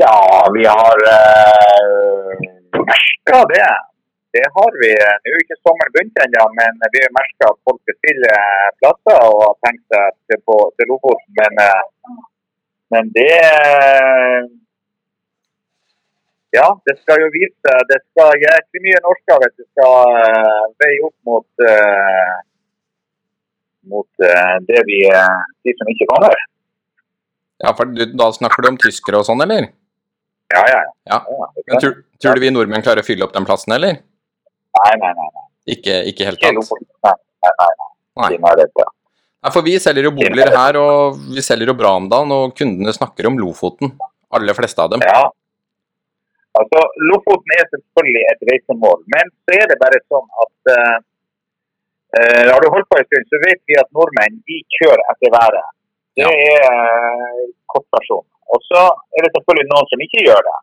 Ja, 0.00 0.18
vi 0.54 0.64
har 0.64 1.02
uh, 1.12 2.44
merka 2.72 3.40
det. 3.50 3.66
Det 4.34 4.44
har 4.56 4.70
vi. 4.82 4.92
Nå 4.98 5.32
er 5.32 5.42
ikke 5.44 5.58
sommeren 5.62 5.92
begynt 5.94 6.22
ennå, 6.24 6.44
men 6.58 6.80
vi 6.94 7.02
har 7.04 7.12
merka 7.14 7.50
at 7.52 7.58
folk 7.68 7.80
bestiller 7.90 8.70
plasser 8.80 9.18
og 9.28 9.42
har 9.44 9.58
tenkt 9.66 9.84
seg 9.94 10.16
til, 10.30 10.40
på, 10.48 10.56
til 10.74 10.90
Lofoten. 10.90 11.28
Men, 11.38 11.60
eh, 11.62 12.24
men 12.94 13.10
det 13.16 13.30
eh, 13.42 14.44
Ja, 16.54 16.68
det 16.86 16.94
skal 17.00 17.18
jo 17.24 17.28
vise. 17.34 17.72
Det 17.90 17.96
skal 18.12 18.36
jæklig 18.38 18.82
mye 18.86 18.98
norsker 19.02 19.40
hvis 19.42 19.54
det 19.58 19.64
skal 19.72 20.12
uh, 20.14 20.66
veie 20.78 21.00
opp 21.02 21.16
mot 21.26 21.64
eh, 21.66 22.36
mot 23.90 24.08
eh, 24.22 24.56
det 24.68 24.82
vi 24.88 25.00
eh, 25.10 25.40
de 25.64 25.74
som 25.78 25.90
ikke 25.92 26.06
kan 26.08 26.12
kommer. 26.14 26.44
Ja, 27.64 27.72
for 27.76 27.90
du, 27.90 28.04
Da 28.18 28.30
snakker 28.32 28.64
du 28.64 28.72
om 28.72 28.80
tyskere 28.80 29.20
og 29.20 29.28
sånn, 29.28 29.42
eller? 29.44 29.68
Ja, 30.54 30.62
ja. 30.68 30.80
Ja. 31.10 31.20
ja. 31.20 31.48
Men 31.68 31.82
tror, 31.82 31.94
tror 32.22 32.38
du 32.38 32.44
vi 32.44 32.52
nordmenn 32.54 32.84
klarer 32.84 33.04
å 33.04 33.06
fylle 33.06 33.26
opp 33.26 33.34
den 33.36 33.46
plassen, 33.48 33.76
eller? 33.76 34.00
Nei, 34.78 34.92
nei, 35.02 35.12
nei. 35.20 35.30
nei. 35.38 35.46
Ikke, 35.76 36.00
ikke 36.10 36.28
helt 36.28 36.42
tatt? 36.42 36.76
Nei, 37.06 37.14
nei, 37.46 37.54
nei. 37.60 37.72
nei. 37.78 38.30
Nei. 38.44 38.90
Nei, 39.44 39.50
for 39.52 39.60
vi 39.66 39.74
selger 39.76 40.06
jo 40.08 40.10
boliger 40.16 40.54
her, 40.56 40.76
og 40.80 41.18
vi 41.36 41.42
selger 41.44 41.68
jo 41.68 41.76
bra 41.76 41.90
om 41.98 42.06
dagen, 42.08 42.30
og 42.32 42.54
kundene 42.56 42.94
snakker 42.96 43.26
om 43.28 43.36
Lofoten. 43.36 43.90
Alle 44.32 44.54
fleste 44.56 44.80
av 44.80 44.94
dem. 44.94 45.04
Ja. 45.04 45.26
Altså, 46.56 46.80
Lofoten 47.10 47.52
er 47.58 47.68
selvfølgelig 47.68 48.22
et 48.30 48.46
reisemål, 48.48 49.02
men 49.12 49.28
så 49.44 49.58
er 49.58 49.68
det 49.68 49.76
bare 49.82 50.00
sånn 50.06 50.24
at 50.46 50.72
uh, 50.72 50.96
eh, 52.16 52.42
Har 52.48 52.64
du 52.64 52.70
holdt 52.72 52.88
på 52.88 53.02
en 53.02 53.08
stund, 53.10 53.28
så 53.28 53.42
vet 53.44 53.60
vi 53.68 53.76
at 53.82 53.92
nordmenn 53.92 54.40
de 54.48 54.60
kjører 54.78 55.04
etter 55.12 55.36
været. 55.36 55.72
Det 56.16 56.30
er 56.30 56.64
uh, 56.64 57.46
kortversjonen. 57.74 58.30
Og 58.54 58.64
så 58.64 58.88
er 59.12 59.26
det 59.26 59.34
selvfølgelig 59.34 59.70
noen 59.74 59.92
som 59.92 60.08
ikke 60.08 60.24
gjør 60.24 60.44
det. 60.48 60.58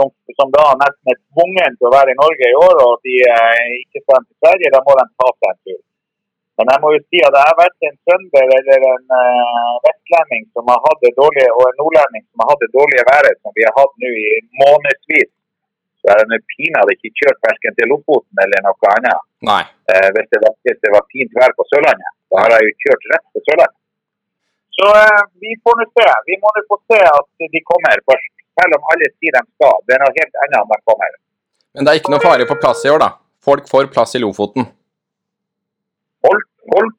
Som, 0.00 0.10
som 0.34 0.50
da 0.50 0.70
nesten 0.82 1.14
er 1.14 1.22
tvunget 1.30 1.78
til 1.78 1.88
å 1.88 1.94
være 1.94 2.10
i 2.10 2.18
Norge 2.18 2.50
i 2.50 2.58
år, 2.58 2.86
og 2.88 3.06
de 3.06 3.20
uh, 3.22 3.66
ikke 3.84 4.02
skal 4.02 4.24
til 4.24 4.34
Sverige. 4.40 4.74
Da 4.74 4.82
må 4.82 4.98
de 4.98 5.12
ta 5.14 5.36
seg 5.36 5.52
en 5.52 5.60
tur. 5.62 5.84
Men 6.56 6.70
jeg 6.72 6.80
må 6.82 6.90
jo 6.94 7.00
si 7.04 7.18
at 7.20 7.34
jeg 7.36 7.48
har 7.50 7.56
vært 7.58 7.86
en 7.86 7.96
trønder 8.08 8.52
eller 8.58 8.84
en 8.90 9.06
uh, 9.12 9.72
vestlending 9.84 10.44
som 10.56 10.70
har 10.72 10.78
hatt 10.86 11.02
det 11.04 11.12
dårlige, 11.20 11.50
og 11.52 11.64
en 11.68 11.80
nordlending 11.82 12.24
som 12.24 12.42
har 12.42 12.52
hatt 12.52 12.62
det 12.64 12.72
dårlige 12.76 13.04
været 13.12 13.40
som 13.42 13.52
vi 13.58 13.66
har 13.68 13.74
hatt 13.76 13.92
nå 14.02 14.12
i 14.22 14.30
månedsvis. 14.62 15.32
Så 16.00 16.14
det 16.16 16.28
nå 16.30 16.38
pinadø 16.54 16.94
ikke 16.96 17.12
kjørt 17.20 17.40
verken 17.48 17.76
til 17.76 17.90
Lofoten 17.92 18.42
eller 18.44 18.64
noe 18.64 18.92
annet. 18.94 19.26
Nei. 19.48 19.62
Eh, 19.92 20.08
hvis, 20.16 20.28
det 20.32 20.40
var, 20.44 20.54
hvis 20.64 20.78
det 20.84 20.92
var 20.94 21.04
fint 21.12 21.36
vær 21.40 21.52
på 21.58 21.66
Sørlandet. 21.72 22.12
Da 22.32 22.44
har 22.44 22.54
jeg 22.56 22.68
jo 22.68 22.72
kjørt 22.84 23.06
rett 23.12 23.26
på 23.34 23.42
Sørlandet. 23.48 23.78
Så 24.78 24.88
eh, 25.02 25.22
vi 25.44 25.52
får 25.66 25.78
nå 25.80 25.86
se. 25.90 26.08
Vi 26.30 26.38
må 26.40 26.54
nå 26.56 26.64
få 26.70 26.80
se 26.92 27.02
at 27.10 27.46
de 27.56 27.62
kommer 27.72 28.04
først. 28.08 28.32
Selv 28.56 28.78
om 28.78 28.90
alle 28.94 29.10
sier 29.12 29.36
de 29.36 29.42
skal. 29.44 29.84
Det 29.84 29.96
er 29.96 30.02
noe 30.04 30.16
helt 30.16 30.42
annet 30.46 30.58
om 30.62 30.72
de 30.72 30.80
kommer. 30.88 31.16
Men 31.76 31.84
det 31.84 31.92
er 31.92 32.00
ikke 32.00 32.14
noe 32.14 32.24
fare 32.24 32.48
for 32.48 32.62
plass 32.62 32.86
i 32.86 32.92
år, 32.94 33.02
da. 33.02 33.10
Folk 33.44 33.68
får 33.68 33.90
plass 33.92 34.16
i 34.16 34.22
Lofoten. 34.22 34.70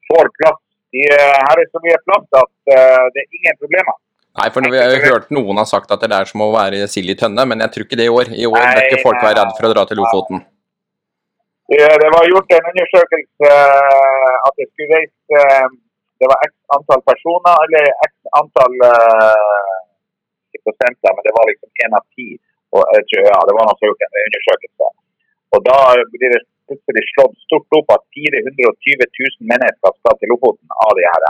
Får 0.07 0.29
plass. 0.39 0.59
De, 0.95 1.03
eh, 1.13 1.39
her 1.47 1.61
er 1.61 1.69
så 1.71 1.81
mye 1.83 1.97
plass 2.05 2.27
at 2.41 2.73
eh, 2.73 3.07
det 3.15 3.23
er 3.23 3.39
ingen 3.39 3.57
problemer. 3.61 3.97
Nei, 4.37 4.47
for 4.53 4.69
vi 4.69 4.79
har 4.79 5.07
hørt 5.07 5.31
noen 5.33 5.59
har 5.59 5.67
sagt 5.67 5.91
at 5.93 6.03
det 6.03 6.13
er 6.13 6.29
som 6.29 6.43
å 6.45 6.51
være 6.53 6.85
sild 6.91 7.09
i 7.11 7.17
tønne, 7.17 7.43
men 7.49 7.63
jeg 7.65 7.73
tror 7.73 7.87
ikke 7.87 7.99
det 7.99 8.05
i 8.07 8.13
år. 8.13 8.29
I 8.31 8.45
år 8.49 8.61
bør 8.61 8.83
ikke 8.85 9.03
folk 9.03 9.19
være 9.25 9.39
redd 9.39 9.55
for 9.57 9.67
å 9.67 9.71
dra 9.73 9.83
til 9.89 9.99
Lofoten. 9.99 10.43
Det, 11.67 11.81
det 12.03 12.09
var 12.13 12.29
gjort 12.31 12.53
en 12.55 12.69
undersøkelse 12.71 13.49
eh, 13.51 14.35
at 14.47 14.61
det 14.61 14.69
skulle 14.69 14.99
reise 15.01 15.41
Det 16.17 16.27
var 16.31 16.45
x 16.45 16.53
antall 16.73 17.01
personer, 17.09 17.57
eller 17.65 17.89
x 18.07 18.13
antall 18.39 18.77
Ikke 20.55 20.63
prosenter, 20.69 21.11
men 21.11 21.25
det 21.27 21.33
var 21.35 21.49
liksom 21.51 21.83
én 21.85 21.97
av 21.99 22.05
ti. 22.15 22.29
Og 22.75 22.95
jeg 22.95 23.03
tror, 23.09 23.25
ja, 23.27 23.41
det 23.47 23.57
var 23.57 23.67
noen 23.67 23.79
som 23.79 23.89
gjort 23.89 24.05
en 24.05 24.21
undersøkelse. 24.23 24.87
Og 25.55 25.59
da 25.67 25.77
blir 26.15 26.33
det 26.33 26.41
plutselig 26.69 27.03
slått 27.13 27.35
stort 27.45 27.77
opp 27.79 27.93
at 27.97 28.03
420 28.17 29.03
000 29.03 29.51
mennesker 29.51 29.95
skal 29.99 30.17
til 30.19 30.33
Lofoten 30.33 30.79
av 30.87 30.91
de 30.99 31.05
her. 31.07 31.27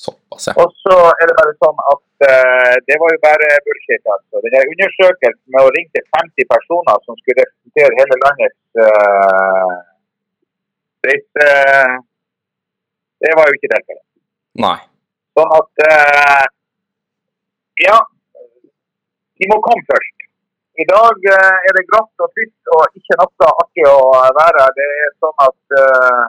Såpass, 0.00 0.46
ja. 0.48 0.54
Og 0.62 0.68
så 0.82 0.96
er 1.20 1.28
det 1.28 1.36
bare 1.40 1.54
sånn 1.60 1.80
at 1.92 2.26
uh, 2.30 2.74
det 2.88 2.96
var 3.02 3.12
jo 3.14 3.20
bare 3.24 3.48
bullshit. 3.66 4.04
altså. 4.14 4.42
Denne 4.46 4.62
undersøkelsen 4.72 5.48
med 5.54 5.66
å 5.66 5.72
ringe 5.76 5.92
til 5.96 6.06
50 6.16 6.50
personer 6.52 7.02
som 7.06 7.18
skulle 7.20 7.42
representere 7.42 7.98
hele 7.98 8.20
landets 8.24 8.84
uh, 8.86 9.74
reise 11.06 11.48
Det 13.20 13.32
var 13.36 13.50
jo 13.50 13.58
ikke 13.58 13.72
tilfellet. 13.74 14.06
Nei. 14.64 14.78
Sånn 15.36 15.52
at 15.56 15.84
eh, 15.86 16.46
Ja, 17.84 17.98
de 19.40 19.48
må 19.52 19.60
komme 19.64 19.84
først. 19.88 20.19
I 20.80 20.84
dag 20.88 21.26
eh, 21.34 21.56
er 21.68 21.76
det 21.76 21.88
glatt 21.90 22.22
og 22.24 22.30
trist 22.32 22.70
og 22.76 22.98
ikke 22.98 23.18
noe 23.20 23.48
artig 23.62 23.86
å 23.88 23.96
være 24.38 24.62
her. 24.64 24.76
Det 24.78 24.86
er 25.04 25.10
sånn 25.22 25.42
at 25.46 25.74
uh, 25.80 26.22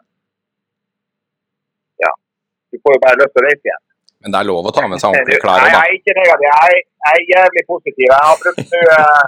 Ja, 2.04 2.12
du 2.74 2.82
får 2.82 2.98
jo 2.98 3.04
bare 3.06 3.20
lyst 3.22 3.36
til 3.36 3.44
å 3.44 3.46
reise 3.48 3.70
igjen. 3.70 3.84
Men 4.22 4.34
det 4.34 4.42
er 4.42 4.50
lov 4.50 4.68
å 4.70 4.74
ta 4.76 4.84
med 4.92 5.02
seg 5.02 5.14
ordentlige 5.14 5.42
klær 5.46 5.64
Nei, 5.64 5.70
jeg 5.72 5.84
er 5.84 6.00
ikke 6.00 6.18
negativ. 6.18 6.50
Jeg, 6.50 6.82
jeg 7.06 7.22
er 7.22 7.30
jævlig 7.36 7.64
positiv. 7.70 8.08
Jeg 8.08 8.28
har 8.28 8.42
brukt 8.44 8.76
nå 8.76 8.82
uh, 8.98 9.24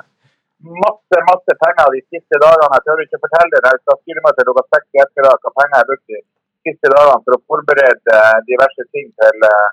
masse 0.84 1.22
masse 1.28 1.56
penger 1.64 1.96
de 1.96 2.02
siste 2.10 2.42
dagene. 2.44 2.74
Jeg 2.76 2.86
tør 2.88 3.06
ikke 3.06 3.22
fortelle 3.24 3.56
det. 3.56 3.72
Jeg 3.72 3.84
skal 3.84 4.02
styre 4.02 4.26
meg 4.26 4.36
til 4.36 4.50
klokka 4.50 4.66
seks 4.76 4.88
i 4.90 5.04
ettermiddag 5.06 5.48
hva 5.48 5.54
penger 5.62 5.74
jeg 5.74 5.82
har 5.82 5.90
brukt 5.94 6.14
de 6.14 6.22
siste 6.68 6.92
dagene 6.96 7.24
for 7.24 7.38
å 7.38 7.42
forberede 7.52 8.20
diverse 8.52 8.88
ting 8.92 9.08
til 9.24 9.48
uh, 9.48 9.72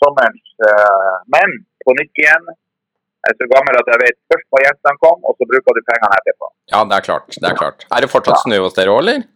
sommerens 0.00 0.52
eh, 0.64 1.16
Men 1.34 1.56
på 1.84 1.94
nytt 1.98 2.22
igjen. 2.22 2.46
Jeg 3.20 3.34
er 3.34 3.36
så 3.36 3.46
gammel 3.50 3.76
at 3.76 3.88
jeg 3.92 4.00
vet 4.00 4.16
først 4.32 4.46
hva 4.48 4.60
gjestene 4.64 5.00
kom, 5.02 5.18
og 5.28 5.36
så 5.36 5.46
bruker 5.50 5.76
du 5.76 5.80
pengene 5.88 6.16
etterpå. 6.16 6.46
Ja, 6.72 6.80
det 6.88 6.96
er 6.96 7.04
klart. 7.04 7.28
Det 7.36 7.48
er 7.50 7.58
klart. 7.58 7.84
Er 7.92 8.04
det 8.04 8.08
fortsatt 8.12 8.40
snø 8.46 8.60
hos 8.64 8.76
dere 8.78 8.94
òg, 8.94 9.02
eller? 9.02 9.26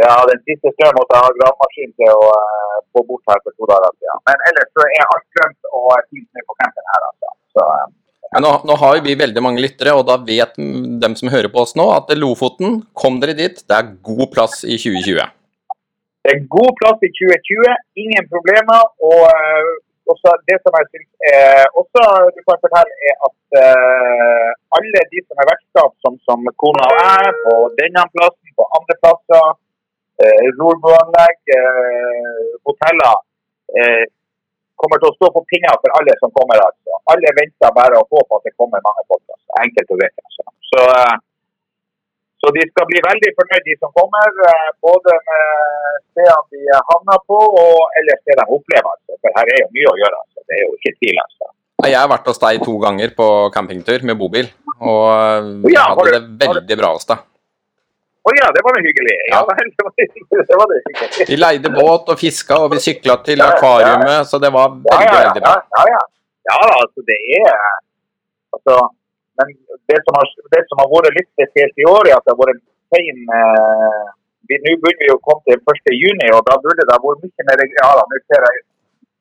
Ja, 0.00 0.14
den 0.30 0.40
siste 0.48 0.72
snøen 0.74 0.96
måtte 0.96 1.18
jeg 1.18 1.26
ha 1.26 1.34
gravemaskin 1.36 1.92
til 2.00 2.08
å 2.10 2.30
uh, 2.32 2.78
få 2.96 3.04
bort 3.10 3.30
her 3.30 3.42
for 3.44 3.54
to 3.54 3.68
dager 3.70 3.92
siden. 3.98 4.24
Men 4.30 4.48
ellers 4.48 4.72
så 4.72 4.88
er 4.88 5.04
alt 5.04 5.28
grønt 5.36 5.68
og 5.70 5.92
fint 6.08 6.26
snø 6.26 6.46
på 6.48 6.58
campen 6.62 6.90
her, 6.94 7.06
altså. 7.10 7.36
Så, 7.54 7.68
uh, 7.68 8.24
ja, 8.32 8.42
nå, 8.42 8.50
nå 8.66 8.80
har 8.80 8.98
vi 9.04 9.14
veldig 9.20 9.44
mange 9.44 9.62
lyttere, 9.62 9.94
og 9.94 10.08
da 10.08 10.16
vet 10.26 10.56
dem 11.04 11.14
som 11.20 11.30
hører 11.30 11.52
på 11.52 11.62
oss 11.62 11.76
nå, 11.78 11.86
at 11.94 12.10
Lofoten, 12.18 12.80
kom 12.98 13.20
dere 13.22 13.36
dit, 13.38 13.60
det 13.68 13.76
er 13.76 13.92
god 14.08 14.26
plass 14.34 14.64
i 14.64 14.80
2020. 14.80 15.28
Det 16.24 16.32
er 16.32 16.46
god 16.48 16.72
plass 16.80 17.04
i 17.04 17.10
2020, 17.12 17.74
ingen 18.00 18.26
problemer. 18.32 18.86
Og 19.04 19.26
eh, 19.28 19.72
også 20.12 20.30
det 20.48 20.56
som 20.62 20.72
jeg 20.78 20.86
synes 20.92 21.10
er 21.32 21.64
også 21.80 22.02
du 22.36 22.40
kan 22.46 22.62
fortelle, 22.64 22.94
er 23.08 23.14
at 23.28 23.38
uh, 23.64 24.50
alle 24.76 25.00
de 25.12 25.18
som 25.26 25.36
er 25.42 25.50
vertskap, 25.52 25.92
som, 26.02 26.12
som 26.26 26.38
kona 26.62 26.88
og 26.90 26.98
jeg, 27.02 27.36
på 27.44 27.54
denne 27.80 28.02
plassen, 28.14 28.50
på 28.58 28.64
andre 28.78 28.96
plasser, 29.02 29.46
uh, 30.22 30.46
rorbuanlegg, 30.58 31.38
uh, 31.60 32.44
hoteller, 32.66 33.16
uh, 33.78 34.04
kommer 34.80 35.00
til 35.00 35.10
å 35.10 35.16
stå 35.16 35.30
på 35.34 35.42
pinner 35.50 35.76
for 35.82 35.96
alle 35.98 36.14
som 36.20 36.32
kommer. 36.36 36.58
altså. 36.68 36.98
Alle 37.12 37.30
venter 37.38 37.76
bare 37.78 38.00
og 38.00 38.10
håper 38.12 38.40
at 38.40 38.46
det 38.48 38.54
kommer 38.60 38.86
mange 38.88 39.04
folk. 39.10 39.24
Altså. 39.34 39.48
Enkelt 39.64 39.94
og 39.94 40.00
greit. 40.00 40.16
Altså. 40.26 40.42
Så, 40.70 40.82
eh, 40.98 41.14
så 42.44 42.52
de 42.56 42.62
skal 42.68 42.86
bli 42.92 43.00
veldig 43.08 43.30
fornøyd, 43.40 43.64
de 43.68 43.74
som 43.80 43.90
kommer. 43.96 44.28
eh, 44.52 44.70
Både 44.84 45.16
med 45.16 45.44
stedene 46.12 46.44
de 46.52 46.80
havner 46.92 47.20
på, 47.30 47.38
og 47.64 47.98
ellers 48.00 48.20
det 48.28 48.36
de 48.40 48.44
opplever. 48.56 48.90
Altså. 48.94 49.16
For 49.24 49.38
her 49.40 49.52
er 49.54 49.62
jo 49.64 49.68
mye 49.78 49.92
å 49.92 49.98
gjøre. 50.02 50.18
Altså. 50.22 50.44
Det 50.44 50.58
er 50.58 50.64
jo 50.66 50.72
ikke 50.78 50.92
tvil. 51.00 51.20
altså. 51.24 51.50
Jeg 51.88 51.98
har 52.00 52.08
vært 52.12 52.28
hos 52.30 52.38
deg 52.44 52.62
to 52.64 52.74
ganger 52.84 53.14
på 53.16 53.28
campingtur 53.56 54.04
med 54.08 54.16
bobil, 54.20 54.46
og 54.80 55.48
vi 55.64 55.72
Ja, 55.74 55.88
hadde 55.92 56.12
det 56.18 56.22
veldig 56.44 56.76
bra 56.80 56.92
hos 56.98 57.08
deg. 57.10 57.24
Å 58.24 58.32
ja, 58.38 58.46
det 58.56 58.62
var 58.64 58.78
jo 58.78 58.84
hyggelig. 58.86 59.16
Ja, 59.32 59.40
det 59.48 59.84
var 59.84 59.92
det 59.98 60.06
hyggelig. 60.14 60.44
Det 60.48 60.56
det. 60.72 61.26
Vi 61.28 61.36
leide 61.36 61.72
båt 61.74 62.08
og 62.12 62.20
fiska, 62.20 62.56
og 62.64 62.72
vi 62.72 62.80
sykla 62.80 63.18
til 63.26 63.42
akvariet, 63.44 64.28
så 64.30 64.40
det 64.40 64.52
var 64.54 64.70
veldig, 64.76 64.92
ja, 64.92 65.08
ja, 65.10 65.24
veldig 65.26 65.42
bra. 65.44 65.56
ja, 65.76 65.84
ja. 65.92 66.02
ja 66.48 66.60
altså 66.78 67.04
det 67.10 67.18
er 67.40 67.50
altså, 68.56 68.78
Men 69.40 69.50
det 69.90 69.98
som, 70.06 70.16
har, 70.18 70.28
det 70.54 70.62
som 70.68 70.80
har 70.80 70.90
vært 70.92 71.16
litt 71.18 71.30
spesielt 71.32 71.80
i 71.82 71.88
år, 71.90 72.08
er 72.08 72.16
at 72.16 72.26
det 72.26 72.34
har 72.34 72.40
vært 72.42 72.54
en 72.54 72.62
sein 72.94 73.24
eh, 73.38 74.04
Nå 74.44 74.72
begynner 74.76 75.00
vi 75.00 75.08
å 75.08 75.22
komme 75.24 75.40
til 75.48 75.56
1. 75.56 75.94
juni, 75.96 76.26
og 76.36 76.42
da 76.44 76.58
burde 76.60 76.84
det 76.84 76.92
ha 76.92 77.00
vært 77.00 77.22
mye 77.24 77.46
mer 77.48 77.62
Ja 77.78 77.92
nå 77.96 78.18
ser 78.28 78.44
jeg 78.44 78.58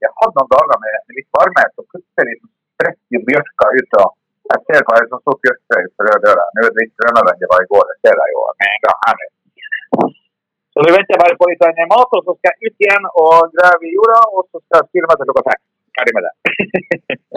Jeg 0.04 0.12
hatt 0.20 0.36
noen 0.36 0.50
dager 0.52 0.82
med, 0.84 0.98
litt 1.18 1.30
varme, 1.38 1.64
så 1.72 1.86
plutselig 1.94 2.36
spretter 2.76 3.24
bjørka 3.30 3.70
ut. 3.78 3.96
og 4.04 4.10
Jeg 4.52 4.66
ser 4.68 4.88
bare 4.90 5.08
som 5.08 5.22
står 5.24 5.38
bjørkfrø 5.46 5.80
for 5.96 6.10
rød 6.10 6.26
døra. 6.26 6.44
Nå 6.52 6.66
er 6.66 6.74
det 6.76 6.84
litt 6.84 6.98
grønnere 7.00 7.32
enn 7.32 7.40
det 7.40 7.50
var 7.54 7.64
i 7.64 7.70
går, 7.72 7.86
det 7.88 7.96
ser 8.04 8.20
jeg 8.20 8.36
jo 8.36 8.44
med 8.60 8.74
en 8.74 8.84
gang 8.84 9.00
her 9.06 9.22
nå. 9.22 9.30
Så 10.74 10.84
nå 10.84 10.92
venter 10.98 11.16
jeg 11.16 11.22
bare 11.24 11.40
på 11.40 11.50
litt 11.50 11.64
sånn 11.64 11.92
mat, 11.94 12.18
og 12.18 12.28
så 12.28 12.36
skal 12.36 12.52
jeg 12.52 12.74
ut 12.74 12.84
igjen 12.84 13.08
og 13.24 13.56
grave 13.56 13.88
i 13.88 13.96
jorda, 13.96 14.20
og 14.36 14.44
så 14.50 14.60
skal 14.60 14.82
jeg 14.82 14.90
styre 14.90 15.10
meg 15.12 15.22
til 15.22 15.32
klokka 15.32 15.46
seks. 15.54 15.64
Ferdig 15.98 16.14
med 16.18 16.26
det. 16.26 16.34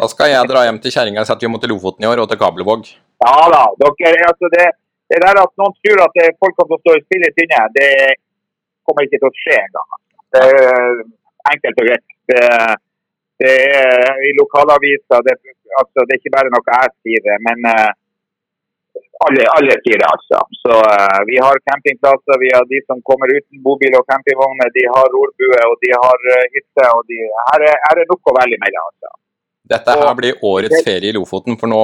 Da 0.01 0.09
skal 0.13 0.33
jeg 0.33 0.49
dra 0.51 0.63
hjem 0.67 0.81
til 0.83 0.95
kjerringa 0.95 1.23
og 1.23 1.29
si 1.29 1.35
at 1.35 1.45
vi 1.45 1.51
må 1.53 1.61
til 1.61 1.73
Lofoten 1.73 2.05
i 2.05 2.09
år, 2.09 2.23
og 2.23 2.31
til 2.31 2.41
Kabelvåg. 2.41 2.89
Ja 3.25 3.35
da, 3.53 3.63
dere, 3.83 4.31
altså 4.31 4.51
det, 4.55 4.67
det 5.13 5.21
der 5.25 5.43
at 5.43 5.53
noen 5.61 5.77
tror 5.81 6.03
at 6.07 6.17
det, 6.19 6.27
folk 6.41 6.57
kommer 6.57 6.73
til 6.73 6.79
å 6.79 6.83
stå 6.85 6.97
i 6.97 7.05
stille 7.05 7.31
tynne, 7.37 7.63
det 7.77 7.93
kommer 8.87 9.07
ikke 9.07 9.21
til 9.21 9.29
å 9.29 9.37
skje 9.43 9.61
engang. 9.61 10.01
Det 10.37 10.43
er 10.47 11.05
enkelt 11.53 11.83
og 11.83 11.89
greit. 11.91 12.07
Det, 12.33 12.43
det 13.45 13.55
er 13.77 14.25
i 14.29 14.33
lokalaviser, 14.41 15.25
det, 15.29 15.37
altså, 15.81 16.05
det 16.05 16.17
er 16.17 16.21
ikke 16.23 16.37
bare 16.37 16.53
noe 16.53 16.79
jeg 16.81 16.93
sier, 16.97 17.41
men 17.47 17.71
eh, 17.73 17.93
alle, 19.27 19.45
alle 19.57 19.75
fire, 19.85 20.05
altså. 20.15 20.39
Så 20.63 20.73
uh, 20.77 21.21
vi 21.29 21.37
har 21.45 21.57
campingplasser, 21.71 22.37
vi 22.45 22.51
har 22.55 22.65
de 22.73 22.81
som 22.89 22.99
kommer 23.09 23.33
uten 23.37 23.63
bobil 23.67 23.97
og 23.99 24.05
campingvogner, 24.11 24.73
de 24.77 24.85
har 24.95 25.07
rorbue 25.15 25.61
og 25.71 25.77
de 25.85 25.93
har 25.97 26.27
uh, 26.35 26.43
hytte. 26.55 26.85
og 26.97 27.03
de, 27.11 27.19
her, 27.49 27.65
er, 27.71 27.79
her 27.87 28.03
er 28.03 28.11
nok 28.13 28.31
å 28.33 28.37
velge 28.41 28.59
mellom. 28.65 28.91
altså. 28.93 29.11
Dette 29.73 29.97
her 29.99 30.11
Og- 30.13 30.19
blir 30.21 30.45
årets 30.53 30.85
ferie 30.87 31.11
i 31.11 31.17
Lofoten, 31.17 31.59
for 31.61 31.73
nå, 31.73 31.83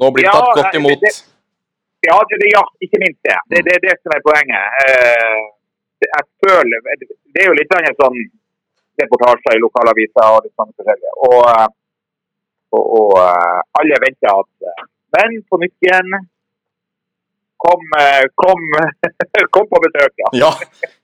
nå 0.00 0.10
blir 0.14 0.28
det 0.28 0.32
Ja, 0.32 0.38
tatt 0.38 0.58
godt 0.60 0.80
imot. 0.80 1.00
det- 1.06 1.18
Ja, 2.06 2.16
det, 2.30 2.36
det- 2.42 2.52
ja, 2.54 2.62
ikke 2.84 3.00
minst 3.02 3.20
det. 3.26 3.38
Det, 3.50 3.64
det 3.66 3.72
er 3.76 3.82
det 3.88 3.94
som 4.02 4.12
er 4.14 4.22
poenget. 4.28 4.64
Uh, 4.86 5.40
jeg 6.06 6.24
føler, 6.44 6.78
det 7.34 7.40
er 7.42 7.48
jo 7.48 7.56
litt 7.58 7.72
annet 7.74 7.96
sånn 7.98 8.18
reportasjer 9.02 9.56
i 9.56 9.62
lokalaviser 9.64 10.28
og 10.36 10.44
litt 10.44 10.54
sånn 10.58 10.70
forskjellig. 10.78 11.10
Og, 11.26 11.40
og, 12.76 12.84
og 13.00 13.18
alle 13.80 13.98
venter 14.04 14.30
at 14.30 14.86
Men 15.16 15.38
på 15.48 15.56
nytt 15.62 15.86
igjen 15.86 16.10
Kom, 17.58 17.80
eh, 17.98 18.24
kom, 18.38 18.60
kom 19.54 19.64
på 19.66 19.80
besøk, 19.82 20.12
ja. 20.22 20.28
Ja, 20.38 20.50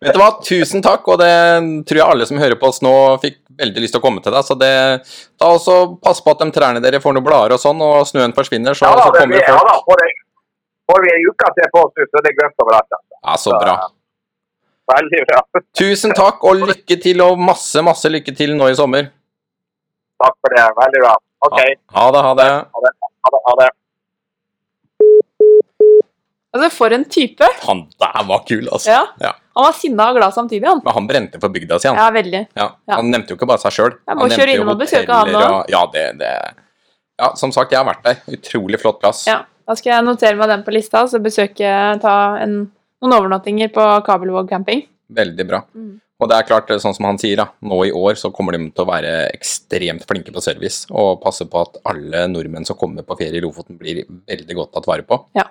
vet 0.05 0.15
du 0.15 0.21
hva, 0.21 0.29
tusen 0.47 0.85
takk, 0.87 1.09
og 1.11 1.19
det 1.19 1.33
tror 1.89 1.99
jeg 1.99 2.07
alle 2.07 2.29
som 2.31 2.39
hører 2.39 2.59
på 2.61 2.71
oss 2.71 2.79
nå 2.85 2.93
fikk 3.25 3.41
veldig 3.59 3.83
lyst 3.83 3.97
til 3.97 4.03
å 4.03 4.05
komme 4.05 4.23
til 4.23 4.35
deg, 4.35 4.47
så 4.47 4.55
det, 4.59 4.71
da 5.41 5.51
også 5.51 5.79
pass 6.05 6.23
på 6.23 6.35
at 6.35 6.45
de 6.45 6.55
trærne 6.55 6.83
dere 6.85 7.03
får 7.03 7.17
noen 7.17 7.27
blader 7.27 7.57
og 7.57 7.63
sånn, 7.63 7.83
og 7.83 8.07
snøen 8.07 8.37
forsvinner, 8.37 8.79
så, 8.79 8.87
Ja 8.87 9.01
da, 9.01 9.09
så 9.11 9.19
kommer 9.19 9.39
det 9.39 9.43
ja, 9.43 9.59
da 9.67 9.77
får, 9.83 10.03
det, 10.05 10.09
får 10.93 11.05
vi 11.07 11.13
ei 11.17 11.27
uke 11.27 11.53
til 11.59 11.71
på 11.75 11.85
oss, 11.89 12.09
så 12.15 12.23
det 12.23 12.33
er 12.33 12.39
grønt 12.39 12.67
overalt. 12.67 12.99
Altså. 12.99 13.19
Ja, 13.19 13.37
så 13.47 13.59
bra. 13.59 13.77
Veldig 14.95 15.23
bra. 15.31 15.45
Tusen 15.83 16.15
takk, 16.15 16.43
og 16.47 16.67
lykke 16.71 17.03
til, 17.03 17.23
og 17.27 17.41
masse, 17.41 17.83
masse 17.83 18.11
lykke 18.11 18.35
til 18.37 18.55
nå 18.59 18.71
i 18.71 18.79
sommer. 18.79 19.11
Takk 20.23 20.37
for 20.39 20.55
det. 20.55 20.67
Veldig 20.79 21.07
bra. 21.07 21.15
OK. 21.49 21.57
Ha, 21.59 21.65
ha 21.99 22.11
det, 22.15 22.27
ha 22.29 22.37
det. 22.39 22.51
Ha 22.77 22.85
det. 22.87 22.99
Ha 23.49 23.63
det. 23.65 23.73
Altså, 26.55 26.69
for 26.71 26.95
en 26.95 27.05
type! 27.11 27.47
Han 27.67 27.87
der 27.99 28.27
var 28.29 28.45
kul, 28.47 28.69
altså. 28.69 28.93
Ja. 28.93 29.01
Ja. 29.23 29.33
Han 29.59 29.67
var 29.67 29.75
sinna 29.79 30.07
og 30.11 30.19
glad 30.19 30.35
samtidig, 30.35 30.67
han. 30.67 30.83
Men 30.85 30.95
han 30.97 31.09
brente 31.11 31.41
for 31.43 31.55
bygda 31.55 31.81
si, 31.83 31.89
han. 31.91 31.99
Ja, 31.99 32.11
veldig. 32.15 32.45
Ja. 32.59 32.69
Han 32.93 33.11
nevnte 33.11 33.35
jo 33.35 33.39
ikke 33.39 33.49
bare 33.51 33.63
seg 33.63 33.75
sjøl. 33.75 33.97
Må 34.19 34.29
kjøre 34.31 34.55
innom 34.55 34.71
og 34.75 34.79
besøke 34.83 35.19
han 35.19 35.35
nå. 35.35 35.43
Ja, 35.73 35.83
det, 35.95 36.05
det 36.23 36.31
Ja, 37.19 37.33
som 37.39 37.53
sagt, 37.55 37.75
jeg 37.75 37.79
har 37.79 37.87
vært 37.87 38.07
der. 38.07 38.23
Utrolig 38.39 38.81
flott 38.83 39.03
plass. 39.03 39.27
Ja. 39.31 39.43
Da 39.65 39.77
skal 39.79 39.95
jeg 39.95 40.05
notere 40.05 40.37
meg 40.37 40.51
den 40.51 40.65
på 40.67 40.75
lista, 40.75 41.07
så 41.09 41.19
besøke 41.25 41.69
ta 42.03 42.15
en, 42.43 42.57
noen 43.01 43.17
overnattinger 43.17 43.71
på 43.73 43.85
Kabelvåg 44.05 44.51
camping. 44.51 44.85
Veldig 45.15 45.47
bra. 45.49 45.63
Mm. 45.73 45.95
Og 46.23 46.31
det 46.31 46.37
er 46.37 46.47
klart, 46.47 46.71
sånn 46.83 46.95
som 46.95 47.09
han 47.09 47.19
sier, 47.21 47.41
da, 47.41 47.49
nå 47.65 47.79
i 47.89 47.93
år 47.97 48.19
så 48.21 48.31
kommer 48.35 48.55
de 48.55 48.69
til 48.69 48.85
å 48.85 48.89
være 48.89 49.15
ekstremt 49.33 50.05
flinke 50.09 50.35
på 50.35 50.43
service 50.45 50.85
og 50.93 51.19
passe 51.25 51.47
på 51.51 51.65
at 51.65 51.81
alle 51.91 52.27
nordmenn 52.31 52.69
som 52.69 52.79
kommer 52.81 53.07
på 53.07 53.17
ferie 53.19 53.41
i 53.41 53.43
Lofoten, 53.45 53.81
blir 53.81 54.05
veldig 54.05 54.59
godt 54.61 54.75
tatt 54.77 54.89
vare 54.91 55.07
på. 55.09 55.19
Ja. 55.39 55.49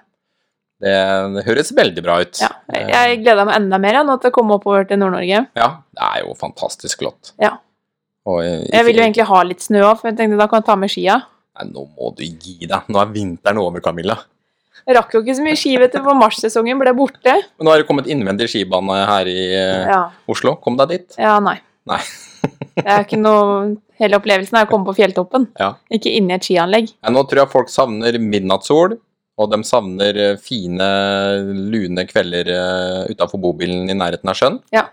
Det, 0.83 0.93
det 1.37 1.43
høres 1.47 1.69
veldig 1.77 2.01
bra 2.03 2.17
ut. 2.25 2.39
Ja. 2.43 2.49
Jeg, 2.73 2.87
gleder 2.91 3.21
gleda 3.23 3.45
meg 3.47 3.55
enda 3.61 3.77
mer 3.79 3.99
ja, 3.99 4.03
nå 4.07 4.17
til 4.19 4.33
å 4.33 4.35
komme 4.35 4.57
oppover 4.57 4.83
til 4.89 4.99
Nord-Norge. 4.99 5.45
Ja, 5.55 5.69
det 5.95 6.09
er 6.09 6.25
jo 6.25 6.33
fantastisk 6.39 6.99
flott. 7.03 7.31
Ja. 7.41 7.53
Og, 8.27 8.41
eh, 8.43 8.65
Jeg 8.71 8.85
vil 8.87 8.99
jo 8.99 9.05
egentlig 9.05 9.27
ha 9.29 9.39
litt 9.47 9.63
snø 9.63 9.81
òg, 9.87 10.01
for 10.01 10.09
jeg 10.11 10.17
tenkte 10.19 10.39
da 10.39 10.47
kan 10.51 10.59
jeg 10.61 10.67
ta 10.67 10.75
med 10.79 10.91
skia. 10.91 11.21
Nei, 11.55 11.69
nå 11.71 11.85
må 11.95 12.11
du 12.17 12.23
gi 12.25 12.65
deg. 12.67 12.87
Nå 12.91 12.99
er 13.01 13.11
vinteren 13.15 13.61
over, 13.61 13.83
Camilla. 13.85 14.17
Jeg 14.83 14.97
rakk 14.97 15.13
jo 15.15 15.21
ikke 15.23 15.35
så 15.37 15.43
mye 15.45 15.55
ski, 15.59 15.77
vet 15.79 15.93
du, 15.95 16.01
for 16.03 16.17
marssesongen 16.19 16.79
ble 16.81 16.91
borte. 16.97 17.35
Men 17.55 17.67
nå 17.67 17.71
har 17.71 17.79
det 17.79 17.87
kommet 17.87 18.09
innvendig 18.11 18.49
skibane 18.51 18.97
her 19.07 19.29
i 19.31 19.39
eh, 19.55 19.87
Ja, 19.93 20.01
Oslo. 20.27 20.57
Kom 20.63 20.75
deg 20.81 20.89
dit. 20.97 21.15
ja 21.21 21.37
nei. 21.43 21.59
Nei. 21.87 21.99
Det 22.73 22.83
er 22.89 23.03
ikke 23.05 23.19
noe 23.21 23.75
Hele 24.01 24.17
opplevelsen 24.17 24.57
er 24.57 24.65
å 24.65 24.69
komme 24.71 24.87
på 24.89 24.95
fjelltoppen, 24.97 25.45
Ja. 25.61 25.75
ikke 25.93 26.11
inni 26.11 26.33
et 26.33 26.43
skianlegg. 26.43 26.89
Ja, 26.97 27.11
nå 27.13 27.21
tror 27.29 27.43
jeg 27.43 27.51
folk 27.53 27.69
savner 27.71 28.17
midnattssol, 28.19 28.97
og 29.41 29.49
de 29.49 29.59
savner 29.65 30.19
eh, 30.21 30.39
fine, 30.41 30.87
lune 31.73 32.05
kvelder 32.09 32.49
uh, 32.53 32.99
utafor 33.09 33.41
bobilen 33.41 33.89
i 33.89 33.95
nærheten 33.97 34.29
av 34.29 34.37
sjøen. 34.37 34.59
Ja. 34.73 34.87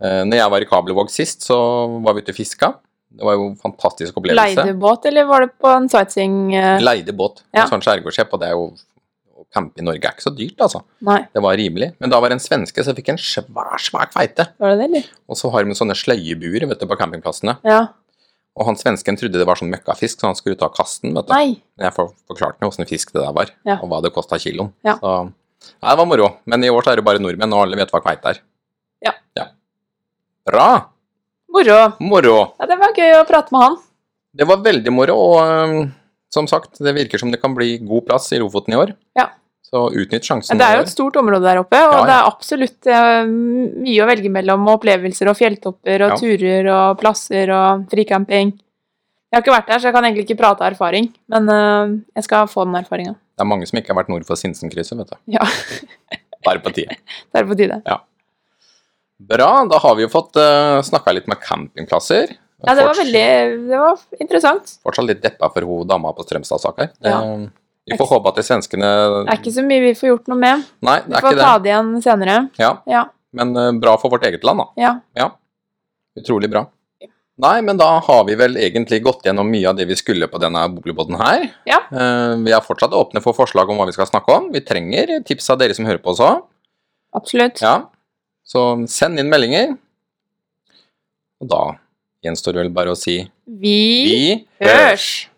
Uh, 0.00 0.22
når 0.24 0.40
jeg 0.40 0.52
var 0.54 0.64
i 0.64 0.68
Kabelvåg 0.70 1.10
sist, 1.12 1.44
så 1.44 1.58
var 2.04 2.16
vi 2.16 2.24
ute 2.24 2.32
og 2.32 2.38
fiska. 2.38 2.72
Det 3.08 3.24
var 3.24 3.38
jo 3.38 3.48
en 3.50 3.56
fantastisk 3.60 4.16
opplevelse. 4.20 4.60
Leide 4.60 4.76
båt, 4.78 5.06
eller 5.08 5.26
var 5.28 5.46
det 5.46 5.54
på 5.56 5.70
en 5.72 5.88
sightseeing 5.88 6.36
eh, 6.54 6.76
Leide 6.82 7.14
båt. 7.16 7.40
Ja. 7.56 7.64
En 7.64 7.72
sånn 7.72 7.84
skjærgårdsskip, 7.84 8.34
og 8.36 8.42
det 8.42 8.50
er 8.50 8.58
jo 8.58 8.66
å 8.68 9.46
campe 9.54 9.80
i 9.80 9.86
Norge 9.86 10.04
er 10.04 10.16
ikke 10.16 10.26
så 10.26 10.34
dyrt, 10.36 10.58
altså. 10.66 10.82
Nei, 11.08 11.22
Det 11.32 11.42
var 11.44 11.56
rimelig. 11.56 11.88
Men 12.02 12.12
da 12.12 12.20
var 12.20 12.30
det 12.30 12.36
en 12.36 12.44
svenske 12.44 12.84
som 12.84 12.96
fikk 12.98 13.14
en 13.14 13.20
svær, 13.22 13.78
svær 13.80 14.10
kveite. 14.12 14.50
var 14.60 14.74
det 14.74 14.82
det, 14.82 14.90
eller? 14.90 15.08
Og 15.28 15.40
så 15.40 15.50
har 15.54 15.64
de 15.64 15.78
sånne 15.78 15.96
sløyebuer 15.96 16.68
vet 16.68 16.84
du, 16.84 16.86
på 16.90 17.00
campingplassene. 17.00 17.56
Ja. 17.66 17.86
Og 18.58 18.66
han 18.66 18.76
svensken 18.78 19.16
trodde 19.18 19.38
det 19.38 19.46
var 19.46 19.58
sånn 19.60 19.70
møkkafisk, 19.70 20.18
så 20.20 20.26
han 20.32 20.38
skulle 20.38 20.58
ta 20.58 20.66
kasten. 20.74 21.12
vet 21.14 21.28
du. 21.28 21.32
Nei. 21.32 21.60
Jeg 21.78 21.94
forklarte 21.94 22.58
ham 22.60 22.72
åssen 22.72 22.88
fisk 22.90 23.12
det 23.14 23.22
der 23.22 23.32
var, 23.36 23.52
Ja. 23.64 23.76
og 23.78 23.88
hva 23.92 24.00
det 24.02 24.10
kosta 24.14 24.38
kiloen. 24.42 24.72
Ja. 24.84 24.96
Så 24.98 25.12
ja, 25.82 25.90
det 25.92 25.98
var 25.98 26.06
moro. 26.10 26.28
Men 26.46 26.64
i 26.64 26.70
år 26.70 26.82
så 26.82 26.92
er 26.92 26.96
det 27.00 27.04
bare 27.06 27.22
nordmenn, 27.22 27.52
og 27.54 27.62
alle 27.66 27.78
vet 27.78 27.90
hva 27.94 28.00
kveite 28.02 28.32
er. 28.34 28.40
Ja. 29.06 29.12
ja. 29.38 29.46
Bra! 30.48 30.68
Moro. 31.48 31.78
Moro. 32.00 32.36
Ja, 32.60 32.66
det 32.70 32.78
var 32.80 32.92
gøy 32.98 33.14
å 33.20 33.24
prate 33.28 33.54
med 33.54 33.62
han. 33.64 33.76
Det 34.38 34.46
var 34.46 34.60
veldig 34.62 34.92
moro, 34.92 35.14
og 35.16 35.38
um, 35.40 35.92
som 36.34 36.46
sagt, 36.50 36.78
det 36.82 36.94
virker 36.94 37.18
som 37.22 37.30
det 37.32 37.40
kan 37.40 37.54
bli 37.56 37.78
god 37.78 38.06
plass 38.10 38.28
i 38.34 38.38
Lofoten 38.42 38.74
i 38.74 38.78
år. 38.78 38.92
Ja. 39.18 39.30
Så 39.68 39.82
utnytt 39.92 40.24
sjansen. 40.24 40.56
Det 40.56 40.64
er 40.64 40.78
jo 40.78 40.84
et 40.86 40.92
stort 40.92 41.16
område 41.20 41.44
der 41.44 41.58
oppe, 41.60 41.76
og 41.76 41.92
Ja, 41.92 41.98
ja. 41.98 42.04
det 42.08 42.14
er 42.16 42.28
absolutt 42.30 42.86
eh, 42.88 43.26
mye 43.28 44.00
å 44.04 44.08
velge 44.08 44.30
mellom. 44.32 44.64
og 44.68 44.78
Opplevelser 44.78 45.28
og 45.28 45.36
fjelltopper 45.36 46.04
og 46.06 46.14
Ja. 46.14 46.16
turer 46.22 46.70
og 46.72 46.98
plasser 47.02 47.52
og 47.52 47.84
fricamping. 47.92 48.54
Jeg 49.28 49.36
har 49.36 49.42
ikke 49.44 49.52
vært 49.58 49.66
der, 49.68 49.78
så 49.82 49.90
jeg 49.90 49.92
kan 49.98 50.04
egentlig 50.08 50.24
ikke 50.24 50.38
prate 50.40 50.64
av 50.64 50.72
erfaring, 50.72 51.10
men 51.28 51.48
eh, 51.52 51.96
jeg 52.16 52.24
skal 52.24 52.48
få 52.48 52.64
den 52.64 52.78
erfaringa. 52.80 53.12
Det 53.36 53.44
er 53.44 53.50
mange 53.52 53.68
som 53.68 53.76
ikke 53.78 53.92
har 53.92 54.00
vært 54.00 54.08
nord 54.08 54.24
for 54.24 54.40
Sinsenkrysset, 54.40 54.96
vet 54.98 55.12
du. 55.12 55.16
Ja, 55.36 55.44
Bare 56.46 56.62
på 56.64 56.72
tide. 56.72 56.96
det 57.34 57.42
er 57.42 57.44
på 57.44 57.56
tide. 57.58 57.82
Bra, 59.18 59.50
da 59.68 59.78
har 59.82 59.96
vi 59.98 60.04
jo 60.06 60.08
fått 60.12 60.36
uh, 60.38 60.78
snakka 60.86 61.12
litt 61.12 61.26
med 61.28 61.40
campingplasser. 61.42 62.30
Ja, 62.64 62.74
det 62.74 62.84
var 62.86 62.94
veldig 62.94 63.24
det 63.68 63.78
var 63.78 63.98
interessant. 64.22 64.78
Fortsatt 64.82 65.06
litt 65.06 65.20
deppa 65.22 65.50
for 65.52 65.66
hun 65.66 65.86
dama 65.90 66.12
på 66.14 66.24
Strømstad-saker. 66.26 66.92
Ja. 67.04 67.18
Vi 67.90 67.96
får 68.00 68.08
håpe 68.12 68.28
at 68.32 68.36
de 68.40 68.44
svenskene 68.46 68.88
Det 69.26 69.32
er 69.34 69.38
ikke 69.40 69.52
så 69.54 69.62
mye 69.66 69.80
vi 69.84 69.92
får 69.98 70.08
gjort 70.12 70.28
noe 70.32 70.38
med. 70.38 70.64
Nei, 70.84 70.96
Vi 71.04 71.10
det 71.12 71.16
er 71.18 71.24
får 71.26 71.32
ikke 71.36 71.44
ta 71.44 71.58
det. 71.58 71.70
igjen 71.72 71.92
senere. 72.04 72.36
Ja, 72.58 72.72
Ja. 72.86 73.04
men 73.32 73.56
uh, 73.56 73.70
bra 73.80 73.96
for 74.00 74.10
vårt 74.10 74.24
eget 74.28 74.44
land, 74.44 74.58
da. 74.64 74.68
ja. 74.76 74.92
Ja. 75.16 75.30
Utrolig 76.18 76.50
bra. 76.50 76.64
Nei, 77.38 77.60
men 77.62 77.76
da 77.78 77.86
har 78.02 78.24
vi 78.26 78.34
vel 78.34 78.56
egentlig 78.58 78.98
gått 79.04 79.22
gjennom 79.24 79.46
mye 79.46 79.68
av 79.70 79.76
det 79.78 79.84
vi 79.86 79.94
skulle 79.94 80.26
på 80.26 80.40
denne 80.42 80.64
boblebåten 80.74 81.14
her. 81.20 81.44
Ja. 81.70 81.78
Uh, 81.92 82.34
vi 82.42 82.50
er 82.50 82.64
fortsatt 82.66 82.90
åpne 82.98 83.22
for 83.22 83.32
forslag 83.36 83.70
om 83.70 83.78
hva 83.78 83.86
vi 83.86 83.94
skal 83.94 84.08
snakke 84.10 84.34
om. 84.34 84.48
Vi 84.50 84.60
trenger 84.66 85.20
tips 85.22 85.46
av 85.54 85.60
dere 85.60 85.76
som 85.78 85.86
hører 85.86 86.02
på 86.02 86.10
også. 86.16 86.32
Absolutt. 87.14 87.62
Ja. 87.62 87.76
Så 88.42 88.64
send 88.90 89.20
inn 89.22 89.30
meldinger. 89.30 89.76
Og 91.38 91.46
da 91.52 91.62
gjenstår 92.26 92.56
det 92.56 92.62
vel 92.64 92.72
bare 92.74 92.90
å 92.90 92.98
si 92.98 93.20
Vi 93.46 93.76
vi 94.08 94.22
hørs! 94.66 95.28